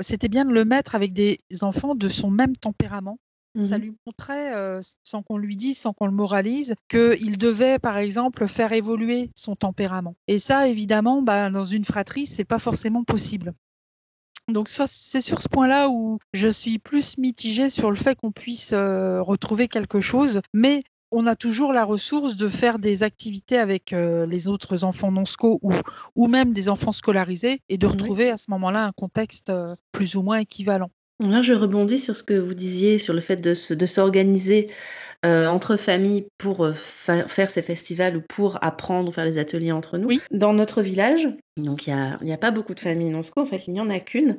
c'était 0.00 0.28
bien 0.28 0.46
de 0.46 0.54
le 0.54 0.64
mettre 0.64 0.94
avec 0.94 1.12
des 1.12 1.36
enfants 1.60 1.94
de 1.94 2.08
son 2.08 2.30
même 2.30 2.56
tempérament. 2.56 3.18
Ça 3.60 3.76
mmh 3.76 3.82
lui 3.82 3.92
montrait, 4.06 4.80
sans 5.04 5.22
qu'on 5.22 5.36
lui 5.36 5.58
dise, 5.58 5.76
sans 5.76 5.92
qu'on 5.92 6.06
le 6.06 6.12
moralise, 6.12 6.74
qu'il 6.88 7.36
devait, 7.36 7.78
par 7.78 7.98
exemple, 7.98 8.46
faire 8.46 8.72
évoluer 8.72 9.28
son 9.36 9.54
tempérament. 9.54 10.14
Et 10.28 10.38
ça, 10.38 10.68
évidemment, 10.68 11.20
bah, 11.20 11.50
dans 11.50 11.66
une 11.66 11.84
fratrie, 11.84 12.24
c'est 12.24 12.44
pas 12.44 12.58
forcément 12.58 13.04
possible. 13.04 13.52
Donc 14.48 14.68
c'est 14.68 15.20
sur 15.20 15.40
ce 15.42 15.48
point-là 15.48 15.88
où 15.88 16.18
je 16.32 16.48
suis 16.48 16.78
plus 16.78 17.18
mitigée 17.18 17.68
sur 17.68 17.90
le 17.90 17.96
fait 17.96 18.16
qu'on 18.16 18.32
puisse 18.32 18.72
retrouver 18.72 19.68
quelque 19.68 20.00
chose, 20.00 20.40
mais 20.54 20.82
on 21.12 21.26
a 21.26 21.36
toujours 21.36 21.72
la 21.72 21.84
ressource 21.84 22.36
de 22.36 22.48
faire 22.48 22.78
des 22.78 23.02
activités 23.02 23.58
avec 23.58 23.92
euh, 23.92 24.26
les 24.26 24.48
autres 24.48 24.84
enfants 24.84 25.12
non 25.12 25.24
sco 25.24 25.58
ou, 25.62 25.72
ou 26.16 26.26
même 26.26 26.52
des 26.52 26.68
enfants 26.68 26.92
scolarisés 26.92 27.60
et 27.68 27.78
de 27.78 27.86
retrouver 27.86 28.30
à 28.30 28.36
ce 28.36 28.46
moment-là 28.50 28.86
un 28.86 28.92
contexte 28.92 29.50
euh, 29.50 29.76
plus 29.92 30.16
ou 30.16 30.22
moins 30.22 30.38
équivalent. 30.38 30.90
Là, 31.20 31.42
je 31.42 31.52
rebondis 31.52 31.98
sur 31.98 32.16
ce 32.16 32.24
que 32.24 32.34
vous 32.34 32.54
disiez, 32.54 32.98
sur 32.98 33.14
le 33.14 33.20
fait 33.20 33.36
de, 33.36 33.54
s'organiser 33.54 34.68
euh, 35.24 35.46
entre 35.46 35.76
familles 35.76 36.26
pour 36.36 36.68
faire 36.74 37.50
ces 37.50 37.62
festivals 37.62 38.16
ou 38.16 38.22
pour 38.22 38.58
apprendre 38.64 39.08
ou 39.08 39.12
faire 39.12 39.24
les 39.24 39.38
ateliers 39.38 39.70
entre 39.70 39.98
nous. 39.98 40.08
Dans 40.32 40.52
notre 40.52 40.82
village, 40.82 41.28
donc 41.58 41.86
il 41.86 41.94
n'y 42.22 42.32
a, 42.32 42.38
pas 42.38 42.50
beaucoup 42.50 42.74
de 42.74 42.80
familles 42.80 43.10
non 43.10 43.20
en 43.36 43.44
fait 43.44 43.66
il 43.66 43.74
n'y 43.74 43.80
en 43.80 43.90
a 43.90 44.00
qu'une, 44.00 44.38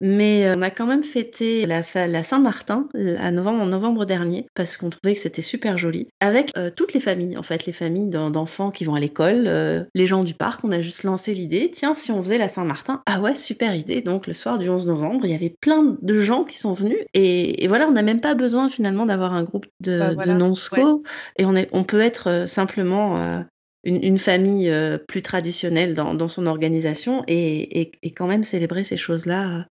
mais 0.00 0.46
euh, 0.46 0.54
on 0.58 0.62
a 0.62 0.70
quand 0.70 0.86
même 0.86 1.02
fêté 1.02 1.64
la, 1.64 1.82
la 2.06 2.22
Saint-Martin 2.22 2.86
à 3.18 3.30
novembre, 3.30 3.62
en 3.62 3.66
novembre 3.66 4.04
dernier 4.04 4.46
parce 4.54 4.76
qu'on 4.76 4.90
trouvait 4.90 5.14
que 5.14 5.20
c'était 5.20 5.40
super 5.40 5.78
joli, 5.78 6.08
avec 6.20 6.50
euh, 6.58 6.70
toutes 6.74 6.92
les 6.92 7.00
familles 7.00 7.38
en 7.38 7.42
fait, 7.42 7.64
les 7.64 7.72
familles 7.72 8.08
d'enfants 8.08 8.70
qui 8.70 8.84
vont 8.84 8.94
à 8.94 9.00
l'école, 9.00 9.44
euh, 9.46 9.84
les 9.94 10.06
gens 10.06 10.22
du 10.22 10.34
parc, 10.34 10.62
on 10.62 10.70
a 10.70 10.82
juste 10.82 11.04
lancé 11.04 11.32
l'idée, 11.32 11.70
tiens 11.72 11.94
si 11.94 12.12
on 12.12 12.22
faisait 12.22 12.38
la 12.38 12.50
Saint-Martin, 12.50 13.02
ah 13.06 13.20
ouais 13.20 13.34
super 13.34 13.74
idée, 13.74 14.02
donc 14.02 14.26
le 14.26 14.34
soir 14.34 14.58
du 14.58 14.68
11 14.68 14.86
novembre 14.86 15.24
il 15.24 15.32
y 15.32 15.34
avait 15.34 15.54
plein 15.60 15.96
de 16.02 16.20
gens 16.20 16.44
qui 16.44 16.58
sont 16.58 16.74
venus 16.74 16.98
et, 17.14 17.66
voilà 17.68 17.88
on 17.88 17.92
n'a 17.92 18.02
même 18.02 18.20
pas 18.20 18.34
besoin 18.34 18.68
finalement 18.68 19.06
d'avoir 19.06 19.32
un 19.32 19.44
groupe 19.44 19.66
de, 19.80 20.14
bah, 20.14 20.26
non-sco. 20.26 21.02
Et 21.38 21.46
on, 21.46 21.54
est, 21.54 21.68
on 21.72 21.84
peut 21.84 22.00
être 22.00 22.46
simplement 22.46 23.44
une, 23.84 24.18
famille 24.18 24.70
euh, 24.70 24.98
plus 24.98 25.22
traditionnelle 25.22 25.94
dans, 25.94 26.28
son 26.28 26.46
organisation 26.46 27.24
et, 27.26 27.92
quand 28.16 28.26
même 28.26 28.44
célébrer 28.44 28.84
ces 28.84 28.96
choses-là. 28.96 29.66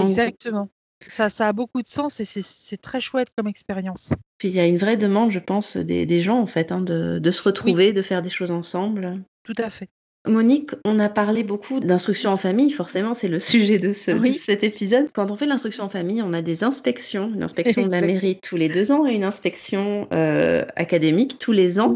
Euh, 0.00 0.04
Exactement. 0.04 0.68
Ça, 1.06 1.30
ça 1.30 1.48
a 1.48 1.52
beaucoup 1.54 1.80
de 1.82 1.88
sens 1.88 2.20
et 2.20 2.24
c'est 2.26 2.76
très 2.76 3.00
chouette 3.00 3.28
comme 3.36 3.46
expérience. 3.46 4.12
Puis 4.36 4.48
il 4.48 4.54
y 4.54 4.60
a 4.60 4.66
une 4.66 4.76
vraie 4.76 4.98
demande, 4.98 5.30
je 5.30 5.38
pense, 5.38 5.76
des, 5.78 6.22
gens 6.22 6.38
en 6.38 6.46
fait, 6.46 6.72
hein, 6.72 6.82
de, 6.82 7.30
se 7.30 7.42
retrouver, 7.42 7.92
de 7.92 8.02
faire 8.02 8.20
des 8.20 8.28
choses 8.28 8.50
ensemble. 8.50 9.22
Tout 9.42 9.54
à 9.56 9.70
fait. 9.70 9.88
Monique, 10.26 10.72
on 10.84 10.98
a 10.98 11.08
parlé 11.08 11.42
beaucoup 11.42 11.80
d'instruction 11.80 12.30
en 12.30 12.36
famille, 12.36 12.70
forcément 12.70 13.14
c'est 13.14 13.28
le 13.28 13.40
sujet 13.40 13.78
de, 13.78 13.92
cet 13.92 14.62
épisode. 14.62 15.08
Quand 15.14 15.30
on 15.30 15.36
fait 15.36 15.46
l'instruction 15.46 15.84
en 15.84 15.88
famille, 15.88 16.20
on 16.20 16.34
a 16.34 16.42
des 16.42 16.62
inspections, 16.62 17.32
une 17.34 17.42
inspection 17.42 17.86
de 17.86 17.90
la 17.90 18.02
mairie 18.02 18.38
tous 18.38 18.56
les 18.56 18.68
deux 18.68 18.92
ans 18.92 19.06
et 19.06 19.14
une 19.14 19.24
inspection 19.24 20.06
euh, 20.12 20.66
académique 20.76 21.38
tous 21.38 21.52
les 21.52 21.80
ans. 21.80 21.94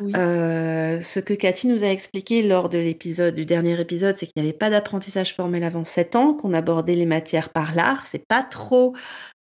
Euh, 0.00 1.00
ce 1.00 1.20
que 1.20 1.34
Cathy 1.34 1.68
nous 1.68 1.84
a 1.84 1.88
expliqué 1.88 2.42
lors 2.42 2.68
de 2.68 2.78
l'épisode, 2.78 3.34
du 3.34 3.44
dernier 3.44 3.80
épisode, 3.80 4.16
c'est 4.16 4.26
qu'il 4.26 4.42
n'y 4.42 4.48
avait 4.48 4.56
pas 4.56 4.70
d'apprentissage 4.70 5.34
formel 5.34 5.64
avant 5.64 5.84
7 5.84 6.16
ans, 6.16 6.34
qu'on 6.34 6.54
abordait 6.54 6.94
les 6.94 7.06
matières 7.06 7.50
par 7.50 7.74
l'art. 7.74 8.06
C'est 8.06 8.26
pas 8.26 8.42
trop 8.42 8.94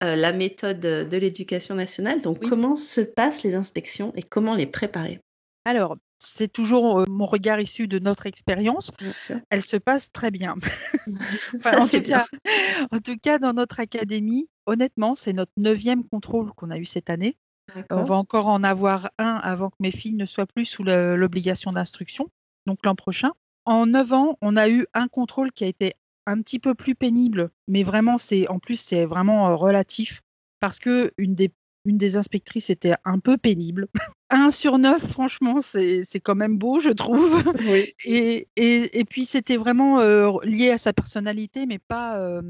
euh, 0.02 0.16
la 0.16 0.32
méthode 0.32 0.80
de 0.80 1.16
l'éducation 1.16 1.74
nationale. 1.74 2.20
Donc, 2.20 2.40
comment 2.40 2.76
se 2.76 3.00
passent 3.00 3.42
les 3.42 3.54
inspections 3.54 4.12
et 4.16 4.22
comment 4.22 4.54
les 4.54 4.66
préparer? 4.66 5.20
Alors, 5.66 5.96
c'est 6.18 6.50
toujours 6.50 7.00
euh, 7.00 7.04
mon 7.08 7.24
regard 7.24 7.60
issu 7.60 7.88
de 7.88 7.98
notre 7.98 8.26
expérience. 8.26 8.92
Elle 9.50 9.64
se 9.64 9.76
passe 9.76 10.12
très 10.12 10.30
bien. 10.30 10.54
en, 11.64 11.86
tout 11.86 12.02
cas, 12.02 12.26
en 12.90 13.00
tout 13.00 13.16
cas, 13.20 13.38
dans 13.38 13.52
notre 13.52 13.80
académie, 13.80 14.48
honnêtement, 14.66 15.14
c'est 15.14 15.32
notre 15.32 15.52
neuvième 15.56 16.04
contrôle 16.04 16.52
qu'on 16.54 16.70
a 16.70 16.78
eu 16.78 16.84
cette 16.84 17.10
année. 17.10 17.36
On 17.90 18.02
va 18.02 18.14
encore 18.14 18.48
en 18.48 18.62
avoir 18.62 19.10
un 19.18 19.34
avant 19.42 19.70
que 19.70 19.76
mes 19.80 19.90
filles 19.90 20.16
ne 20.16 20.26
soient 20.26 20.46
plus 20.46 20.64
sous 20.64 20.84
l'obligation 20.84 21.72
d'instruction, 21.72 22.30
donc 22.66 22.84
l'an 22.84 22.94
prochain. 22.94 23.32
En 23.64 23.86
neuf 23.86 24.12
ans, 24.12 24.38
on 24.42 24.56
a 24.56 24.68
eu 24.68 24.86
un 24.94 25.08
contrôle 25.08 25.52
qui 25.52 25.64
a 25.64 25.66
été 25.66 25.92
un 26.26 26.40
petit 26.42 26.58
peu 26.58 26.74
plus 26.74 26.94
pénible, 26.94 27.50
mais 27.68 27.82
vraiment, 27.82 28.18
c'est 28.18 28.48
en 28.48 28.58
plus, 28.58 28.78
c'est 28.78 29.06
vraiment 29.06 29.48
euh, 29.48 29.54
relatif 29.54 30.22
parce 30.60 30.78
que 30.78 31.12
une 31.18 31.34
des, 31.34 31.52
une 31.84 31.98
des 31.98 32.16
inspectrices 32.16 32.70
était 32.70 32.94
un 33.04 33.18
peu 33.18 33.36
pénible. 33.36 33.88
un 34.30 34.50
sur 34.50 34.78
neuf, 34.78 35.04
franchement, 35.06 35.60
c'est 35.62 36.20
quand 36.22 36.34
même 36.34 36.58
beau, 36.58 36.80
je 36.80 36.90
trouve. 36.90 37.42
Et, 38.04 38.48
et, 38.56 38.98
et, 38.98 39.04
puis, 39.04 39.24
c'était 39.24 39.56
vraiment 39.56 40.00
euh, 40.00 40.32
lié 40.44 40.70
à 40.70 40.78
sa 40.78 40.92
personnalité, 40.92 41.66
mais 41.66 41.78
pas, 41.78 42.18
euh, 42.18 42.42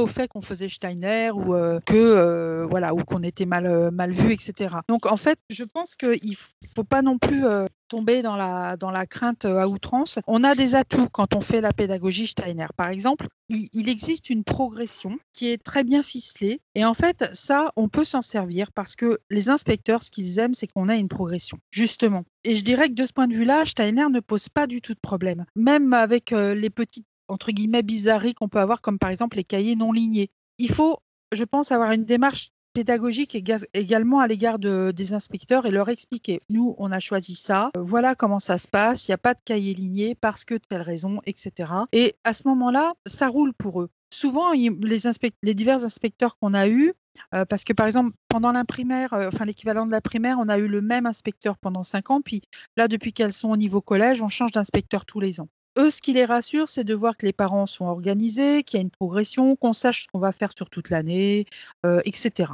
au 0.00 0.06
fait 0.06 0.28
qu'on 0.28 0.40
faisait 0.40 0.68
Steiner 0.68 1.30
ou 1.30 1.54
que 1.84 2.66
voilà 2.70 2.94
ou 2.94 3.04
qu'on 3.04 3.22
était 3.22 3.46
mal 3.46 3.90
mal 3.90 4.12
vu, 4.12 4.32
etc. 4.32 4.76
Donc 4.88 5.06
en 5.06 5.16
fait, 5.16 5.38
je 5.50 5.64
pense 5.64 5.96
qu'il 5.96 6.36
faut 6.74 6.84
pas 6.84 7.02
non 7.02 7.18
plus 7.18 7.44
tomber 7.92 8.22
dans 8.22 8.36
la, 8.36 8.78
dans 8.78 8.90
la 8.90 9.04
crainte 9.04 9.44
à 9.44 9.68
outrance. 9.68 10.18
On 10.26 10.44
a 10.44 10.54
des 10.54 10.74
atouts 10.74 11.10
quand 11.12 11.34
on 11.34 11.42
fait 11.42 11.60
la 11.60 11.74
pédagogie 11.74 12.26
Steiner. 12.26 12.68
Par 12.74 12.88
exemple, 12.88 13.26
il, 13.50 13.86
existe 13.90 14.30
une 14.30 14.44
progression 14.44 15.18
qui 15.34 15.50
est 15.50 15.62
très 15.62 15.84
bien 15.84 16.02
ficelée. 16.02 16.62
Et 16.74 16.86
en 16.86 16.94
fait, 16.94 17.26
ça, 17.34 17.70
on 17.76 17.88
peut 17.88 18.06
s'en 18.06 18.22
servir 18.22 18.72
parce 18.72 18.96
que 18.96 19.18
les 19.28 19.50
inspecteurs, 19.50 20.02
ce 20.02 20.10
qu'ils 20.10 20.38
aiment, 20.38 20.54
c'est 20.54 20.68
qu'on 20.68 20.88
a 20.88 20.96
une 20.96 21.08
progression, 21.08 21.58
justement. 21.70 22.24
Et 22.44 22.56
je 22.56 22.64
dirais 22.64 22.88
que 22.88 22.94
de 22.94 23.04
ce 23.04 23.12
point 23.12 23.28
de 23.28 23.34
vue-là, 23.34 23.66
Steiner 23.66 24.06
ne 24.10 24.20
pose 24.20 24.48
pas 24.48 24.66
du 24.66 24.80
tout 24.80 24.94
de 24.94 25.00
problème. 25.00 25.44
Même 25.54 25.92
avec 25.92 26.30
les 26.30 26.70
petites, 26.70 27.06
entre 27.32 27.52
guillemets, 27.52 27.82
bizarreries 27.82 28.34
qu'on 28.34 28.48
peut 28.48 28.60
avoir, 28.60 28.82
comme 28.82 28.98
par 28.98 29.10
exemple 29.10 29.36
les 29.36 29.44
cahiers 29.44 29.76
non 29.76 29.92
lignés. 29.92 30.30
Il 30.58 30.70
faut, 30.70 30.98
je 31.32 31.44
pense, 31.44 31.72
avoir 31.72 31.92
une 31.92 32.04
démarche 32.04 32.52
pédagogique 32.72 33.36
également 33.74 34.20
à 34.20 34.26
l'égard 34.26 34.58
des 34.58 35.12
inspecteurs 35.12 35.66
et 35.66 35.70
leur 35.70 35.88
expliquer. 35.88 36.40
Nous, 36.48 36.74
on 36.78 36.90
a 36.90 37.00
choisi 37.00 37.34
ça, 37.34 37.70
euh, 37.76 37.82
voilà 37.82 38.14
comment 38.14 38.38
ça 38.38 38.58
se 38.58 38.68
passe, 38.68 39.06
il 39.06 39.10
n'y 39.10 39.14
a 39.14 39.18
pas 39.18 39.34
de 39.34 39.40
cahier 39.44 39.74
ligné 39.74 40.14
parce 40.14 40.44
que 40.44 40.54
telle 40.54 40.82
raison, 40.82 41.20
etc. 41.26 41.72
Et 41.92 42.14
à 42.24 42.32
ce 42.32 42.48
moment-là, 42.48 42.94
ça 43.06 43.28
roule 43.28 43.52
pour 43.52 43.82
eux. 43.82 43.90
Souvent, 44.12 44.52
les, 44.52 45.54
divers 45.54 45.84
inspecteurs 45.84 46.36
qu'on 46.38 46.54
a 46.54 46.68
eus, 46.68 46.92
euh, 47.34 47.44
parce 47.44 47.64
que 47.64 47.72
par 47.72 47.86
exemple, 47.86 48.14
pendant 48.28 48.52
l'imprimaire, 48.52 49.14
euh, 49.14 49.28
enfin 49.28 49.44
l'équivalent 49.44 49.86
de 49.86 49.90
la 49.90 50.00
primaire, 50.00 50.36
on 50.38 50.48
a 50.48 50.58
eu 50.58 50.66
le 50.66 50.82
même 50.82 51.06
inspecteur 51.06 51.56
pendant 51.58 51.82
cinq 51.82 52.10
ans, 52.10 52.20
puis 52.20 52.42
là, 52.76 52.88
depuis 52.88 53.12
qu'elles 53.12 53.32
sont 53.32 53.50
au 53.50 53.56
niveau 53.56 53.80
collège, 53.80 54.22
on 54.22 54.28
change 54.28 54.52
d'inspecteur 54.52 55.06
tous 55.06 55.20
les 55.20 55.40
ans. 55.40 55.48
Eux, 55.78 55.90
ce 55.90 56.02
qui 56.02 56.12
les 56.12 56.24
rassure, 56.24 56.68
c'est 56.68 56.84
de 56.84 56.94
voir 56.94 57.16
que 57.16 57.24
les 57.24 57.32
parents 57.32 57.66
sont 57.66 57.86
organisés, 57.86 58.62
qu'il 58.62 58.78
y 58.78 58.80
a 58.80 58.82
une 58.82 58.90
progression, 58.90 59.56
qu'on 59.56 59.72
sache 59.72 60.04
ce 60.04 60.08
qu'on 60.08 60.18
va 60.18 60.32
faire 60.32 60.52
sur 60.56 60.68
toute 60.68 60.90
l'année, 60.90 61.46
euh, 61.86 62.00
etc. 62.04 62.52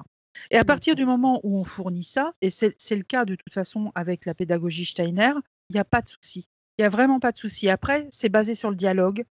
Et 0.51 0.57
à 0.57 0.65
partir 0.65 0.95
du 0.95 1.05
moment 1.05 1.41
où 1.43 1.59
on 1.59 1.65
fournit 1.65 2.05
ça, 2.05 2.33
et 2.43 2.51
c'est 2.51 2.97
le 2.97 3.03
cas 3.03 3.25
de 3.25 3.35
toute 3.35 3.53
façon 3.53 3.91
avec 3.97 4.25
la 4.25 4.35
pédagogie 4.35 4.85
Steiner, 4.85 5.33
il 5.71 5.75
n'y 5.75 5.81
a 5.81 5.85
pas 5.85 6.01
de 6.01 6.09
souci. 6.09 6.49
Il 6.79 6.83
n'y 6.83 6.87
a 6.87 6.91
vraiment 6.91 7.19
pas 7.19 7.33
de 7.33 7.39
souci. 7.39 7.69
Après, 7.69 8.07
c'est 8.11 8.29
basé 8.29 8.55
sur 8.55 8.71
le 8.71 8.77
dialogue, 8.77 9.25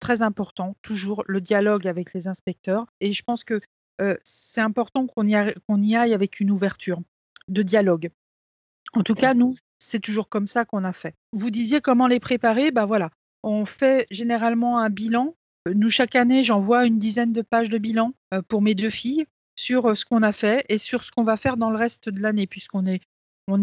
très 0.00 0.22
important, 0.22 0.74
toujours 0.80 1.22
le 1.26 1.42
dialogue 1.42 1.86
avec 1.86 2.14
les 2.14 2.28
inspecteurs. 2.28 2.86
Et 3.00 3.12
je 3.12 3.22
pense 3.22 3.44
que 3.44 3.60
euh, 4.00 4.16
c'est 4.24 4.62
important 4.62 5.06
qu'on 5.06 5.26
y, 5.26 5.32
y, 5.32 5.96
aille 5.96 6.14
avec 6.14 6.40
une 6.40 6.50
ouverture 6.50 7.00
de 7.48 7.62
dialogue. 7.62 8.10
En 8.94 9.02
tout 9.02 9.14
cas, 9.14 9.34
nous, 9.34 9.54
c'est 9.78 10.00
toujours 10.00 10.28
comme 10.28 10.46
ça 10.46 10.64
qu'on 10.64 10.84
a 10.84 10.92
fait. 10.92 11.14
Vous 11.32 11.50
disiez 11.50 11.80
comment 11.80 12.06
les 12.06 12.20
préparer, 12.20 12.70
ben 12.70 12.86
voilà, 12.86 13.10
on 13.44 13.66
fait 13.66 14.06
généralement 14.10 14.78
un 14.78 14.90
bilan. 14.90 15.34
Nous, 15.72 15.90
chaque 15.90 16.16
année, 16.16 16.42
j'envoie 16.42 16.86
une 16.86 16.98
dizaine 16.98 17.32
de 17.32 17.42
pages 17.42 17.68
de 17.68 17.78
bilan 17.78 18.12
euh, 18.32 18.42
pour 18.42 18.62
mes 18.62 18.74
deux 18.74 18.90
filles 18.90 19.26
sur 19.56 19.90
euh, 19.90 19.94
ce 19.94 20.04
qu'on 20.04 20.22
a 20.22 20.32
fait 20.32 20.64
et 20.68 20.78
sur 20.78 21.04
ce 21.04 21.10
qu'on 21.10 21.24
va 21.24 21.36
faire 21.36 21.56
dans 21.56 21.70
le 21.70 21.76
reste 21.76 22.08
de 22.08 22.20
l'année, 22.20 22.46
puisqu'on 22.46 22.86
est, 22.86 23.00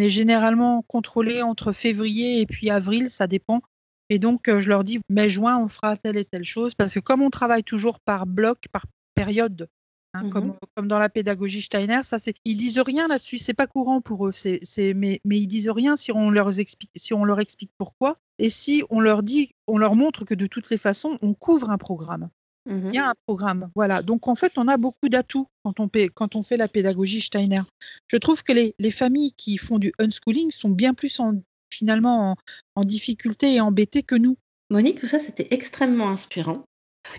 généralement 0.10 0.84
contrôlé 0.84 1.42
entre 1.42 1.72
février 1.72 2.40
et 2.40 2.46
puis 2.46 2.70
avril, 2.70 3.10
ça 3.10 3.28
dépend. 3.28 3.62
Et 4.10 4.20
donc, 4.20 4.48
euh, 4.48 4.62
je 4.62 4.70
leur 4.70 4.84
dis, 4.84 5.00
mai-juin, 5.10 5.58
on 5.58 5.68
fera 5.68 5.98
telle 5.98 6.18
et 6.18 6.26
telle 6.26 6.46
chose, 6.46 6.76
parce 6.76 6.94
que 6.94 7.00
comme 7.00 7.22
on 7.22 7.30
travaille 7.30 7.64
toujours 7.64 8.00
par 8.00 8.26
bloc, 8.26 8.66
par 8.72 8.86
période 9.16 9.68
Hein, 10.14 10.24
mmh 10.24 10.58
comme, 10.76 10.88
dans 10.88 11.00
la 11.00 11.08
pédagogie 11.08 11.62
Steiner, 11.62 12.02
ça 12.04 12.20
c'est, 12.20 12.34
ils 12.44 12.58
disent 12.58 12.80
rien 12.80 13.08
là-dessus, 13.08 13.38
c'est 13.38 13.54
pas 13.54 13.68
courant 13.68 14.02
pour 14.02 14.28
eux, 14.28 14.32
c'est, 14.32 14.60
mais, 14.94 15.22
mais 15.24 15.38
ils 15.38 15.48
disent 15.48 15.70
rien 15.70 15.96
si 15.96 16.12
on 16.12 16.30
leur 16.30 16.60
explique, 16.60 16.92
si 16.96 17.14
on 17.14 17.24
leur 17.24 17.40
explique 17.40 17.72
pourquoi, 17.78 18.18
et 18.38 18.50
si 18.50 18.84
on 18.90 19.00
leur 19.00 19.24
dit, 19.24 19.52
on 19.68 19.78
leur 19.78 19.96
montre 19.96 20.26
que 20.26 20.34
de 20.36 20.48
toutes 20.48 20.70
les 20.70 20.78
façons, 20.78 21.16
on 21.22 21.34
couvre 21.34 21.70
un 21.70 21.78
programme. 21.78 22.30
Mmh 22.66 22.88
Il 22.88 22.94
y 22.94 22.98
a 22.98 23.10
un 23.10 23.14
programme, 23.26 23.72
voilà. 23.74 24.02
Donc 24.02 24.28
en 24.28 24.36
fait, 24.36 24.58
on 24.58 24.68
a 24.68 24.78
beaucoup 24.78 25.08
d'atouts 25.08 25.48
quand 25.64 25.80
on, 25.80 25.90
quand 26.14 26.36
on 26.36 26.44
fait 26.44 26.58
la 26.58 26.68
pédagogie 26.68 27.22
Steiner. 27.22 27.62
Je 28.08 28.18
trouve 28.18 28.44
que 28.44 28.52
les, 28.52 28.76
les 28.80 28.92
familles 28.92 29.32
qui 29.38 29.58
font 29.58 29.80
du 29.80 29.94
unschooling 29.98 30.52
sont 30.52 30.70
bien 30.70 30.94
plus 30.94 31.20
en, 31.22 31.42
finalement 31.74 32.32
en, 32.32 32.36
en 32.76 32.82
difficulté 32.82 33.56
et 33.56 33.62
embêtées 33.62 34.04
que 34.04 34.16
nous. 34.16 34.38
Monique, 34.70 35.00
tout 35.00 35.08
ça, 35.08 35.20
c'était 35.20 35.48
extrêmement 35.52 36.10
inspirant. 36.10 36.64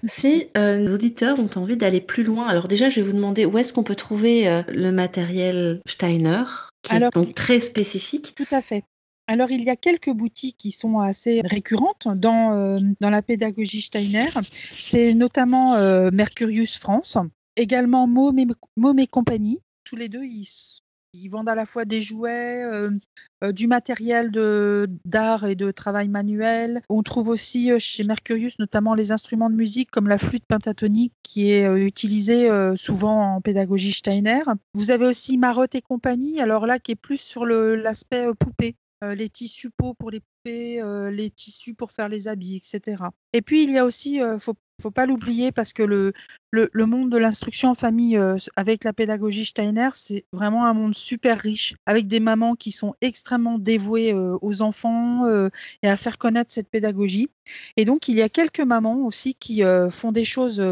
Si 0.09 0.47
euh, 0.57 0.79
nos 0.79 0.95
auditeurs 0.95 1.39
ont 1.39 1.51
envie 1.57 1.77
d'aller 1.77 2.01
plus 2.01 2.23
loin, 2.23 2.47
alors 2.47 2.69
déjà, 2.69 2.89
je 2.89 3.01
vais 3.01 3.07
vous 3.07 3.17
demander 3.17 3.45
où 3.45 3.59
est-ce 3.59 3.73
qu'on 3.73 3.83
peut 3.83 3.95
trouver 3.95 4.49
euh, 4.49 4.63
le 4.69 4.91
matériel 4.91 5.81
Steiner, 5.87 6.45
qui 6.83 6.95
est 6.95 7.13
donc 7.13 7.35
très 7.35 7.61
spécifique. 7.61 8.35
Tout 8.37 8.47
à 8.51 8.61
fait. 8.61 8.85
Alors, 9.29 9.51
il 9.51 9.63
y 9.63 9.71
a 9.71 9.77
quelques 9.77 10.11
boutiques 10.11 10.57
qui 10.57 10.73
sont 10.73 10.99
assez 10.99 11.41
récurrentes 11.45 12.09
dans, 12.17 12.53
euh, 12.55 12.77
dans 13.01 13.11
la 13.11 13.23
pédagogie 13.23 13.83
Steiner. 13.83 14.27
C'est 14.51 15.15
notamment 15.15 15.77
Mercurius 16.11 16.79
France, 16.79 17.19
également 17.57 18.07
Môme 18.07 18.99
et, 18.99 19.07
compagnie. 19.07 19.61
Tous 19.85 19.97
les 19.97 20.09
deux, 20.09 20.25
ils 20.25 20.49
ils 21.15 21.29
vendent 21.29 21.49
à 21.49 21.55
la 21.55 21.67
fois 21.67 21.85
des 21.85 22.01
jouets, 22.01 22.63
euh, 22.65 22.91
euh, 23.45 23.53
du 23.53 23.67
matériel 23.67 24.31
d'art 25.05 25.45
et 25.45 25.55
de 25.55 25.71
travail 25.71 26.09
manuel. 26.09 26.81
On 26.89 27.03
trouve 27.03 27.29
aussi 27.29 27.71
euh, 27.71 27.79
chez 27.79 28.05
Mercurius 28.05 28.59
notamment 28.59 28.95
les 28.95 29.13
instruments 29.13 29.51
de 29.51 29.55
musique 29.55 29.91
comme 29.91 30.09
la 30.09 30.19
flûte 30.19 30.45
pentatonique 30.47 31.13
qui 31.23 31.51
est 31.51 31.67
utilisée 31.85 32.49
souvent 32.77 33.37
en 33.37 33.41
pédagogie 33.41 33.93
Steiner. 33.93 34.43
Vous 34.75 34.91
avez 34.91 35.07
aussi 35.07 35.39
Marotte 35.39 35.75
et 35.75 35.83
compagnie, 35.83 36.41
alors 36.41 36.67
là 36.67 36.79
qui 36.79 36.93
est 36.93 36.97
plus 36.97 37.19
sur 37.19 37.47
l'aspect 37.47 38.27
poupée. 38.39 38.77
les 39.03 39.29
tissus 39.29 39.71
peau 39.71 39.95
pour 39.95 40.11
les 40.11 40.21
les 40.45 41.31
tissus 41.31 41.75
pour 41.75 41.93
faire 41.93 42.09
les 42.09 42.29
habits, 42.29 42.57
etc. 42.57 43.05
Et 43.33 43.43
puis 43.43 43.63
il 43.63 43.71
y 43.71 43.79
a 43.79 43.85
aussi, 43.85 44.21
faut 44.39 44.55
faut 44.83 44.91
pas 44.91 45.07
l'oublier 45.07 45.53
parce 45.53 45.73
que 45.73 45.83
le, 45.83 46.13
le, 46.51 46.87
monde 46.87 47.11
de 47.11 47.17
l'instruction 47.17 47.71
en 47.71 47.75
famille 47.75 48.17
euh, 48.17 48.37
avec 48.57 48.85
la 48.85 48.93
pédagogie 48.93 49.45
Steiner, 49.45 49.89
c'est 49.95 50.25
vraiment 50.33 50.67
un 50.67 50.75
monde 50.75 50.95
super 50.95 51.39
riche 51.39 51.75
avec 51.87 52.09
des 52.09 52.21
mamans 52.21 52.55
qui 52.55 52.73
sont 52.73 52.95
extrêmement 53.01 53.59
dévouées 53.59 54.13
euh, 54.13 54.37
aux 54.43 54.61
enfants 54.61 55.27
euh, 55.27 55.49
et 55.83 55.89
à 55.89 55.97
faire 55.97 56.19
connaître 56.19 56.53
cette 56.53 56.69
pédagogie. 56.69 57.31
Et 57.77 57.85
donc, 57.85 58.09
il 58.09 58.17
y 58.17 58.23
a 58.23 58.29
quelques 58.29 58.61
mamans 58.61 59.07
aussi 59.07 59.35
qui 59.35 59.63
font 59.91 60.13
des 60.13 60.25
choses 60.25 60.63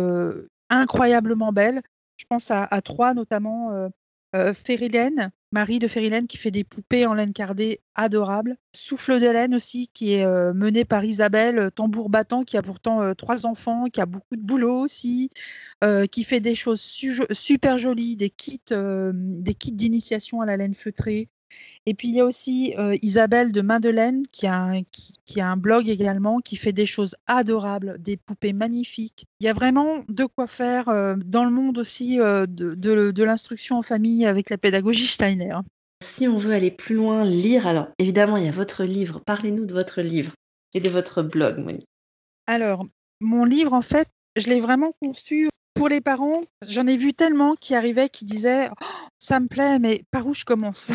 incroyablement 0.68 1.52
belles. 1.52 1.80
Je 2.16 2.24
pense 2.28 2.50
à, 2.50 2.64
à 2.64 2.80
trois 2.82 3.14
notamment. 3.14 3.88
Euh, 4.36 4.52
Marie 5.52 5.80
de 5.80 5.88
Férilène 5.88 6.28
qui 6.28 6.36
fait 6.36 6.52
des 6.52 6.62
poupées 6.62 7.06
en 7.06 7.14
laine 7.14 7.32
cardée 7.32 7.80
adorables. 7.96 8.56
Souffle 8.72 9.20
de 9.20 9.26
laine 9.26 9.54
aussi 9.54 9.88
qui 9.92 10.14
est 10.14 10.24
euh, 10.24 10.52
menée 10.54 10.84
par 10.84 11.04
Isabelle, 11.04 11.58
euh, 11.58 11.70
tambour 11.70 12.08
battant 12.08 12.44
qui 12.44 12.56
a 12.56 12.62
pourtant 12.62 13.02
euh, 13.02 13.14
trois 13.14 13.46
enfants, 13.46 13.86
qui 13.92 14.00
a 14.00 14.06
beaucoup 14.06 14.36
de 14.36 14.42
boulot 14.42 14.80
aussi, 14.80 15.30
qui 16.12 16.24
fait 16.24 16.40
des 16.40 16.54
choses 16.54 16.80
super 16.80 17.78
jolies, 17.78 18.16
des 18.16 18.30
kits, 18.30 18.60
des 18.70 19.54
kits 19.54 19.72
d'initiation 19.72 20.40
à 20.40 20.46
la 20.46 20.56
laine 20.56 20.74
feutrée. 20.74 21.28
Et 21.86 21.94
puis 21.94 22.08
il 22.08 22.14
y 22.14 22.20
a 22.20 22.24
aussi 22.24 22.74
euh, 22.78 22.96
Isabelle 23.02 23.52
de 23.52 23.60
Madeleine 23.60 24.22
qui 24.30 24.46
a, 24.46 24.60
un, 24.62 24.82
qui, 24.82 25.40
a 25.40 25.48
un 25.48 25.56
blog 25.56 25.88
également 25.88 26.40
qui 26.40 26.56
fait 26.56 26.72
des 26.72 26.86
choses 26.86 27.16
adorables, 27.26 27.96
des 28.00 28.16
poupées 28.16 28.52
magnifiques. 28.52 29.26
Il 29.40 29.46
y 29.46 29.48
a 29.48 29.52
vraiment 29.52 30.04
de 30.08 30.24
quoi 30.24 30.46
faire 30.46 30.88
euh, 30.88 31.16
dans 31.24 31.44
le 31.44 31.50
monde 31.50 31.78
aussi 31.78 32.20
euh, 32.20 32.46
de, 32.46 32.74
de, 32.74 33.24
l'instruction 33.24 33.78
en 33.78 33.82
famille 33.82 34.26
avec 34.26 34.50
la 34.50 34.58
pédagogie 34.58 35.06
Steiner. 35.06 35.56
Si 36.02 36.26
on 36.28 36.36
veut 36.36 36.54
aller 36.54 36.70
plus 36.70 36.94
loin, 36.94 37.24
lire, 37.24 37.66
alors 37.66 37.88
évidemment 37.98 38.36
il 38.36 38.44
y 38.44 38.48
a 38.48 38.52
votre 38.52 38.84
livre. 38.84 39.20
Parlez-nous 39.24 39.66
de 39.66 39.74
votre 39.74 40.00
livre 40.00 40.32
et 40.74 40.80
de 40.80 40.88
votre 40.88 41.22
blog, 41.22 41.58
Monique. 41.58 41.86
Alors, 42.46 42.84
mon 43.20 43.44
livre, 43.44 43.74
en 43.74 43.82
fait, 43.82 44.08
je 44.36 44.48
l'ai 44.48 44.60
vraiment 44.60 44.92
conçu 45.00 45.48
pour 45.74 45.88
les 45.88 46.00
parents. 46.00 46.42
J'en 46.66 46.86
ai 46.86 46.96
vu 46.96 47.12
tellement 47.12 47.54
qui 47.54 47.74
arrivaient, 47.74 48.08
qui 48.08 48.24
disaient 48.24 48.68
oh, 48.70 48.84
Ça 49.18 49.40
me 49.40 49.46
plaît, 49.46 49.78
mais 49.78 50.04
par 50.10 50.26
où 50.26 50.34
je 50.34 50.44
commence? 50.44 50.92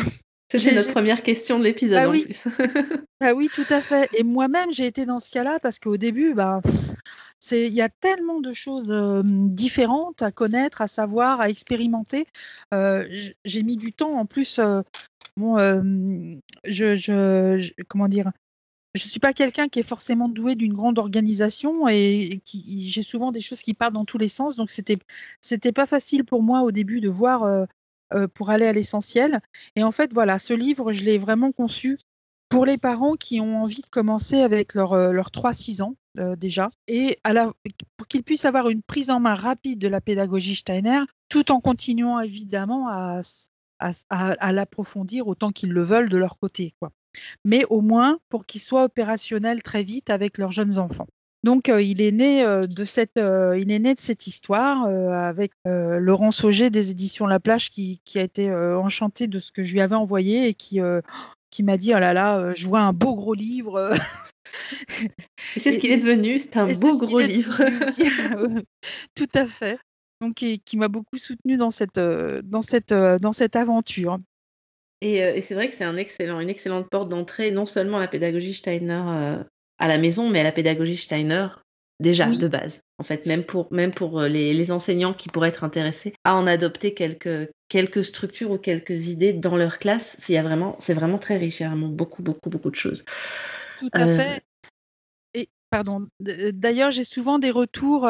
C'était 0.48 0.74
notre 0.74 0.92
première 0.92 1.22
question 1.22 1.58
de 1.58 1.64
l'épisode 1.64 2.02
bah 2.02 2.08
en 2.08 2.12
oui. 2.12 2.24
plus. 2.24 2.46
ah 3.20 3.34
oui, 3.34 3.48
tout 3.52 3.66
à 3.68 3.80
fait. 3.80 4.08
Et 4.16 4.22
moi-même, 4.22 4.72
j'ai 4.72 4.86
été 4.86 5.06
dans 5.06 5.18
ce 5.18 5.30
cas-là 5.30 5.58
parce 5.60 5.78
qu'au 5.78 5.96
début, 5.96 6.34
bah, 6.34 6.60
il 7.50 7.72
y 7.72 7.82
a 7.82 7.88
tellement 7.88 8.40
de 8.40 8.52
choses 8.52 8.92
différentes 9.24 10.22
à 10.22 10.30
connaître, 10.30 10.82
à 10.82 10.86
savoir, 10.86 11.40
à 11.40 11.50
expérimenter. 11.50 12.26
j'ai 12.72 13.62
mis 13.62 13.76
du 13.76 13.92
temps. 13.92 14.12
En 14.12 14.26
plus, 14.26 14.60
bon, 15.36 15.58
je, 16.64 16.96
je, 16.96 17.72
comment 17.88 18.08
dire, 18.08 18.30
je 18.96 19.06
suis 19.06 19.20
pas 19.20 19.32
quelqu'un 19.32 19.68
qui 19.68 19.80
est 19.80 19.86
forcément 19.86 20.28
doué 20.28 20.54
d'une 20.54 20.72
grande 20.72 20.98
organisation 20.98 21.86
et, 21.88 22.40
qui 22.44 22.88
j'ai 22.88 23.02
souvent 23.02 23.30
des 23.30 23.40
choses 23.40 23.62
qui 23.62 23.74
partent 23.74 23.94
dans 23.94 24.04
tous 24.04 24.18
les 24.18 24.28
sens. 24.28 24.56
Donc 24.56 24.70
c'était 24.70 24.98
c'était 25.40 25.72
pas 25.72 25.86
facile 25.86 26.24
pour 26.24 26.42
moi 26.42 26.62
au 26.62 26.72
début 26.72 27.00
de 27.00 27.08
voir 27.08 27.44
euh, 27.44 27.66
pour 28.34 28.50
aller 28.50 28.66
à 28.66 28.72
l'essentiel. 28.72 29.40
Et 29.74 29.82
en 29.82 29.90
fait, 29.90 30.12
voilà, 30.12 30.38
ce 30.38 30.54
livre, 30.54 30.92
je 30.92 31.04
l'ai 31.04 31.18
vraiment 31.18 31.52
conçu 31.52 31.98
pour 32.48 32.64
les 32.64 32.78
parents 32.78 33.14
qui 33.14 33.40
ont 33.40 33.62
envie 33.62 33.82
de 33.82 33.88
commencer 33.90 34.40
avec 34.40 34.74
leurs 34.74 35.12
leur 35.12 35.30
3-6 35.30 35.82
ans 35.82 35.96
euh, 36.18 36.34
déjà, 36.36 36.70
et 36.88 37.18
pour 37.96 38.06
qu'ils 38.06 38.22
puissent 38.22 38.46
avoir 38.46 38.70
une 38.70 38.82
prise 38.82 39.10
en 39.10 39.20
main 39.20 39.34
rapide 39.34 39.78
de 39.78 39.88
la 39.88 40.00
pédagogie 40.00 40.54
Steiner, 40.54 41.00
tout 41.28 41.50
en 41.52 41.60
continuant 41.60 42.20
évidemment 42.20 42.88
à, 42.88 43.20
à, 43.80 43.90
à, 44.08 44.52
l'approfondir 44.52 45.26
autant 45.26 45.52
qu'ils 45.52 45.72
le 45.72 45.82
veulent 45.82 46.08
de 46.08 46.16
leur 46.16 46.38
côté. 46.38 46.74
Quoi. 46.80 46.90
Mais 47.44 47.64
au 47.68 47.82
moins 47.82 48.18
pour 48.30 48.46
qu'ils 48.46 48.62
soient 48.62 48.84
opérationnels 48.84 49.62
très 49.62 49.82
vite 49.82 50.08
avec 50.08 50.38
leurs 50.38 50.52
jeunes 50.52 50.78
enfants. 50.78 51.08
Donc, 51.44 51.68
il 51.68 52.02
est 52.02 52.12
né 52.12 52.44
de 52.44 52.84
cette, 52.84 53.16
il 53.16 53.70
est 53.70 53.78
né 53.78 53.94
de 53.94 54.00
cette 54.00 54.26
histoire 54.26 54.86
avec 54.86 55.52
Laurence 55.64 56.42
Auger 56.42 56.70
des 56.70 56.90
éditions 56.90 57.26
La 57.26 57.38
Plage 57.38 57.70
qui, 57.70 58.00
qui 58.04 58.18
a 58.18 58.22
été 58.22 58.52
enchanté 58.52 59.28
de 59.28 59.38
ce 59.38 59.52
que 59.52 59.62
je 59.62 59.72
lui 59.72 59.80
avais 59.80 59.94
envoyé 59.94 60.48
et 60.48 60.54
qui, 60.54 60.80
qui 61.50 61.62
m'a 61.62 61.76
dit 61.76 61.94
oh 61.94 62.00
là 62.00 62.12
là, 62.12 62.52
je 62.54 62.66
vois 62.66 62.80
un 62.80 62.92
beau 62.92 63.14
gros 63.14 63.34
livre. 63.34 63.94
c'est 65.38 65.72
ce 65.72 65.78
qu'il 65.78 65.92
est 65.92 65.98
devenu, 65.98 66.38
c'est 66.38 66.56
un 66.56 66.72
beau 66.72 66.98
gros 66.98 67.20
livre. 67.20 67.62
Tout 69.14 69.30
à 69.34 69.46
fait. 69.46 69.78
Donc, 70.20 70.34
qui, 70.34 70.58
qui 70.60 70.76
m'a 70.76 70.88
beaucoup 70.88 71.18
soutenu 71.18 71.56
dans 71.56 71.70
cette, 71.70 72.00
dans 72.00 72.62
cette, 72.62 72.92
dans 72.92 73.32
cette 73.32 73.54
aventure. 73.54 74.18
Et, 75.02 75.16
et 75.16 75.42
c'est 75.42 75.54
vrai 75.54 75.68
que 75.68 75.74
c'est 75.74 75.84
un 75.84 75.96
excellent, 75.96 76.40
une 76.40 76.48
excellente 76.48 76.88
porte 76.90 77.08
d'entrée, 77.08 77.50
non 77.50 77.66
seulement 77.66 77.98
à 77.98 78.00
la 78.00 78.08
pédagogie 78.08 78.54
Steiner 78.54 79.42
à 79.78 79.88
la 79.88 79.98
maison, 79.98 80.28
mais 80.28 80.40
à 80.40 80.44
la 80.44 80.52
pédagogie 80.52 80.96
Steiner 80.96 81.48
déjà 82.00 82.26
de 82.26 82.48
base. 82.48 82.82
En 82.98 83.04
fait, 83.04 83.26
même 83.26 83.44
pour, 83.44 83.72
même 83.72 83.90
pour 83.90 84.20
euh, 84.20 84.28
les, 84.28 84.70
enseignants 84.70 85.14
qui 85.14 85.28
pourraient 85.28 85.48
être 85.48 85.64
intéressés 85.64 86.14
à 86.24 86.34
en 86.34 86.46
adopter 86.46 86.94
quelques, 86.94 87.50
quelques 87.68 88.04
structures 88.04 88.50
ou 88.50 88.58
quelques 88.58 89.08
idées 89.08 89.32
dans 89.32 89.56
leur 89.56 89.78
classe, 89.78 90.16
c'est 90.18 90.40
vraiment, 90.40 90.76
vraiment 90.88 91.18
très 91.18 91.36
riche, 91.36 91.60
il 91.60 91.64
y 91.64 91.66
a 91.66 91.70
vraiment 91.70 91.88
beaucoup, 91.88 92.22
beaucoup, 92.22 92.50
beaucoup 92.50 92.70
de 92.70 92.76
choses. 92.76 93.04
Tout 93.78 93.88
à 93.92 94.06
euh, 94.06 94.16
fait. 94.16 94.42
Pardon. 95.76 96.08
D'ailleurs, 96.20 96.90
j'ai 96.90 97.04
souvent 97.04 97.38
des 97.38 97.50
retours. 97.50 98.08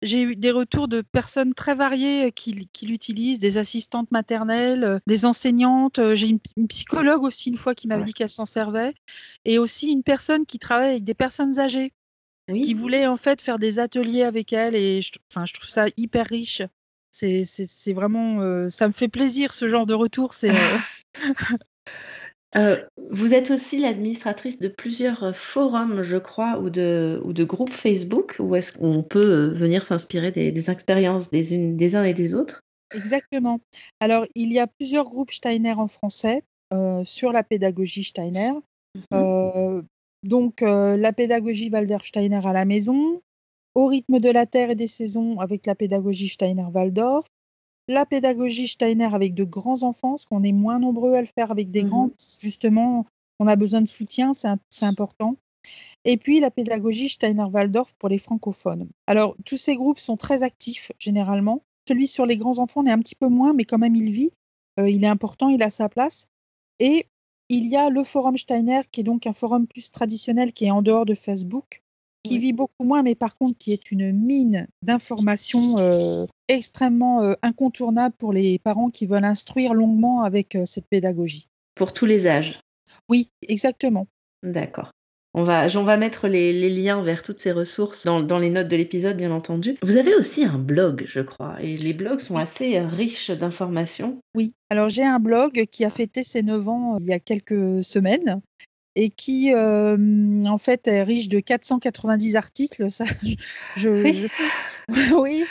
j'ai 0.00 0.22
eu 0.22 0.36
des 0.36 0.50
retours 0.50 0.88
de 0.88 1.02
personnes 1.02 1.52
très 1.52 1.74
variées 1.74 2.32
qui, 2.32 2.52
l'utilisent, 2.82 3.40
des 3.40 3.58
assistantes 3.58 4.10
maternelles, 4.10 5.02
des 5.06 5.26
enseignantes. 5.26 6.00
J'ai 6.14 6.28
une, 6.28 6.68
psychologue 6.68 7.24
aussi 7.24 7.50
une 7.50 7.58
fois 7.58 7.74
qui 7.74 7.88
m'avait 7.88 8.04
dit 8.04 8.14
qu'elle 8.14 8.30
s'en 8.30 8.46
servait, 8.46 8.94
et 9.44 9.58
aussi 9.58 9.92
une 9.92 10.02
personne 10.02 10.46
qui 10.46 10.58
travaille 10.58 10.92
avec 10.92 11.04
des 11.04 11.12
personnes 11.12 11.58
âgées, 11.58 11.92
qui 12.62 12.72
voulait 12.72 13.06
en 13.06 13.18
fait 13.18 13.42
faire 13.42 13.58
des 13.58 13.78
ateliers 13.78 14.22
avec 14.22 14.54
elle. 14.54 14.74
Et 14.74 15.02
je, 15.02 15.12
enfin, 15.30 15.44
je 15.44 15.52
trouve 15.52 15.68
ça 15.68 15.86
hyper 15.98 16.26
riche. 16.26 16.62
C'est 17.10 17.92
vraiment, 17.92 18.68
ça 18.70 18.88
me 18.88 18.92
fait 18.92 19.08
plaisir 19.08 19.52
ce 19.52 19.68
genre 19.68 19.84
de 19.84 19.92
retour. 19.92 20.32
C'est 20.32 20.50
Euh, 20.50 20.78
vous 22.54 23.34
êtes 23.34 23.50
aussi 23.50 23.78
l'administratrice 23.78 24.58
de 24.58 24.68
plusieurs 24.68 25.24
euh, 25.24 25.32
forums, 25.32 26.02
je 26.02 26.18
crois, 26.18 26.58
ou 26.58 26.70
de, 26.70 27.20
ou 27.24 27.32
de 27.32 27.44
groupes 27.44 27.72
Facebook, 27.72 28.36
où 28.38 28.54
est-ce 28.54 28.72
qu'on 28.72 29.02
peut 29.02 29.18
euh, 29.18 29.48
venir 29.52 29.84
s'inspirer 29.84 30.30
des, 30.30 30.70
expériences 30.70 31.30
des, 31.30 31.54
unes, 31.54 31.76
des 31.76 31.96
uns 31.96 32.04
et 32.04 32.14
des 32.14 32.34
autres? 32.34 32.60
Exactement. 32.94 33.60
Alors, 34.00 34.26
il 34.34 34.52
y 34.52 34.58
a 34.58 34.66
plusieurs 34.66 35.06
groupes 35.06 35.30
Steiner 35.30 35.72
en 35.72 35.88
français 35.88 36.42
sur 37.04 37.32
la 37.32 37.42
pédagogie 37.42 38.02
Steiner. 38.02 38.52
Mhm. 39.10 39.82
donc, 40.22 40.62
la 40.62 41.12
pédagogie 41.12 41.70
Walder 41.70 41.98
Steiner 42.02 42.40
à 42.46 42.54
la 42.54 42.64
maison, 42.64 43.20
au 43.74 43.86
rythme 43.86 44.20
de 44.20 44.30
la 44.30 44.46
terre 44.46 44.70
et 44.70 44.74
des 44.74 44.86
saisons 44.86 45.38
avec 45.38 45.66
la 45.66 45.74
pédagogie 45.74 46.28
Steiner 46.28 46.66
Waldorf, 46.72 47.26
la 47.88 48.06
pédagogie 48.06 48.68
Steiner 48.68 49.08
avec 49.12 49.34
de 49.34 49.44
grands 49.44 49.82
enfants, 49.82 50.10
parce 50.10 50.24
qu'on 50.24 50.42
est 50.42 50.52
moins 50.52 50.78
nombreux 50.78 51.14
à 51.14 51.20
le 51.20 51.26
faire 51.26 51.50
avec 51.50 51.70
des 51.70 51.84
mmh 51.84 51.88
grands, 51.88 52.10
justement, 52.40 53.06
on 53.38 53.46
a 53.46 53.56
besoin 53.56 53.80
de 53.80 53.88
soutien, 53.88 54.32
c'est 54.34 54.84
important. 54.84 55.36
Et 56.04 56.16
puis 56.16 56.40
la 56.40 56.50
pédagogie 56.50 57.08
Steiner-Waldorf 57.08 57.94
pour 57.94 58.08
les 58.08 58.18
francophones. 58.18 58.88
Alors, 59.06 59.36
tous 59.44 59.56
ces 59.56 59.76
groupes 59.76 60.00
sont 60.00 60.16
très 60.16 60.42
actifs 60.42 60.92
généralement. 60.98 61.62
Celui 61.88 62.06
sur 62.06 62.26
les 62.26 62.36
grands 62.36 62.58
enfants, 62.58 62.82
on 62.82 62.86
est 62.86 62.92
un 62.92 62.98
petit 62.98 63.14
peu 63.14 63.28
moins, 63.28 63.52
mais 63.52 63.64
quand 63.64 63.78
même, 63.78 63.96
il 63.96 64.10
vit. 64.10 64.32
Euh, 64.80 64.88
il 64.88 65.04
est 65.04 65.08
important, 65.08 65.48
il 65.48 65.62
a 65.62 65.70
sa 65.70 65.88
place. 65.88 66.26
Et 66.78 67.06
il 67.48 67.66
y 67.66 67.76
a 67.76 67.90
le 67.90 68.02
forum 68.02 68.36
Steiner, 68.36 68.80
qui 68.90 69.00
est 69.00 69.04
donc 69.04 69.26
un 69.26 69.32
forum 69.32 69.66
plus 69.66 69.90
traditionnel, 69.90 70.52
qui 70.52 70.64
est 70.64 70.70
en 70.70 70.82
dehors 70.82 71.04
de 71.04 71.14
Facebook, 71.14 71.82
qui 72.22 72.38
vit 72.38 72.52
beaucoup 72.52 72.84
moins, 72.84 73.02
mais 73.02 73.14
par 73.14 73.36
contre 73.36 73.58
qui 73.58 73.72
est 73.72 73.90
une 73.90 74.12
mine 74.12 74.68
d'informations 74.82 75.76
euh, 75.78 76.26
extrêmement 76.48 77.22
euh, 77.22 77.34
incontournable 77.42 78.14
pour 78.18 78.32
les 78.32 78.58
parents 78.58 78.90
qui 78.90 79.06
veulent 79.06 79.24
instruire 79.24 79.74
longuement 79.74 80.22
avec 80.22 80.54
euh, 80.54 80.64
cette 80.66 80.86
pédagogie. 80.86 81.46
Pour 81.74 81.92
tous 81.92 82.06
les 82.06 82.26
âges 82.26 82.60
Oui, 83.08 83.30
exactement. 83.48 84.06
D'accord. 84.42 84.90
On 85.34 85.44
va, 85.44 85.66
on 85.76 85.84
va 85.84 85.96
mettre 85.96 86.28
les, 86.28 86.52
liens 86.68 87.00
vers 87.00 87.22
toutes 87.22 87.40
ces 87.40 87.52
ressources 87.52 88.04
dans, 88.04 88.22
dans 88.22 88.38
les 88.38 88.50
notes 88.50 88.68
de 88.68 88.76
l'épisode, 88.76 89.16
bien 89.16 89.30
entendu. 89.30 89.76
Vous 89.82 89.96
avez 89.96 90.14
aussi 90.14 90.44
un 90.44 90.58
blog, 90.58 91.04
je 91.06 91.20
crois, 91.20 91.56
et 91.58 91.74
les 91.74 91.94
blogs 91.94 92.20
sont 92.20 92.36
assez 92.36 92.78
riches 92.80 93.30
d'informations. 93.30 94.18
Oui, 94.34 94.52
alors 94.68 94.90
j'ai 94.90 95.04
un 95.04 95.18
blog 95.18 95.64
qui 95.70 95.86
a 95.86 95.90
fêté 95.90 96.22
ses 96.22 96.42
9 96.42 96.68
ans 96.68 96.98
il 97.00 97.06
y 97.06 97.14
a 97.14 97.18
quelques 97.18 97.82
semaines 97.82 98.42
et 98.94 99.10
qui 99.10 99.54
en 99.54 100.58
fait 100.58 100.86
est 100.86 101.02
riche 101.02 101.28
de 101.28 101.40
490 101.40 102.36
articles. 102.36 102.90
Ça, 102.90 103.04
je, 103.76 103.90
oui, 105.14 105.44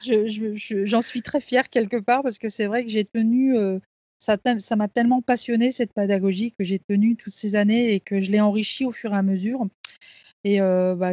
j'en 0.86 1.00
suis 1.00 1.22
très 1.22 1.40
fière 1.40 1.68
quelque 1.68 1.96
part 1.96 2.22
parce 2.22 2.38
que 2.38 2.48
c'est 2.48 2.66
vrai 2.66 2.84
que 2.84 2.90
j'ai 2.90 3.04
tenu, 3.04 3.56
ça, 4.18 4.36
ça 4.58 4.76
m'a 4.76 4.88
tellement 4.88 5.22
passionné 5.22 5.72
cette 5.72 5.92
pédagogie 5.92 6.52
que 6.52 6.64
j'ai 6.64 6.78
tenu 6.78 7.16
toutes 7.16 7.32
ces 7.32 7.56
années 7.56 7.94
et 7.94 8.00
que 8.00 8.20
je 8.20 8.30
l'ai 8.30 8.40
enrichi 8.40 8.84
au 8.84 8.92
fur 8.92 9.12
et 9.12 9.16
à 9.16 9.22
mesure. 9.22 9.66
Et 10.44 10.60
bah, 10.60 11.12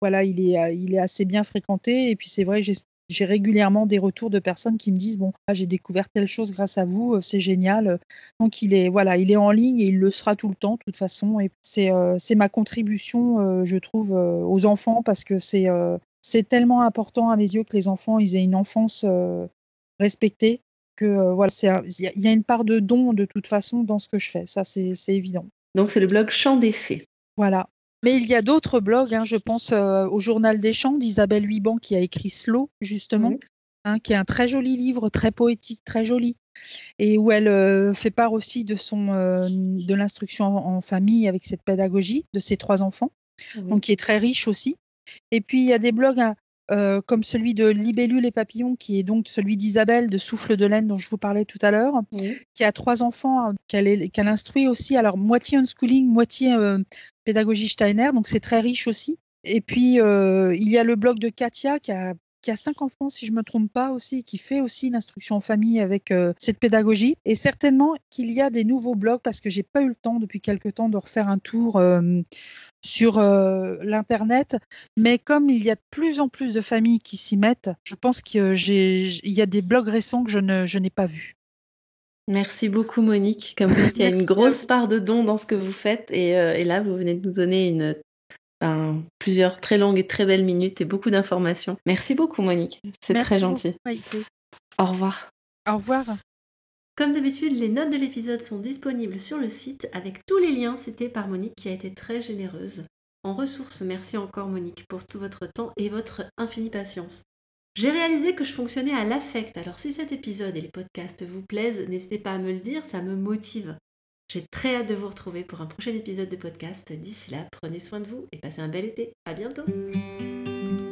voilà, 0.00 0.24
il 0.24 0.40
est, 0.40 0.76
il 0.76 0.94
est 0.94 0.98
assez 0.98 1.24
bien 1.24 1.44
fréquenté. 1.44 2.10
Et 2.10 2.16
puis 2.16 2.28
c'est 2.28 2.44
vrai, 2.44 2.62
j'ai 2.62 2.74
j'ai 3.08 3.24
régulièrement 3.24 3.86
des 3.86 3.98
retours 3.98 4.30
de 4.30 4.38
personnes 4.38 4.78
qui 4.78 4.92
me 4.92 4.98
disent 4.98 5.18
bon 5.18 5.32
ah, 5.46 5.54
j'ai 5.54 5.66
découvert 5.66 6.08
telle 6.08 6.26
chose 6.26 6.50
grâce 6.50 6.78
à 6.78 6.84
vous 6.84 7.14
euh, 7.14 7.20
c'est 7.20 7.40
génial. 7.40 8.00
Donc 8.40 8.62
il 8.62 8.74
est 8.74 8.88
voilà 8.88 9.16
il 9.16 9.30
est 9.30 9.36
en 9.36 9.50
ligne 9.50 9.80
et 9.80 9.86
il 9.86 9.98
le 9.98 10.10
sera 10.10 10.36
tout 10.36 10.48
le 10.48 10.54
temps 10.54 10.74
de 10.74 10.84
toute 10.84 10.96
façon. 10.96 11.40
Et 11.40 11.50
c'est 11.62 11.92
euh, 11.92 12.16
c'est 12.18 12.34
ma 12.34 12.48
contribution 12.48 13.40
euh, 13.40 13.64
je 13.64 13.78
trouve 13.78 14.12
aux 14.12 14.66
enfants 14.66 15.02
parce 15.02 15.24
que 15.24 15.38
c'est 15.38 15.66
c'est 16.22 16.48
tellement 16.48 16.82
important 16.82 17.30
à 17.30 17.36
mes 17.36 17.54
yeux 17.54 17.64
que 17.64 17.76
les 17.76 17.88
enfants 17.88 18.18
ils 18.18 18.36
aient 18.36 18.44
une 18.44 18.54
enfance 18.54 19.04
respectée 20.00 20.60
que 20.96 21.32
voilà 21.32 21.52
il 21.98 22.10
y, 22.16 22.28
a 22.28 22.32
une 22.32 22.42
part 22.42 22.64
de 22.64 22.80
don 22.80 23.12
de 23.12 23.26
toute 23.26 23.46
façon 23.46 23.82
dans 23.82 23.98
ce 23.98 24.08
que 24.08 24.18
je 24.18 24.30
fais. 24.30 24.46
Ça 24.46 24.64
c'est 24.64 24.94
évident. 25.08 25.46
Donc 25.74 25.90
c'est 25.90 26.00
le 26.00 26.06
blog 26.06 26.30
Champ 26.30 26.56
des 26.56 26.72
Fées 26.72 27.06
voilà 27.36 27.68
mais 28.02 28.16
il 28.16 28.26
y 28.26 28.34
a 28.34 28.42
d'autres 28.42 28.80
blogs, 28.80 29.14
hein, 29.14 29.24
je 29.24 29.36
pense 29.36 29.72
euh, 29.72 30.06
au 30.06 30.20
Journal 30.20 30.60
des 30.60 30.72
Champs 30.72 30.96
d'Isabelle 30.96 31.48
Huiban 31.48 31.76
qui 31.76 31.96
a 31.96 32.00
écrit 32.00 32.28
Slow, 32.28 32.70
justement, 32.80 33.32
hein, 33.84 33.98
qui 33.98 34.12
est 34.12 34.16
un 34.16 34.24
très 34.24 34.48
joli 34.48 34.76
livre, 34.76 35.08
très 35.08 35.30
poétique, 35.30 35.80
très 35.84 36.04
joli, 36.04 36.36
et 36.98 37.18
où 37.18 37.32
elle 37.32 37.48
euh, 37.48 37.92
fait 37.94 38.10
part 38.10 38.32
aussi 38.32 38.64
de, 38.64 38.74
son, 38.74 39.12
euh, 39.12 39.48
de 39.48 39.94
l'instruction 39.94 40.46
en, 40.46 40.80
famille 40.80 41.26
avec 41.26 41.44
cette 41.44 41.62
pédagogie 41.62 42.24
de 42.34 42.38
ses 42.38 42.56
trois 42.56 42.82
enfants, 42.82 43.12
donc 43.56 43.82
qui 43.82 43.92
est 43.92 43.98
très 43.98 44.18
riche 44.18 44.46
aussi. 44.46 44.76
Et 45.30 45.40
puis 45.40 45.62
il 45.62 45.66
y 45.66 45.72
a 45.72 45.78
des 45.78 45.92
blogs 45.92 46.20
hein, 46.20 46.34
comme 47.06 47.22
celui 47.22 47.54
de 47.54 47.66
Libellule 47.66 48.26
et 48.26 48.30
Papillons, 48.30 48.76
qui 48.76 48.98
est 48.98 49.04
donc 49.04 49.28
celui 49.28 49.56
d'Isabelle 49.56 50.08
de 50.08 50.18
Souffle 50.18 50.56
de 50.56 50.66
laine 50.66 50.88
dont 50.88 50.98
je 50.98 51.08
vous 51.08 51.18
parlais 51.18 51.44
tout 51.44 51.58
à 51.62 51.70
l'heure, 51.70 51.94
qui 52.54 52.64
a 52.64 52.72
trois 52.72 53.02
enfants, 53.02 53.52
qu'elle 53.68 54.10
instruit 54.28 54.68
aussi, 54.68 54.96
alors 54.96 55.16
moitié 55.16 55.58
unschooling, 55.58 56.06
moitié 56.08 56.54
pédagogie 57.26 57.68
Steiner, 57.68 58.10
donc 58.14 58.28
c'est 58.28 58.40
très 58.40 58.60
riche 58.60 58.86
aussi. 58.86 59.18
Et 59.44 59.60
puis, 59.60 60.00
euh, 60.00 60.54
il 60.54 60.68
y 60.68 60.78
a 60.78 60.84
le 60.84 60.96
blog 60.96 61.18
de 61.18 61.28
Katia 61.28 61.78
qui 61.78 61.92
a 61.92 62.14
qui 62.42 62.56
cinq 62.56 62.80
enfants, 62.80 63.10
si 63.10 63.26
je 63.26 63.32
me 63.32 63.42
trompe 63.42 63.72
pas 63.72 63.90
aussi, 63.90 64.22
qui 64.22 64.38
fait 64.38 64.60
aussi 64.60 64.88
l'instruction 64.88 65.34
en 65.34 65.40
famille 65.40 65.80
avec 65.80 66.14
cette 66.38 66.60
pédagogie. 66.60 67.16
Et 67.24 67.34
certainement 67.34 67.96
qu'il 68.08 68.30
y 68.30 68.40
a 68.40 68.50
des 68.50 68.62
nouveaux 68.62 68.94
blogs 68.94 69.20
parce 69.20 69.40
que 69.40 69.50
j'ai 69.50 69.64
pas 69.64 69.82
eu 69.82 69.88
le 69.88 69.96
temps 69.96 70.20
depuis 70.20 70.40
quelque 70.40 70.68
temps 70.68 70.88
de 70.88 70.96
refaire 70.96 71.28
un 71.28 71.38
tour 71.38 71.82
sur 72.84 73.20
l'internet. 73.20 74.58
Mais 74.96 75.18
comme 75.18 75.50
il 75.50 75.64
y 75.64 75.70
a 75.70 75.74
de 75.74 75.80
plus 75.90 76.20
en 76.20 76.28
plus 76.28 76.54
de 76.54 76.60
familles 76.60 77.00
qui 77.00 77.16
s'y 77.16 77.36
mettent, 77.36 77.70
je 77.82 77.96
pense 77.96 78.22
qu'il 78.22 78.54
y 78.54 79.42
a 79.42 79.46
des 79.46 79.62
blogs 79.62 79.88
récents 79.88 80.22
que 80.22 80.30
je 80.30 80.78
n'ai 80.78 80.90
pas 80.90 81.06
vus. 81.06 81.34
Merci 82.28 82.68
beaucoup 82.68 83.02
Monique. 83.02 83.54
Comme 83.56 83.68
vous 83.68 83.82
dites, 83.82 83.96
il 83.96 84.02
y 84.02 84.04
a 84.06 84.10
une 84.10 84.24
grosse 84.24 84.64
part 84.64 84.88
de 84.88 84.98
dons 84.98 85.24
dans 85.24 85.36
ce 85.36 85.46
que 85.46 85.54
vous 85.54 85.72
faites 85.72 86.10
et, 86.10 86.30
et 86.30 86.64
là 86.64 86.80
vous 86.80 86.96
venez 86.96 87.14
de 87.14 87.26
nous 87.26 87.34
donner 87.34 87.68
une 87.68 87.94
plusieurs 89.18 89.60
très 89.60 89.78
longues 89.78 89.98
et 89.98 90.06
très 90.06 90.26
belles 90.26 90.44
minutes 90.44 90.80
et 90.80 90.84
beaucoup 90.84 91.10
d'informations. 91.10 91.76
Merci 91.86 92.14
beaucoup 92.14 92.42
Monique, 92.42 92.82
c'est 93.00 93.14
très 93.14 93.38
gentil. 93.38 93.74
Au 94.78 94.86
revoir. 94.86 95.30
Au 95.68 95.74
revoir. 95.74 96.06
Comme 96.96 97.12
d'habitude, 97.12 97.52
les 97.52 97.68
notes 97.68 97.90
de 97.90 97.96
l'épisode 97.96 98.42
sont 98.42 98.58
disponibles 98.58 99.20
sur 99.20 99.36
le 99.36 99.50
site 99.50 99.88
avec 99.92 100.24
tous 100.26 100.38
les 100.38 100.50
liens 100.50 100.76
cités 100.76 101.10
par 101.10 101.28
Monique 101.28 101.54
qui 101.56 101.68
a 101.68 101.72
été 101.72 101.92
très 101.92 102.22
généreuse. 102.22 102.86
En 103.22 103.34
ressources, 103.34 103.82
merci 103.82 104.16
encore 104.16 104.48
Monique 104.48 104.86
pour 104.88 105.04
tout 105.04 105.18
votre 105.18 105.46
temps 105.46 105.72
et 105.76 105.90
votre 105.90 106.24
infinie 106.38 106.70
patience. 106.70 107.22
J'ai 107.76 107.90
réalisé 107.90 108.34
que 108.34 108.42
je 108.42 108.54
fonctionnais 108.54 108.94
à 108.94 109.04
l'affect, 109.04 109.54
alors 109.58 109.78
si 109.78 109.92
cet 109.92 110.10
épisode 110.10 110.56
et 110.56 110.62
les 110.62 110.68
podcasts 110.68 111.26
vous 111.26 111.42
plaisent, 111.42 111.86
n'hésitez 111.90 112.18
pas 112.18 112.32
à 112.32 112.38
me 112.38 112.50
le 112.50 112.60
dire, 112.60 112.86
ça 112.86 113.02
me 113.02 113.14
motive. 113.14 113.76
J'ai 114.32 114.46
très 114.50 114.76
hâte 114.76 114.88
de 114.88 114.94
vous 114.94 115.08
retrouver 115.08 115.44
pour 115.44 115.60
un 115.60 115.66
prochain 115.66 115.92
épisode 115.92 116.30
de 116.30 116.36
podcast. 116.36 116.90
D'ici 116.94 117.32
là, 117.32 117.46
prenez 117.52 117.78
soin 117.78 118.00
de 118.00 118.08
vous 118.08 118.28
et 118.32 118.38
passez 118.38 118.62
un 118.62 118.68
bel 118.68 118.86
été. 118.86 119.12
À 119.26 119.34
bientôt. 119.34 119.64